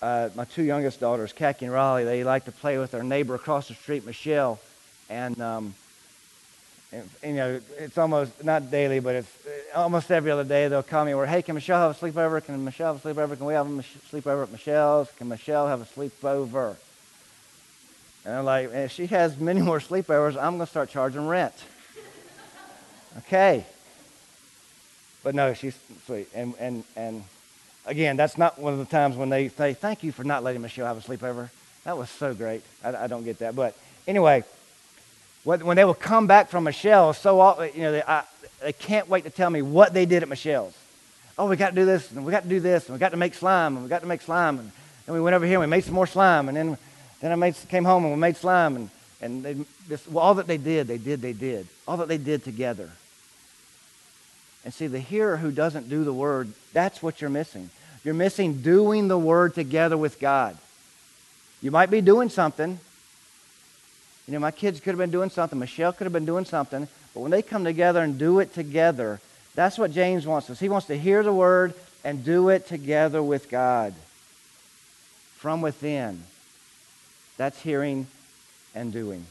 uh, 0.01 0.29
my 0.35 0.45
two 0.45 0.63
youngest 0.63 0.99
daughters, 0.99 1.31
Khaki 1.31 1.65
and 1.65 1.73
Raleigh, 1.73 2.03
they 2.03 2.23
like 2.23 2.45
to 2.45 2.51
play 2.51 2.77
with 2.77 2.91
their 2.91 3.03
neighbor 3.03 3.35
across 3.35 3.67
the 3.67 3.75
street, 3.75 4.05
Michelle. 4.05 4.59
And, 5.09 5.39
um, 5.41 5.75
and, 6.91 7.09
you 7.23 7.33
know, 7.33 7.61
it's 7.77 7.97
almost, 7.97 8.43
not 8.43 8.69
daily, 8.69 8.99
but 8.99 9.15
it's 9.15 9.31
almost 9.73 10.11
every 10.11 10.29
other 10.31 10.43
day 10.43 10.67
they'll 10.67 10.83
call 10.83 11.05
me 11.05 11.13
where, 11.13 11.25
hey, 11.25 11.41
can 11.41 11.55
Michelle 11.55 11.79
have 11.79 12.01
a 12.01 12.05
sleepover? 12.05 12.43
Can 12.43 12.63
Michelle 12.65 12.93
have 12.93 13.05
a 13.05 13.13
sleepover? 13.13 13.37
Can 13.37 13.45
we 13.45 13.53
have 13.53 13.67
a 13.67 13.83
sleepover 14.11 14.43
at 14.43 14.51
Michelle's? 14.51 15.09
Can 15.17 15.29
Michelle 15.29 15.67
have 15.67 15.81
a 15.81 15.85
sleepover? 15.85 16.75
And 18.25 18.35
I'm 18.35 18.45
like, 18.45 18.71
if 18.71 18.91
she 18.91 19.07
has 19.07 19.39
many 19.39 19.61
more 19.61 19.79
sleepovers, 19.79 20.35
I'm 20.35 20.57
going 20.57 20.59
to 20.59 20.65
start 20.65 20.89
charging 20.89 21.27
rent. 21.27 21.55
okay. 23.19 23.65
But 25.23 25.33
no, 25.33 25.53
she's 25.53 25.77
sweet. 26.05 26.27
And, 26.33 26.53
and, 26.59 26.83
and 26.95 27.23
Again, 27.85 28.15
that's 28.15 28.37
not 28.37 28.59
one 28.59 28.73
of 28.73 28.79
the 28.79 28.85
times 28.85 29.15
when 29.15 29.29
they 29.29 29.47
say, 29.47 29.73
Thank 29.73 30.03
you 30.03 30.11
for 30.11 30.23
not 30.23 30.43
letting 30.43 30.61
Michelle 30.61 30.85
have 30.85 30.97
a 30.97 31.01
sleepover. 31.01 31.49
That 31.83 31.97
was 31.97 32.09
so 32.09 32.33
great. 32.33 32.61
I, 32.83 32.95
I 32.95 33.07
don't 33.07 33.23
get 33.23 33.39
that. 33.39 33.55
But 33.55 33.75
anyway, 34.07 34.43
when 35.43 35.75
they 35.75 35.85
will 35.85 35.93
come 35.93 36.27
back 36.27 36.49
from 36.49 36.65
Michelle's, 36.65 37.17
so 37.17 37.63
you 37.63 37.81
know, 37.81 37.91
they, 37.93 38.03
I, 38.03 38.23
they 38.61 38.73
can't 38.73 39.09
wait 39.09 39.23
to 39.23 39.29
tell 39.29 39.49
me 39.49 39.61
what 39.61 39.93
they 39.93 40.05
did 40.05 40.23
at 40.23 40.29
Michelle's. 40.29 40.75
Oh, 41.37 41.47
we 41.47 41.55
got 41.55 41.69
to 41.69 41.75
do 41.75 41.85
this, 41.85 42.11
and 42.11 42.23
we 42.25 42.31
got 42.31 42.43
to 42.43 42.49
do 42.49 42.59
this, 42.59 42.85
and 42.85 42.93
we 42.93 42.99
got 42.99 43.09
to 43.09 43.17
make 43.17 43.33
slime, 43.33 43.75
and 43.75 43.83
we 43.83 43.89
got 43.89 44.01
to 44.01 44.07
make 44.07 44.21
slime. 44.21 44.59
And 44.59 44.71
then 45.05 45.15
we 45.15 45.21
went 45.21 45.35
over 45.35 45.45
here 45.45 45.55
and 45.55 45.61
we 45.61 45.67
made 45.67 45.83
some 45.83 45.95
more 45.95 46.07
slime, 46.07 46.47
and 46.47 46.55
then, 46.55 46.77
then 47.21 47.31
I 47.31 47.35
made, 47.35 47.55
came 47.69 47.85
home 47.85 48.03
and 48.03 48.13
we 48.13 48.19
made 48.19 48.37
slime. 48.37 48.75
And, 48.75 48.89
and 49.21 49.43
they, 49.43 49.53
this, 49.87 50.07
well, 50.07 50.23
all 50.23 50.33
that 50.35 50.47
they 50.47 50.57
did, 50.57 50.87
they 50.87 50.97
did, 50.97 51.21
they 51.21 51.33
did. 51.33 51.67
All 51.87 51.97
that 51.97 52.07
they 52.07 52.17
did 52.17 52.43
together. 52.43 52.89
And 54.63 54.73
see, 54.73 54.87
the 54.87 54.99
hearer 54.99 55.37
who 55.37 55.51
doesn't 55.51 55.89
do 55.89 56.03
the 56.03 56.13
word, 56.13 56.49
that's 56.73 57.01
what 57.01 57.19
you're 57.19 57.31
missing. 57.31 57.71
You're 58.03 58.13
missing 58.13 58.61
doing 58.61 59.07
the 59.07 59.17
word 59.17 59.55
together 59.55 59.97
with 59.97 60.19
God. 60.19 60.57
You 61.61 61.71
might 61.71 61.89
be 61.89 62.01
doing 62.01 62.29
something. 62.29 62.79
You 64.31 64.37
know, 64.37 64.43
my 64.43 64.51
kids 64.51 64.79
could 64.79 64.91
have 64.91 64.97
been 64.97 65.11
doing 65.11 65.29
something. 65.29 65.59
Michelle 65.59 65.91
could 65.91 66.05
have 66.05 66.13
been 66.13 66.25
doing 66.25 66.45
something. 66.45 66.87
But 67.13 67.19
when 67.19 67.31
they 67.31 67.41
come 67.41 67.65
together 67.65 67.99
and 67.99 68.17
do 68.17 68.39
it 68.39 68.53
together, 68.53 69.19
that's 69.55 69.77
what 69.77 69.91
James 69.91 70.25
wants 70.25 70.49
us. 70.49 70.57
He 70.57 70.69
wants 70.69 70.87
to 70.87 70.97
hear 70.97 71.21
the 71.21 71.33
word 71.33 71.73
and 72.05 72.23
do 72.23 72.47
it 72.47 72.65
together 72.65 73.21
with 73.21 73.49
God 73.49 73.93
from 75.35 75.59
within. 75.59 76.23
That's 77.35 77.61
hearing 77.61 78.07
and 78.73 78.93
doing. 78.93 79.25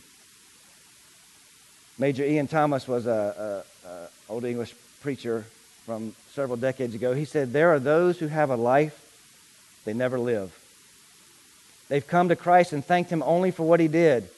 Major 1.99 2.23
Ian 2.23 2.47
Thomas 2.47 2.87
was 2.87 3.07
a, 3.07 3.65
a, 3.87 3.89
a 3.89 4.09
old 4.29 4.45
English 4.45 4.75
preacher 5.01 5.47
from 5.87 6.15
several 6.35 6.59
decades 6.59 6.95
ago. 6.95 7.15
He 7.15 7.25
said, 7.25 7.55
There 7.55 7.73
are 7.73 7.81
those 7.81 8.19
who 8.19 8.27
have 8.27 8.51
a 8.51 8.57
life 8.57 9.01
they 9.87 9.95
never 9.95 10.19
live. 10.19 10.55
They've 11.89 12.07
come 12.07 12.29
to 12.29 12.37
Christ 12.37 12.75
and 12.75 12.85
thanked 12.85 13.11
Him 13.11 13.23
only 13.23 13.51
for 13.51 13.63
what 13.63 13.81
He 13.81 13.89
did, 13.89 14.29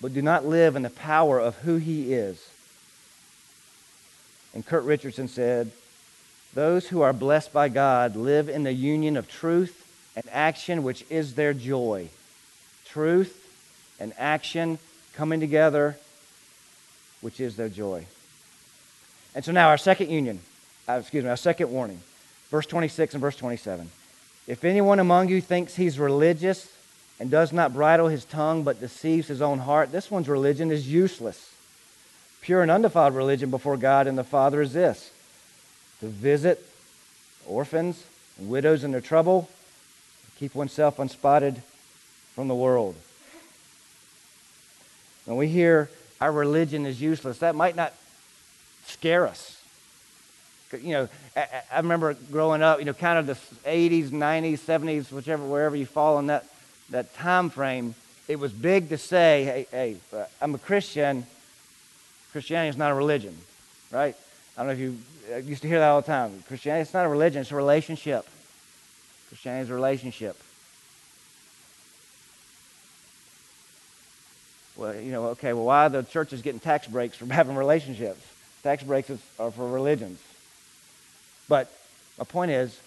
but 0.00 0.14
do 0.14 0.22
not 0.22 0.46
live 0.46 0.76
in 0.76 0.82
the 0.82 0.90
power 0.90 1.38
of 1.38 1.56
who 1.58 1.76
He 1.76 2.12
is. 2.12 2.48
And 4.54 4.66
Kurt 4.66 4.84
Richardson 4.84 5.28
said, 5.28 5.70
Those 6.54 6.88
who 6.88 7.02
are 7.02 7.12
blessed 7.12 7.52
by 7.52 7.68
God 7.68 8.16
live 8.16 8.48
in 8.48 8.64
the 8.64 8.72
union 8.72 9.16
of 9.16 9.28
truth 9.28 9.86
and 10.16 10.24
action, 10.32 10.82
which 10.82 11.04
is 11.10 11.34
their 11.34 11.54
joy. 11.54 12.08
Truth 12.86 13.36
and 14.00 14.12
action 14.18 14.78
coming 15.14 15.40
together, 15.40 15.96
which 17.20 17.38
is 17.38 17.56
their 17.56 17.68
joy. 17.68 18.06
And 19.34 19.44
so 19.44 19.52
now 19.52 19.68
our 19.68 19.78
second 19.78 20.10
union, 20.10 20.40
uh, 20.88 20.94
excuse 20.94 21.22
me, 21.22 21.30
our 21.30 21.36
second 21.36 21.70
warning, 21.70 22.00
verse 22.50 22.66
26 22.66 23.14
and 23.14 23.20
verse 23.20 23.36
27. 23.36 23.88
If 24.48 24.64
anyone 24.64 24.98
among 24.98 25.28
you 25.28 25.40
thinks 25.40 25.76
he's 25.76 25.98
religious 25.98 26.68
and 27.20 27.30
does 27.30 27.52
not 27.52 27.74
bridle 27.74 28.08
his 28.08 28.24
tongue 28.24 28.64
but 28.64 28.80
deceives 28.80 29.28
his 29.28 29.42
own 29.42 29.58
heart, 29.58 29.92
this 29.92 30.10
one's 30.10 30.28
religion 30.28 30.72
is 30.72 30.90
useless. 30.90 31.52
Pure 32.40 32.62
and 32.62 32.70
undefiled 32.70 33.14
religion 33.14 33.50
before 33.50 33.76
God 33.76 34.06
and 34.06 34.16
the 34.16 34.24
Father 34.24 34.62
is 34.62 34.72
this 34.72 35.12
to 36.00 36.06
visit 36.08 36.66
orphans 37.46 38.02
and 38.38 38.48
widows 38.48 38.84
in 38.84 38.90
their 38.90 39.02
trouble, 39.02 39.50
keep 40.38 40.54
oneself 40.54 40.98
unspotted 40.98 41.62
from 42.34 42.48
the 42.48 42.54
world. 42.54 42.96
When 45.26 45.36
we 45.36 45.48
hear 45.48 45.90
our 46.22 46.32
religion 46.32 46.86
is 46.86 47.02
useless, 47.02 47.38
that 47.38 47.54
might 47.54 47.76
not 47.76 47.92
scare 48.86 49.26
us. 49.26 49.62
You 50.72 50.92
know, 50.92 51.08
I, 51.36 51.46
I 51.70 51.76
remember 51.78 52.14
growing 52.32 52.62
up, 52.62 52.78
you 52.78 52.86
know, 52.86 52.94
kind 52.94 53.18
of 53.18 53.26
the 53.26 53.34
80s, 53.68 54.08
90s, 54.08 54.58
70s, 54.60 55.12
whichever, 55.12 55.44
wherever 55.44 55.76
you 55.76 55.84
fall 55.84 56.18
in 56.18 56.28
that, 56.28 56.46
that 56.90 57.14
time 57.14 57.50
frame, 57.50 57.94
it 58.28 58.38
was 58.38 58.52
big 58.52 58.88
to 58.90 58.98
say, 58.98 59.44
hey, 59.44 59.66
hey, 59.70 59.96
uh, 60.12 60.24
I'm 60.40 60.54
a 60.54 60.58
Christian. 60.58 61.26
Christianity 62.32 62.70
is 62.70 62.76
not 62.76 62.92
a 62.92 62.94
religion, 62.94 63.36
right? 63.90 64.14
I 64.56 64.60
don't 64.60 64.68
know 64.68 64.72
if 64.72 64.78
you 64.78 64.98
I 65.32 65.38
used 65.38 65.62
to 65.62 65.68
hear 65.68 65.78
that 65.78 65.88
all 65.88 66.00
the 66.00 66.06
time. 66.06 66.42
Christianity 66.48 66.88
is 66.88 66.94
not 66.94 67.06
a 67.06 67.08
religion, 67.08 67.42
it's 67.42 67.52
a 67.52 67.56
relationship. 67.56 68.26
Christianity 69.28 69.64
is 69.64 69.70
a 69.70 69.74
relationship. 69.74 70.36
Well, 74.76 74.94
you 74.94 75.12
know, 75.12 75.26
okay, 75.28 75.52
well, 75.52 75.66
why 75.66 75.88
the 75.88 76.02
church 76.02 76.32
is 76.32 76.42
getting 76.42 76.58
tax 76.58 76.86
breaks 76.86 77.16
from 77.16 77.30
having 77.40 77.54
relationships? 77.54 78.20
Tax 78.62 78.82
breaks 78.82 79.10
are 79.38 79.50
for 79.50 79.68
religions. 79.68 80.20
But 81.48 81.72
my 82.18 82.24
point 82.24 82.50
is, 82.50 82.78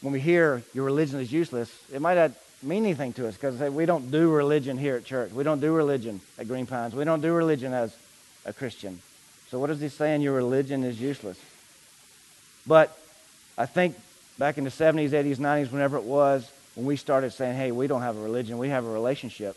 when 0.00 0.12
we 0.12 0.20
hear 0.20 0.62
your 0.74 0.84
religion 0.84 1.20
is 1.20 1.32
useless, 1.32 1.72
it 1.92 2.00
might 2.00 2.14
not 2.14 2.32
mean 2.62 2.84
anything 2.84 3.12
to 3.14 3.28
us 3.28 3.34
because 3.36 3.58
we 3.72 3.86
don't 3.86 4.10
do 4.10 4.30
religion 4.30 4.78
here 4.78 4.96
at 4.96 5.04
church. 5.04 5.32
We 5.32 5.44
don't 5.44 5.60
do 5.60 5.72
religion 5.72 6.20
at 6.38 6.48
Green 6.48 6.66
Pines. 6.66 6.94
We 6.94 7.04
don't 7.04 7.20
do 7.20 7.32
religion 7.32 7.72
as 7.72 7.96
a 8.44 8.52
Christian. 8.52 9.00
So 9.50 9.58
what 9.58 9.70
is 9.70 9.80
he 9.80 9.88
saying? 9.88 10.22
Your 10.22 10.34
religion 10.34 10.84
is 10.84 11.00
useless. 11.00 11.38
But 12.66 12.98
I 13.56 13.66
think 13.66 13.96
back 14.38 14.58
in 14.58 14.64
the 14.64 14.70
70s, 14.70 15.10
80s, 15.10 15.36
90s, 15.36 15.70
whenever 15.70 15.96
it 15.96 16.04
was, 16.04 16.50
when 16.74 16.86
we 16.86 16.96
started 16.96 17.32
saying, 17.32 17.56
hey, 17.56 17.72
we 17.72 17.86
don't 17.86 18.02
have 18.02 18.16
a 18.16 18.20
religion, 18.20 18.58
we 18.58 18.68
have 18.68 18.84
a 18.84 18.90
relationship, 18.90 19.56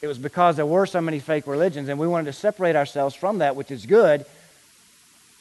it 0.00 0.08
was 0.08 0.18
because 0.18 0.56
there 0.56 0.66
were 0.66 0.84
so 0.86 1.00
many 1.00 1.20
fake 1.20 1.46
religions, 1.46 1.88
and 1.88 1.98
we 1.98 2.08
wanted 2.08 2.26
to 2.26 2.32
separate 2.32 2.74
ourselves 2.74 3.14
from 3.14 3.38
that, 3.38 3.54
which 3.54 3.70
is 3.70 3.86
good. 3.86 4.26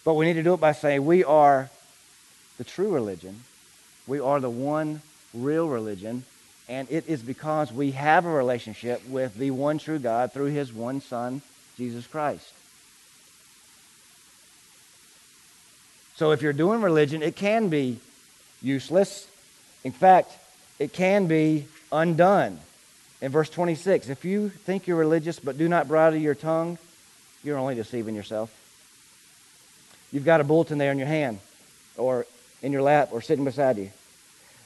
But 0.04 0.14
we 0.14 0.26
need 0.26 0.34
to 0.34 0.44
do 0.44 0.54
it 0.54 0.60
by 0.60 0.74
saying 0.74 1.04
we 1.04 1.24
are 1.24 1.70
the 2.58 2.64
true 2.64 2.94
religion. 2.94 3.42
We 4.06 4.20
are 4.20 4.40
the 4.40 4.50
one 4.50 5.02
real 5.34 5.68
religion, 5.68 6.26
and 6.72 6.90
it 6.90 7.10
is 7.10 7.22
because 7.22 7.70
we 7.70 7.92
have 7.92 8.26
a 8.26 8.30
relationship 8.30 9.06
with 9.10 9.36
the 9.36 9.52
one 9.52 9.78
true 9.78 10.00
God 10.00 10.32
through 10.32 10.46
his 10.46 10.72
one 10.72 11.02
Son, 11.02 11.42
Jesus 11.78 12.08
Christ. 12.08 12.54
So 16.16 16.32
if 16.32 16.42
you're 16.42 16.54
doing 16.54 16.82
religion, 16.82 17.24
it 17.24 17.36
can 17.36 17.68
be 17.68 18.00
useless. 18.62 19.28
In 19.84 19.92
fact, 19.92 20.32
it 20.80 20.94
can 20.94 21.28
be 21.28 21.66
undone. 21.92 22.58
In 23.22 23.34
verse 23.34 23.50
26, 23.50 24.08
if 24.08 24.24
you 24.24 24.48
think 24.48 24.88
you're 24.88 24.96
religious 24.96 25.40
but 25.40 25.58
do 25.58 25.68
not 25.68 25.90
bridle 25.90 26.18
your 26.18 26.36
tongue, 26.36 26.78
you're 27.44 27.58
only 27.58 27.76
deceiving 27.76 28.16
yourself. 28.16 28.50
You've 30.14 30.26
got 30.26 30.40
a 30.40 30.46
bulletin 30.46 30.78
there 30.78 30.94
in 30.94 30.98
your 30.98 31.08
hand 31.08 31.40
or 31.98 32.26
in 32.62 32.72
your 32.72 32.82
lap 32.82 33.10
or 33.12 33.22
sitting 33.22 33.44
beside 33.44 33.78
you. 33.78 33.92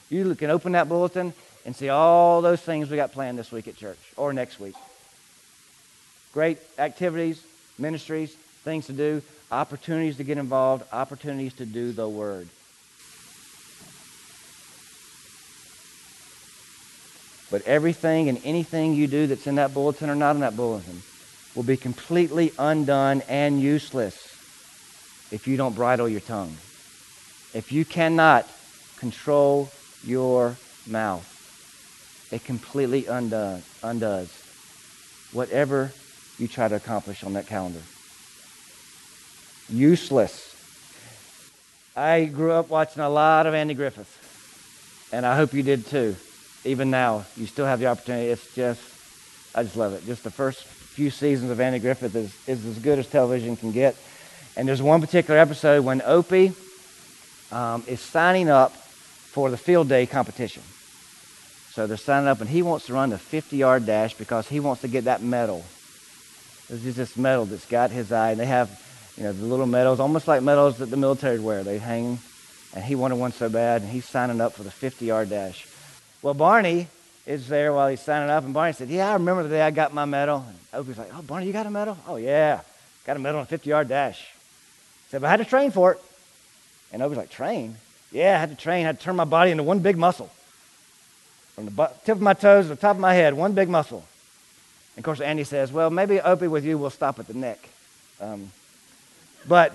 You 0.08 0.36
can 0.36 0.50
open 0.50 0.72
that 0.72 0.88
bulletin 0.88 1.34
and 1.66 1.74
see 1.74 1.88
all 1.88 2.40
those 2.40 2.62
things 2.62 2.88
we 2.88 2.96
got 2.96 3.12
planned 3.12 3.36
this 3.36 3.50
week 3.50 3.66
at 3.66 3.76
church 3.76 3.98
or 4.16 4.32
next 4.32 4.60
week. 4.60 4.76
Great 6.32 6.58
activities, 6.78 7.42
ministries, 7.76 8.32
things 8.62 8.86
to 8.86 8.92
do, 8.92 9.20
opportunities 9.50 10.16
to 10.18 10.24
get 10.24 10.38
involved, 10.38 10.84
opportunities 10.92 11.52
to 11.54 11.66
do 11.66 11.90
the 11.90 12.08
word. 12.08 12.48
But 17.50 17.62
everything 17.66 18.28
and 18.28 18.40
anything 18.44 18.94
you 18.94 19.08
do 19.08 19.26
that's 19.26 19.46
in 19.48 19.56
that 19.56 19.74
bulletin 19.74 20.08
or 20.08 20.14
not 20.14 20.36
in 20.36 20.40
that 20.42 20.56
bulletin 20.56 21.02
will 21.56 21.64
be 21.64 21.76
completely 21.76 22.52
undone 22.58 23.22
and 23.28 23.60
useless 23.60 24.14
if 25.32 25.48
you 25.48 25.56
don't 25.56 25.74
bridle 25.74 26.08
your 26.08 26.20
tongue. 26.20 26.56
If 27.54 27.72
you 27.72 27.84
cannot 27.84 28.48
control 28.98 29.68
your 30.04 30.56
mouth, 30.86 31.32
it 32.30 32.44
completely 32.44 33.06
undoes, 33.06 33.62
undoes 33.82 34.28
whatever 35.32 35.92
you 36.38 36.48
try 36.48 36.68
to 36.68 36.74
accomplish 36.74 37.24
on 37.24 37.34
that 37.34 37.46
calendar. 37.46 37.80
Useless. 39.68 40.54
I 41.96 42.26
grew 42.26 42.52
up 42.52 42.68
watching 42.68 43.02
a 43.02 43.08
lot 43.08 43.46
of 43.46 43.54
Andy 43.54 43.74
Griffith, 43.74 45.08
and 45.12 45.24
I 45.24 45.36
hope 45.36 45.54
you 45.54 45.62
did 45.62 45.86
too. 45.86 46.16
Even 46.64 46.90
now, 46.90 47.24
you 47.36 47.46
still 47.46 47.64
have 47.64 47.78
the 47.78 47.86
opportunity. 47.86 48.28
It's 48.28 48.54
just, 48.54 48.80
I 49.54 49.62
just 49.62 49.76
love 49.76 49.92
it. 49.94 50.04
Just 50.04 50.24
the 50.24 50.30
first 50.30 50.64
few 50.64 51.10
seasons 51.10 51.50
of 51.50 51.60
Andy 51.60 51.78
Griffith 51.78 52.14
is, 52.14 52.34
is 52.46 52.66
as 52.66 52.78
good 52.78 52.98
as 52.98 53.06
television 53.06 53.56
can 53.56 53.72
get. 53.72 53.96
And 54.56 54.66
there's 54.66 54.82
one 54.82 55.00
particular 55.00 55.38
episode 55.38 55.84
when 55.84 56.02
Opie 56.04 56.52
um, 57.52 57.84
is 57.86 58.00
signing 58.00 58.48
up 58.48 58.72
for 58.72 59.50
the 59.50 59.56
field 59.56 59.88
day 59.88 60.06
competition. 60.06 60.62
So 61.76 61.86
they're 61.86 61.98
signing 61.98 62.26
up, 62.26 62.40
and 62.40 62.48
he 62.48 62.62
wants 62.62 62.86
to 62.86 62.94
run 62.94 63.10
the 63.10 63.18
50 63.18 63.54
yard 63.54 63.84
dash 63.84 64.14
because 64.14 64.48
he 64.48 64.60
wants 64.60 64.80
to 64.80 64.88
get 64.88 65.04
that 65.04 65.20
medal. 65.20 65.62
There's 66.70 66.96
this 66.96 67.18
medal 67.18 67.44
that's 67.44 67.66
got 67.66 67.90
his 67.90 68.10
eye, 68.12 68.30
and 68.30 68.40
they 68.40 68.46
have, 68.46 68.70
you 69.18 69.24
know, 69.24 69.34
the 69.34 69.44
little 69.44 69.66
medals, 69.66 70.00
almost 70.00 70.26
like 70.26 70.42
medals 70.42 70.78
that 70.78 70.86
the 70.86 70.96
military 70.96 71.38
wear. 71.38 71.62
They 71.64 71.76
hang, 71.76 72.18
and 72.74 72.82
he 72.82 72.94
wanted 72.94 73.16
one 73.16 73.32
so 73.32 73.50
bad, 73.50 73.82
and 73.82 73.90
he's 73.90 74.06
signing 74.06 74.40
up 74.40 74.54
for 74.54 74.62
the 74.62 74.70
50 74.70 75.04
yard 75.04 75.28
dash. 75.28 75.68
Well, 76.22 76.32
Barney 76.32 76.88
is 77.26 77.46
there 77.46 77.74
while 77.74 77.88
he's 77.88 78.00
signing 78.00 78.30
up, 78.30 78.44
and 78.44 78.54
Barney 78.54 78.72
said, 78.72 78.88
Yeah, 78.88 79.10
I 79.10 79.12
remember 79.12 79.42
the 79.42 79.50
day 79.50 79.60
I 79.60 79.70
got 79.70 79.92
my 79.92 80.06
medal. 80.06 80.46
And 80.48 80.56
Opie's 80.72 80.96
like, 80.96 81.10
Oh, 81.14 81.20
Barney, 81.20 81.46
you 81.46 81.52
got 81.52 81.66
a 81.66 81.70
medal? 81.70 81.98
Oh, 82.08 82.16
yeah, 82.16 82.62
got 83.04 83.18
a 83.18 83.20
medal 83.20 83.40
on 83.40 83.42
a 83.44 83.48
50 83.48 83.68
yard 83.68 83.88
dash. 83.88 84.20
He 84.20 85.10
said, 85.10 85.20
But 85.20 85.26
I 85.26 85.30
had 85.32 85.40
to 85.40 85.44
train 85.44 85.70
for 85.72 85.92
it. 85.92 86.00
And 86.90 87.02
Opie's 87.02 87.18
like, 87.18 87.28
Train? 87.28 87.76
Yeah, 88.12 88.34
I 88.34 88.40
had 88.40 88.48
to 88.48 88.56
train, 88.56 88.84
I 88.84 88.86
had 88.86 88.98
to 88.98 89.04
turn 89.04 89.16
my 89.16 89.26
body 89.26 89.50
into 89.50 89.62
one 89.62 89.80
big 89.80 89.98
muscle. 89.98 90.30
From 91.56 91.64
the 91.64 91.90
tip 92.04 92.16
of 92.16 92.20
my 92.20 92.34
toes 92.34 92.66
to 92.66 92.68
the 92.68 92.76
top 92.76 92.96
of 92.96 93.00
my 93.00 93.14
head, 93.14 93.32
one 93.32 93.54
big 93.54 93.70
muscle. 93.70 94.04
And 94.94 94.98
of 94.98 95.04
course, 95.04 95.22
Andy 95.22 95.42
says, 95.42 95.72
Well, 95.72 95.88
maybe 95.88 96.20
Opie 96.20 96.48
with 96.48 96.66
you 96.66 96.76
will 96.76 96.90
stop 96.90 97.18
at 97.18 97.26
the 97.26 97.34
neck. 97.34 97.58
Um, 98.20 98.52
but, 99.48 99.74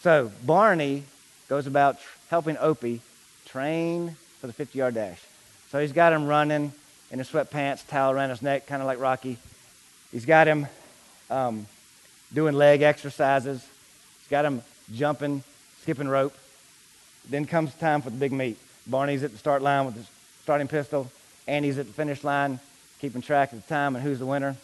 so 0.00 0.32
Barney 0.46 1.04
goes 1.48 1.66
about 1.66 1.98
helping 2.30 2.56
Opie 2.58 3.02
train 3.44 4.16
for 4.40 4.46
the 4.46 4.54
50 4.54 4.78
yard 4.78 4.94
dash. 4.94 5.20
So 5.70 5.78
he's 5.78 5.92
got 5.92 6.14
him 6.14 6.26
running 6.26 6.72
in 7.10 7.18
his 7.18 7.28
sweatpants, 7.28 7.86
towel 7.86 8.12
around 8.12 8.30
his 8.30 8.40
neck, 8.40 8.66
kind 8.66 8.80
of 8.80 8.86
like 8.86 8.98
Rocky. 8.98 9.36
He's 10.10 10.24
got 10.24 10.46
him 10.46 10.66
um, 11.28 11.66
doing 12.32 12.54
leg 12.54 12.80
exercises. 12.80 13.62
He's 14.20 14.28
got 14.30 14.46
him 14.46 14.62
jumping, 14.94 15.42
skipping 15.82 16.08
rope. 16.08 16.34
Then 17.28 17.44
comes 17.44 17.74
time 17.74 18.00
for 18.00 18.08
the 18.08 18.16
big 18.16 18.32
meet. 18.32 18.56
Barney's 18.86 19.22
at 19.22 19.32
the 19.32 19.38
start 19.38 19.60
line 19.60 19.84
with 19.84 19.96
his 19.96 20.08
starting 20.50 20.66
pistol. 20.66 21.08
Andy's 21.46 21.78
at 21.78 21.86
the 21.86 21.92
finish 21.92 22.24
line, 22.24 22.58
keeping 23.00 23.22
track 23.22 23.52
of 23.52 23.62
the 23.62 23.68
time 23.72 23.94
and 23.94 24.02
who's 24.02 24.18
the 24.18 24.26
winner. 24.26 24.56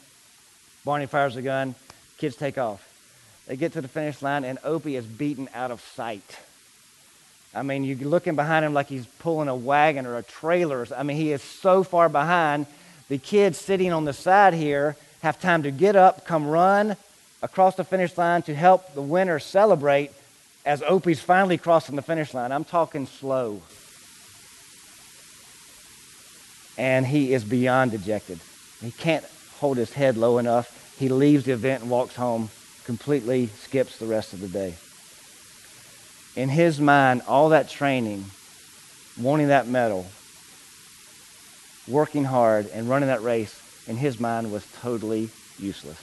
Barney 0.84 1.06
fires 1.06 1.36
the 1.36 1.42
gun. 1.42 1.76
Kids 2.18 2.34
take 2.34 2.58
off. 2.58 2.84
They 3.46 3.54
get 3.54 3.74
to 3.74 3.80
the 3.80 3.86
finish 3.86 4.20
line, 4.20 4.42
and 4.42 4.58
Opie 4.64 4.96
is 4.96 5.06
beaten 5.06 5.48
out 5.54 5.70
of 5.70 5.80
sight. 5.80 6.38
I 7.54 7.62
mean, 7.62 7.84
you're 7.84 7.98
looking 7.98 8.34
behind 8.34 8.64
him 8.64 8.74
like 8.74 8.88
he's 8.88 9.06
pulling 9.20 9.46
a 9.46 9.54
wagon 9.54 10.06
or 10.06 10.16
a 10.16 10.24
trailer. 10.24 10.84
I 10.96 11.04
mean, 11.04 11.18
he 11.18 11.30
is 11.30 11.40
so 11.40 11.84
far 11.84 12.08
behind. 12.08 12.66
The 13.08 13.18
kids 13.18 13.56
sitting 13.56 13.92
on 13.92 14.04
the 14.04 14.12
side 14.12 14.54
here 14.54 14.96
have 15.22 15.40
time 15.40 15.62
to 15.62 15.70
get 15.70 15.94
up, 15.94 16.26
come 16.26 16.48
run 16.48 16.96
across 17.42 17.76
the 17.76 17.84
finish 17.84 18.18
line 18.18 18.42
to 18.42 18.56
help 18.56 18.92
the 18.94 19.02
winner 19.02 19.38
celebrate 19.38 20.10
as 20.64 20.82
Opie's 20.82 21.20
finally 21.20 21.58
crossing 21.58 21.94
the 21.94 22.02
finish 22.02 22.34
line. 22.34 22.50
I'm 22.50 22.64
talking 22.64 23.06
slow 23.06 23.62
and 26.76 27.06
he 27.06 27.32
is 27.32 27.44
beyond 27.44 27.92
dejected. 27.92 28.42
He 28.80 28.92
can't 28.92 29.24
hold 29.48 29.78
his 29.78 29.92
head 29.92 30.18
low 30.18 30.38
enough. 30.38 30.70
He 30.96 31.08
leaves 31.08 31.44
the 31.44 31.52
event 31.52 31.82
and 31.82 31.90
walks 31.90 32.16
home, 32.16 32.50
completely 32.84 33.52
skips 33.56 33.98
the 33.98 34.06
rest 34.06 34.32
of 34.32 34.40
the 34.40 34.48
day. 34.48 34.78
In 36.34 36.50
his 36.50 36.80
mind, 36.80 37.22
all 37.26 37.48
that 37.48 37.68
training, 37.68 38.30
wanting 39.16 39.48
that 39.48 39.66
medal, 39.66 40.12
working 41.86 42.24
hard, 42.24 42.68
and 42.72 42.88
running 42.88 43.08
that 43.08 43.22
race, 43.22 43.62
in 43.86 43.96
his 43.96 44.20
mind 44.20 44.50
was 44.50 44.66
totally 44.66 45.32
useless. 45.56 46.00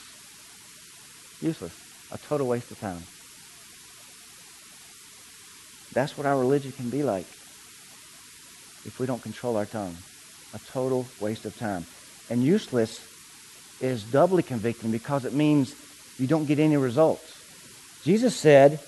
Useless. 1.39 1.73
A 2.09 2.17
total 2.17 2.47
waste 2.47 2.71
of 2.71 2.79
time. 2.79 3.05
That's 5.91 6.17
what 6.17 6.25
our 6.25 6.37
religion 6.37 6.71
can 6.71 6.89
be 6.89 7.03
like 7.03 7.27
if 8.83 8.99
we 8.99 9.05
don't 9.05 9.21
control 9.21 9.55
our 9.55 9.65
tongue 9.65 10.03
a 10.53 10.59
total 10.71 11.05
waste 11.19 11.45
of 11.45 11.57
time. 11.57 11.85
And 12.29 12.43
useless 12.43 13.05
is 13.81 14.03
doubly 14.03 14.43
convicting 14.43 14.91
because 14.91 15.25
it 15.25 15.33
means 15.33 15.75
you 16.17 16.27
don't 16.27 16.45
get 16.45 16.59
any 16.59 16.77
results. 16.77 17.29
Jesus 18.03 18.35
said, 18.35 18.79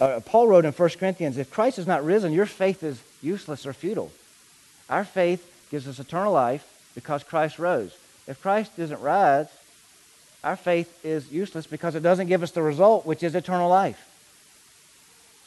uh, 0.00 0.20
Paul 0.24 0.48
wrote 0.48 0.64
in 0.64 0.72
1 0.72 0.90
Corinthians, 0.90 1.38
if 1.38 1.50
Christ 1.50 1.78
is 1.78 1.86
not 1.86 2.04
risen, 2.04 2.32
your 2.32 2.46
faith 2.46 2.82
is 2.82 3.00
useless 3.22 3.66
or 3.66 3.72
futile. 3.72 4.12
Our 4.88 5.04
faith 5.04 5.44
gives 5.70 5.88
us 5.88 5.98
eternal 5.98 6.32
life 6.32 6.64
because 6.94 7.22
Christ 7.24 7.58
rose. 7.58 7.96
If 8.26 8.40
Christ 8.40 8.76
doesn't 8.76 9.00
rise, 9.00 9.48
our 10.44 10.56
faith 10.56 11.04
is 11.04 11.30
useless 11.32 11.66
because 11.66 11.94
it 11.94 12.02
doesn't 12.02 12.28
give 12.28 12.42
us 12.42 12.52
the 12.52 12.62
result, 12.62 13.06
which 13.06 13.22
is 13.22 13.34
eternal 13.34 13.68
life. 13.68 14.04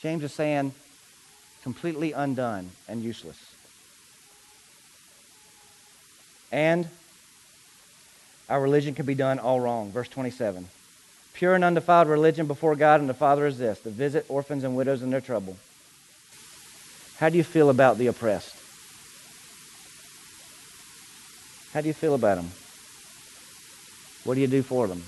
James 0.01 0.23
is 0.23 0.33
saying, 0.33 0.73
completely 1.63 2.11
undone 2.11 2.71
and 2.87 3.03
useless. 3.03 3.50
And 6.51 6.87
our 8.49 8.61
religion 8.61 8.93
can 8.93 9.05
be 9.05 9.15
done 9.15 9.39
all 9.39 9.59
wrong. 9.59 9.91
Verse 9.91 10.09
27. 10.09 10.67
Pure 11.33 11.55
and 11.55 11.63
undefiled 11.63 12.07
religion 12.07 12.45
before 12.45 12.75
God 12.75 12.99
and 12.99 13.09
the 13.09 13.13
Father 13.13 13.47
is 13.47 13.57
this 13.57 13.79
to 13.81 13.89
visit 13.89 14.25
orphans 14.27 14.63
and 14.63 14.75
widows 14.75 15.01
in 15.01 15.09
their 15.09 15.21
trouble. 15.21 15.57
How 17.17 17.29
do 17.29 17.37
you 17.37 17.43
feel 17.43 17.69
about 17.69 17.97
the 17.97 18.07
oppressed? 18.07 18.55
How 21.73 21.79
do 21.81 21.87
you 21.87 21.93
feel 21.93 22.15
about 22.15 22.35
them? 22.35 22.51
What 24.25 24.35
do 24.35 24.41
you 24.41 24.47
do 24.47 24.61
for 24.61 24.87
them? 24.87 25.01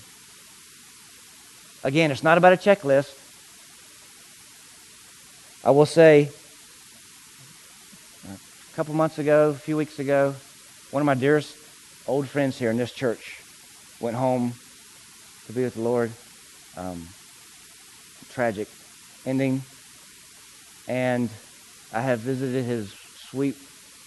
Again, 1.83 2.11
it's 2.11 2.23
not 2.23 2.37
about 2.37 2.53
a 2.53 2.55
checklist. 2.55 3.19
I 5.65 5.71
will 5.71 5.85
say, 5.85 6.29
a 8.25 8.75
couple 8.75 8.93
months 8.93 9.19
ago, 9.19 9.49
a 9.49 9.53
few 9.53 9.75
weeks 9.75 9.99
ago, 9.99 10.35
one 10.93 11.01
of 11.01 11.07
my 11.07 11.15
dearest 11.15 11.57
old 12.05 12.27
friends 12.27 12.59
here 12.59 12.69
in 12.69 12.77
this 12.77 12.91
church 12.91 13.41
went 13.99 14.15
home 14.15 14.53
to 15.47 15.53
be 15.53 15.63
with 15.63 15.73
the 15.73 15.81
Lord. 15.81 16.11
Um, 16.77 17.07
tragic 18.29 18.67
ending. 19.25 19.63
And 20.87 21.31
I 21.91 22.01
have 22.01 22.19
visited 22.19 22.63
his 22.65 22.93
sweet 23.29 23.57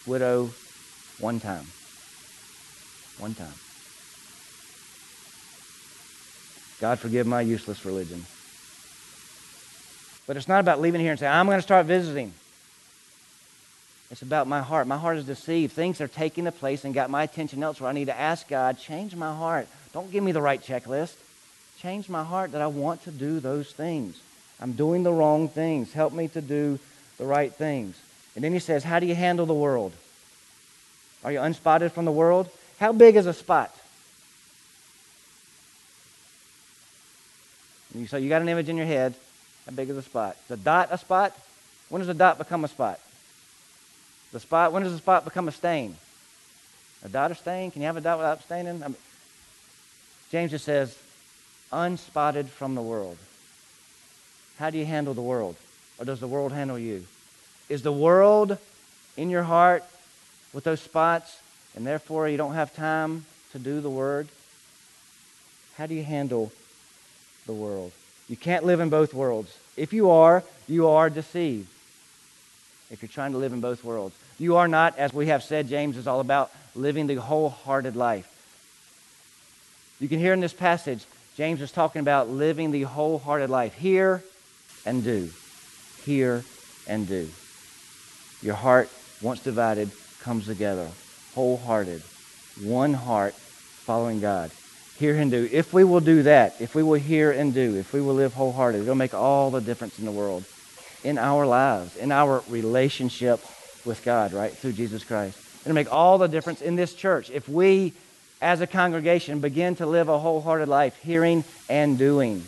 widow 0.07 0.51
one 1.19 1.41
time. 1.41 1.67
One 3.19 3.35
time. 3.35 3.53
God 6.81 7.01
forgive 7.01 7.27
my 7.27 7.41
useless 7.41 7.85
religion. 7.85 8.25
But 10.29 10.37
it's 10.37 10.47
not 10.47 10.61
about 10.61 10.81
leaving 10.81 11.01
here 11.01 11.11
and 11.11 11.19
saying, 11.19 11.33
I'm 11.33 11.47
going 11.47 11.59
to 11.59 11.63
start 11.63 11.87
visiting. 11.87 12.33
It's 14.11 14.23
about 14.23 14.47
my 14.47 14.63
heart. 14.63 14.87
My 14.87 14.99
heart 14.99 15.17
is 15.17 15.27
deceived. 15.27 15.73
Things 15.73 16.01
are 16.01 16.09
taking 16.09 16.45
the 16.45 16.53
place 16.53 16.85
and 16.85 16.95
got 16.95 17.11
my 17.11 17.25
attention 17.25 17.63
elsewhere. 17.63 17.91
I 17.91 17.93
need 17.93 18.05
to 18.07 18.19
ask 18.19 18.47
God, 18.49 18.79
change 18.79 19.17
my 19.17 19.35
heart. 19.35 19.67
Don't 19.93 20.11
give 20.13 20.23
me 20.23 20.33
the 20.33 20.43
right 20.43 20.63
checklist. 20.63 21.15
Change 21.79 22.09
my 22.09 22.23
heart 22.23 22.53
that 22.53 22.63
I 22.63 22.69
want 22.69 23.03
to 23.05 23.11
do 23.11 23.41
those 23.41 23.71
things. 23.73 24.21
I'm 24.61 24.73
doing 24.73 25.03
the 25.03 25.13
wrong 25.13 25.49
things. 25.49 25.93
Help 25.93 26.13
me 26.13 26.29
to 26.29 26.41
do 26.41 26.79
the 27.19 27.27
right 27.27 27.53
things. 27.53 27.99
And 28.35 28.45
then 28.45 28.53
he 28.53 28.59
says, 28.59 28.85
How 28.85 29.01
do 29.01 29.07
you 29.07 29.15
handle 29.15 29.47
the 29.47 29.55
world? 29.55 29.93
Are 31.25 31.33
you 31.33 31.39
unspotted 31.41 31.93
from 31.93 32.05
the 32.05 32.13
world? 32.13 32.49
How 32.79 32.93
big 32.93 33.17
is 33.17 33.27
a 33.27 33.33
spot? 33.33 33.75
You 37.95 38.07
So 38.07 38.17
you 38.19 38.29
got 38.29 38.43
an 38.43 38.49
image 38.49 38.69
in 38.69 38.77
your 38.77 38.87
head. 38.87 39.15
How 39.65 39.73
big 39.73 39.89
is 39.91 39.97
a 39.97 40.03
spot? 40.03 40.37
Is 40.45 40.53
a 40.53 40.57
dot 40.57 40.89
a 40.91 40.99
spot? 40.99 41.37
When 41.89 42.01
does 42.01 42.09
a 42.09 42.15
dot 42.15 42.39
become 42.39 42.65
a 42.65 42.69
spot? 42.69 43.01
The 44.37 44.41
spot. 44.41 44.71
When 44.71 44.83
does 44.83 44.93
the 44.93 44.99
spot 44.99 45.25
become 45.25 45.49
a 45.49 45.51
stain? 45.51 45.97
A 47.03 47.09
dot 47.09 47.31
or 47.31 47.35
stain? 47.35 47.71
Can 47.71 47.81
you 47.81 47.87
have 47.87 47.97
a 47.97 48.03
dot 48.03 48.19
without 48.19 48.43
staining? 48.43 48.83
I 48.83 48.89
mean, 48.89 48.97
James 50.31 50.51
just 50.51 50.67
says, 50.67 50.95
unspotted 51.73 52.49
from 52.49 52.75
the 52.75 52.83
world. 52.83 53.17
How 54.59 54.69
do 54.69 54.77
you 54.77 54.85
handle 54.85 55.15
the 55.15 55.23
world? 55.23 55.57
Or 55.99 56.05
does 56.05 56.21
the 56.21 56.27
world 56.27 56.53
handle 56.53 56.79
you? 56.79 57.07
Is 57.71 57.81
the 57.81 57.95
world 57.95 58.59
in 59.17 59.31
your 59.31 59.43
heart 59.43 59.85
with 60.53 60.65
those 60.65 60.83
spots, 60.83 61.41
and 61.75 61.87
therefore 61.87 62.29
you 62.29 62.37
don't 62.37 62.57
have 62.57 62.77
time 62.77 63.25
to 63.53 63.59
do 63.59 63.81
the 63.81 63.89
word? 63.89 64.29
How 65.79 65.87
do 65.87 65.95
you 65.95 66.05
handle 66.05 66.53
the 67.47 67.55
world? 67.55 67.91
You 68.29 68.37
can't 68.37 68.67
live 68.67 68.81
in 68.81 68.91
both 68.91 69.15
worlds. 69.15 69.57
If 69.79 69.95
you 69.95 70.11
are, 70.11 70.45
you 70.69 70.89
are 70.89 71.09
deceived. 71.09 71.69
If 72.91 73.01
you're 73.01 73.09
trying 73.09 73.33
to 73.33 73.39
live 73.39 73.55
in 73.55 73.63
both 73.63 73.83
worlds, 73.83 74.15
you 74.39 74.57
are 74.57 74.69
not, 74.69 74.99
as 74.99 75.13
we 75.13 75.27
have 75.27 75.43
said, 75.43 75.69
James 75.69 75.97
is 75.97 76.07
all 76.07 76.21
about 76.21 76.51
living 76.75 77.07
the 77.07 77.15
wholehearted 77.15 77.97
life. 77.97 78.33
You 79.99 80.09
can 80.09 80.19
hear 80.19 80.35
in 80.35 80.41
this 80.41 80.53
passage, 80.53 81.05
James 81.37 81.61
is 81.61 81.73
talking 81.73 82.01
about 82.01 82.29
living 82.29 82.71
the 82.71 82.83
wholehearted 82.83 83.49
life. 83.49 83.75
Hear 83.75 84.23
and 84.85 85.03
do. 85.03 85.31
Hear 86.05 86.45
and 86.87 87.09
do. 87.09 87.29
Your 88.43 88.55
heart, 88.55 88.91
once 89.23 89.41
divided, 89.41 89.91
comes 90.21 90.47
together. 90.47 90.89
Wholehearted. 91.35 92.03
One 92.63 92.93
heart 92.93 93.35
following 93.35 94.21
God. 94.21 94.51
Hear 94.99 95.17
and 95.17 95.31
do. 95.31 95.49
If 95.51 95.73
we 95.73 95.85
will 95.85 96.01
do 96.01 96.23
that, 96.25 96.57
if 96.61 96.75
we 96.75 96.83
will 96.83 96.95
hear 96.95 97.31
and 97.31 97.53
do, 97.53 97.77
if 97.77 97.93
we 97.93 98.01
will 98.01 98.15
live 98.15 98.35
wholehearted, 98.35 98.83
it'll 98.83 98.95
make 98.95 99.15
all 99.15 99.51
the 99.51 99.61
difference 99.61 99.99
in 99.99 100.05
the 100.05 100.11
world, 100.13 100.45
in 101.05 101.19
our 101.19 101.47
lives, 101.47 101.97
in 101.97 102.13
our 102.13 102.43
relationship 102.49 103.41
with 103.87 104.05
God, 104.05 104.33
right? 104.33 104.53
Through 104.53 104.73
Jesus 104.73 105.05
Christ. 105.05 105.39
It'll 105.65 105.75
make 105.75 105.93
all 105.93 106.19
the 106.19 106.29
difference 106.29 106.63
in 106.63 106.77
this 106.77 106.95
church. 106.95 107.31
If 107.31 107.49
we, 107.49 107.93
as 108.41 108.61
a 108.61 108.67
congregation, 108.67 109.41
begin 109.41 109.77
to 109.77 109.87
live 109.87 110.09
a 110.09 110.19
wholehearted 110.19 110.69
life, 110.69 110.97
hearing 111.03 111.45
and 111.69 111.99
doing, 111.99 112.45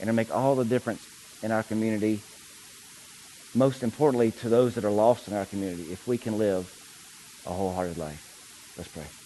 And 0.00 0.08
it'll 0.08 0.14
make 0.14 0.34
all 0.34 0.54
the 0.54 0.64
difference 0.64 1.06
in 1.42 1.52
our 1.52 1.62
community. 1.62 2.20
Most 3.54 3.82
importantly, 3.82 4.32
to 4.42 4.48
those 4.48 4.74
that 4.74 4.84
are 4.84 4.90
lost 4.90 5.28
in 5.28 5.34
our 5.34 5.44
community, 5.46 5.84
if 5.92 6.06
we 6.06 6.18
can 6.18 6.38
live 6.38 6.76
a 7.46 7.50
wholehearted 7.50 7.98
life. 7.98 8.74
Let's 8.76 8.90
pray. 8.90 9.19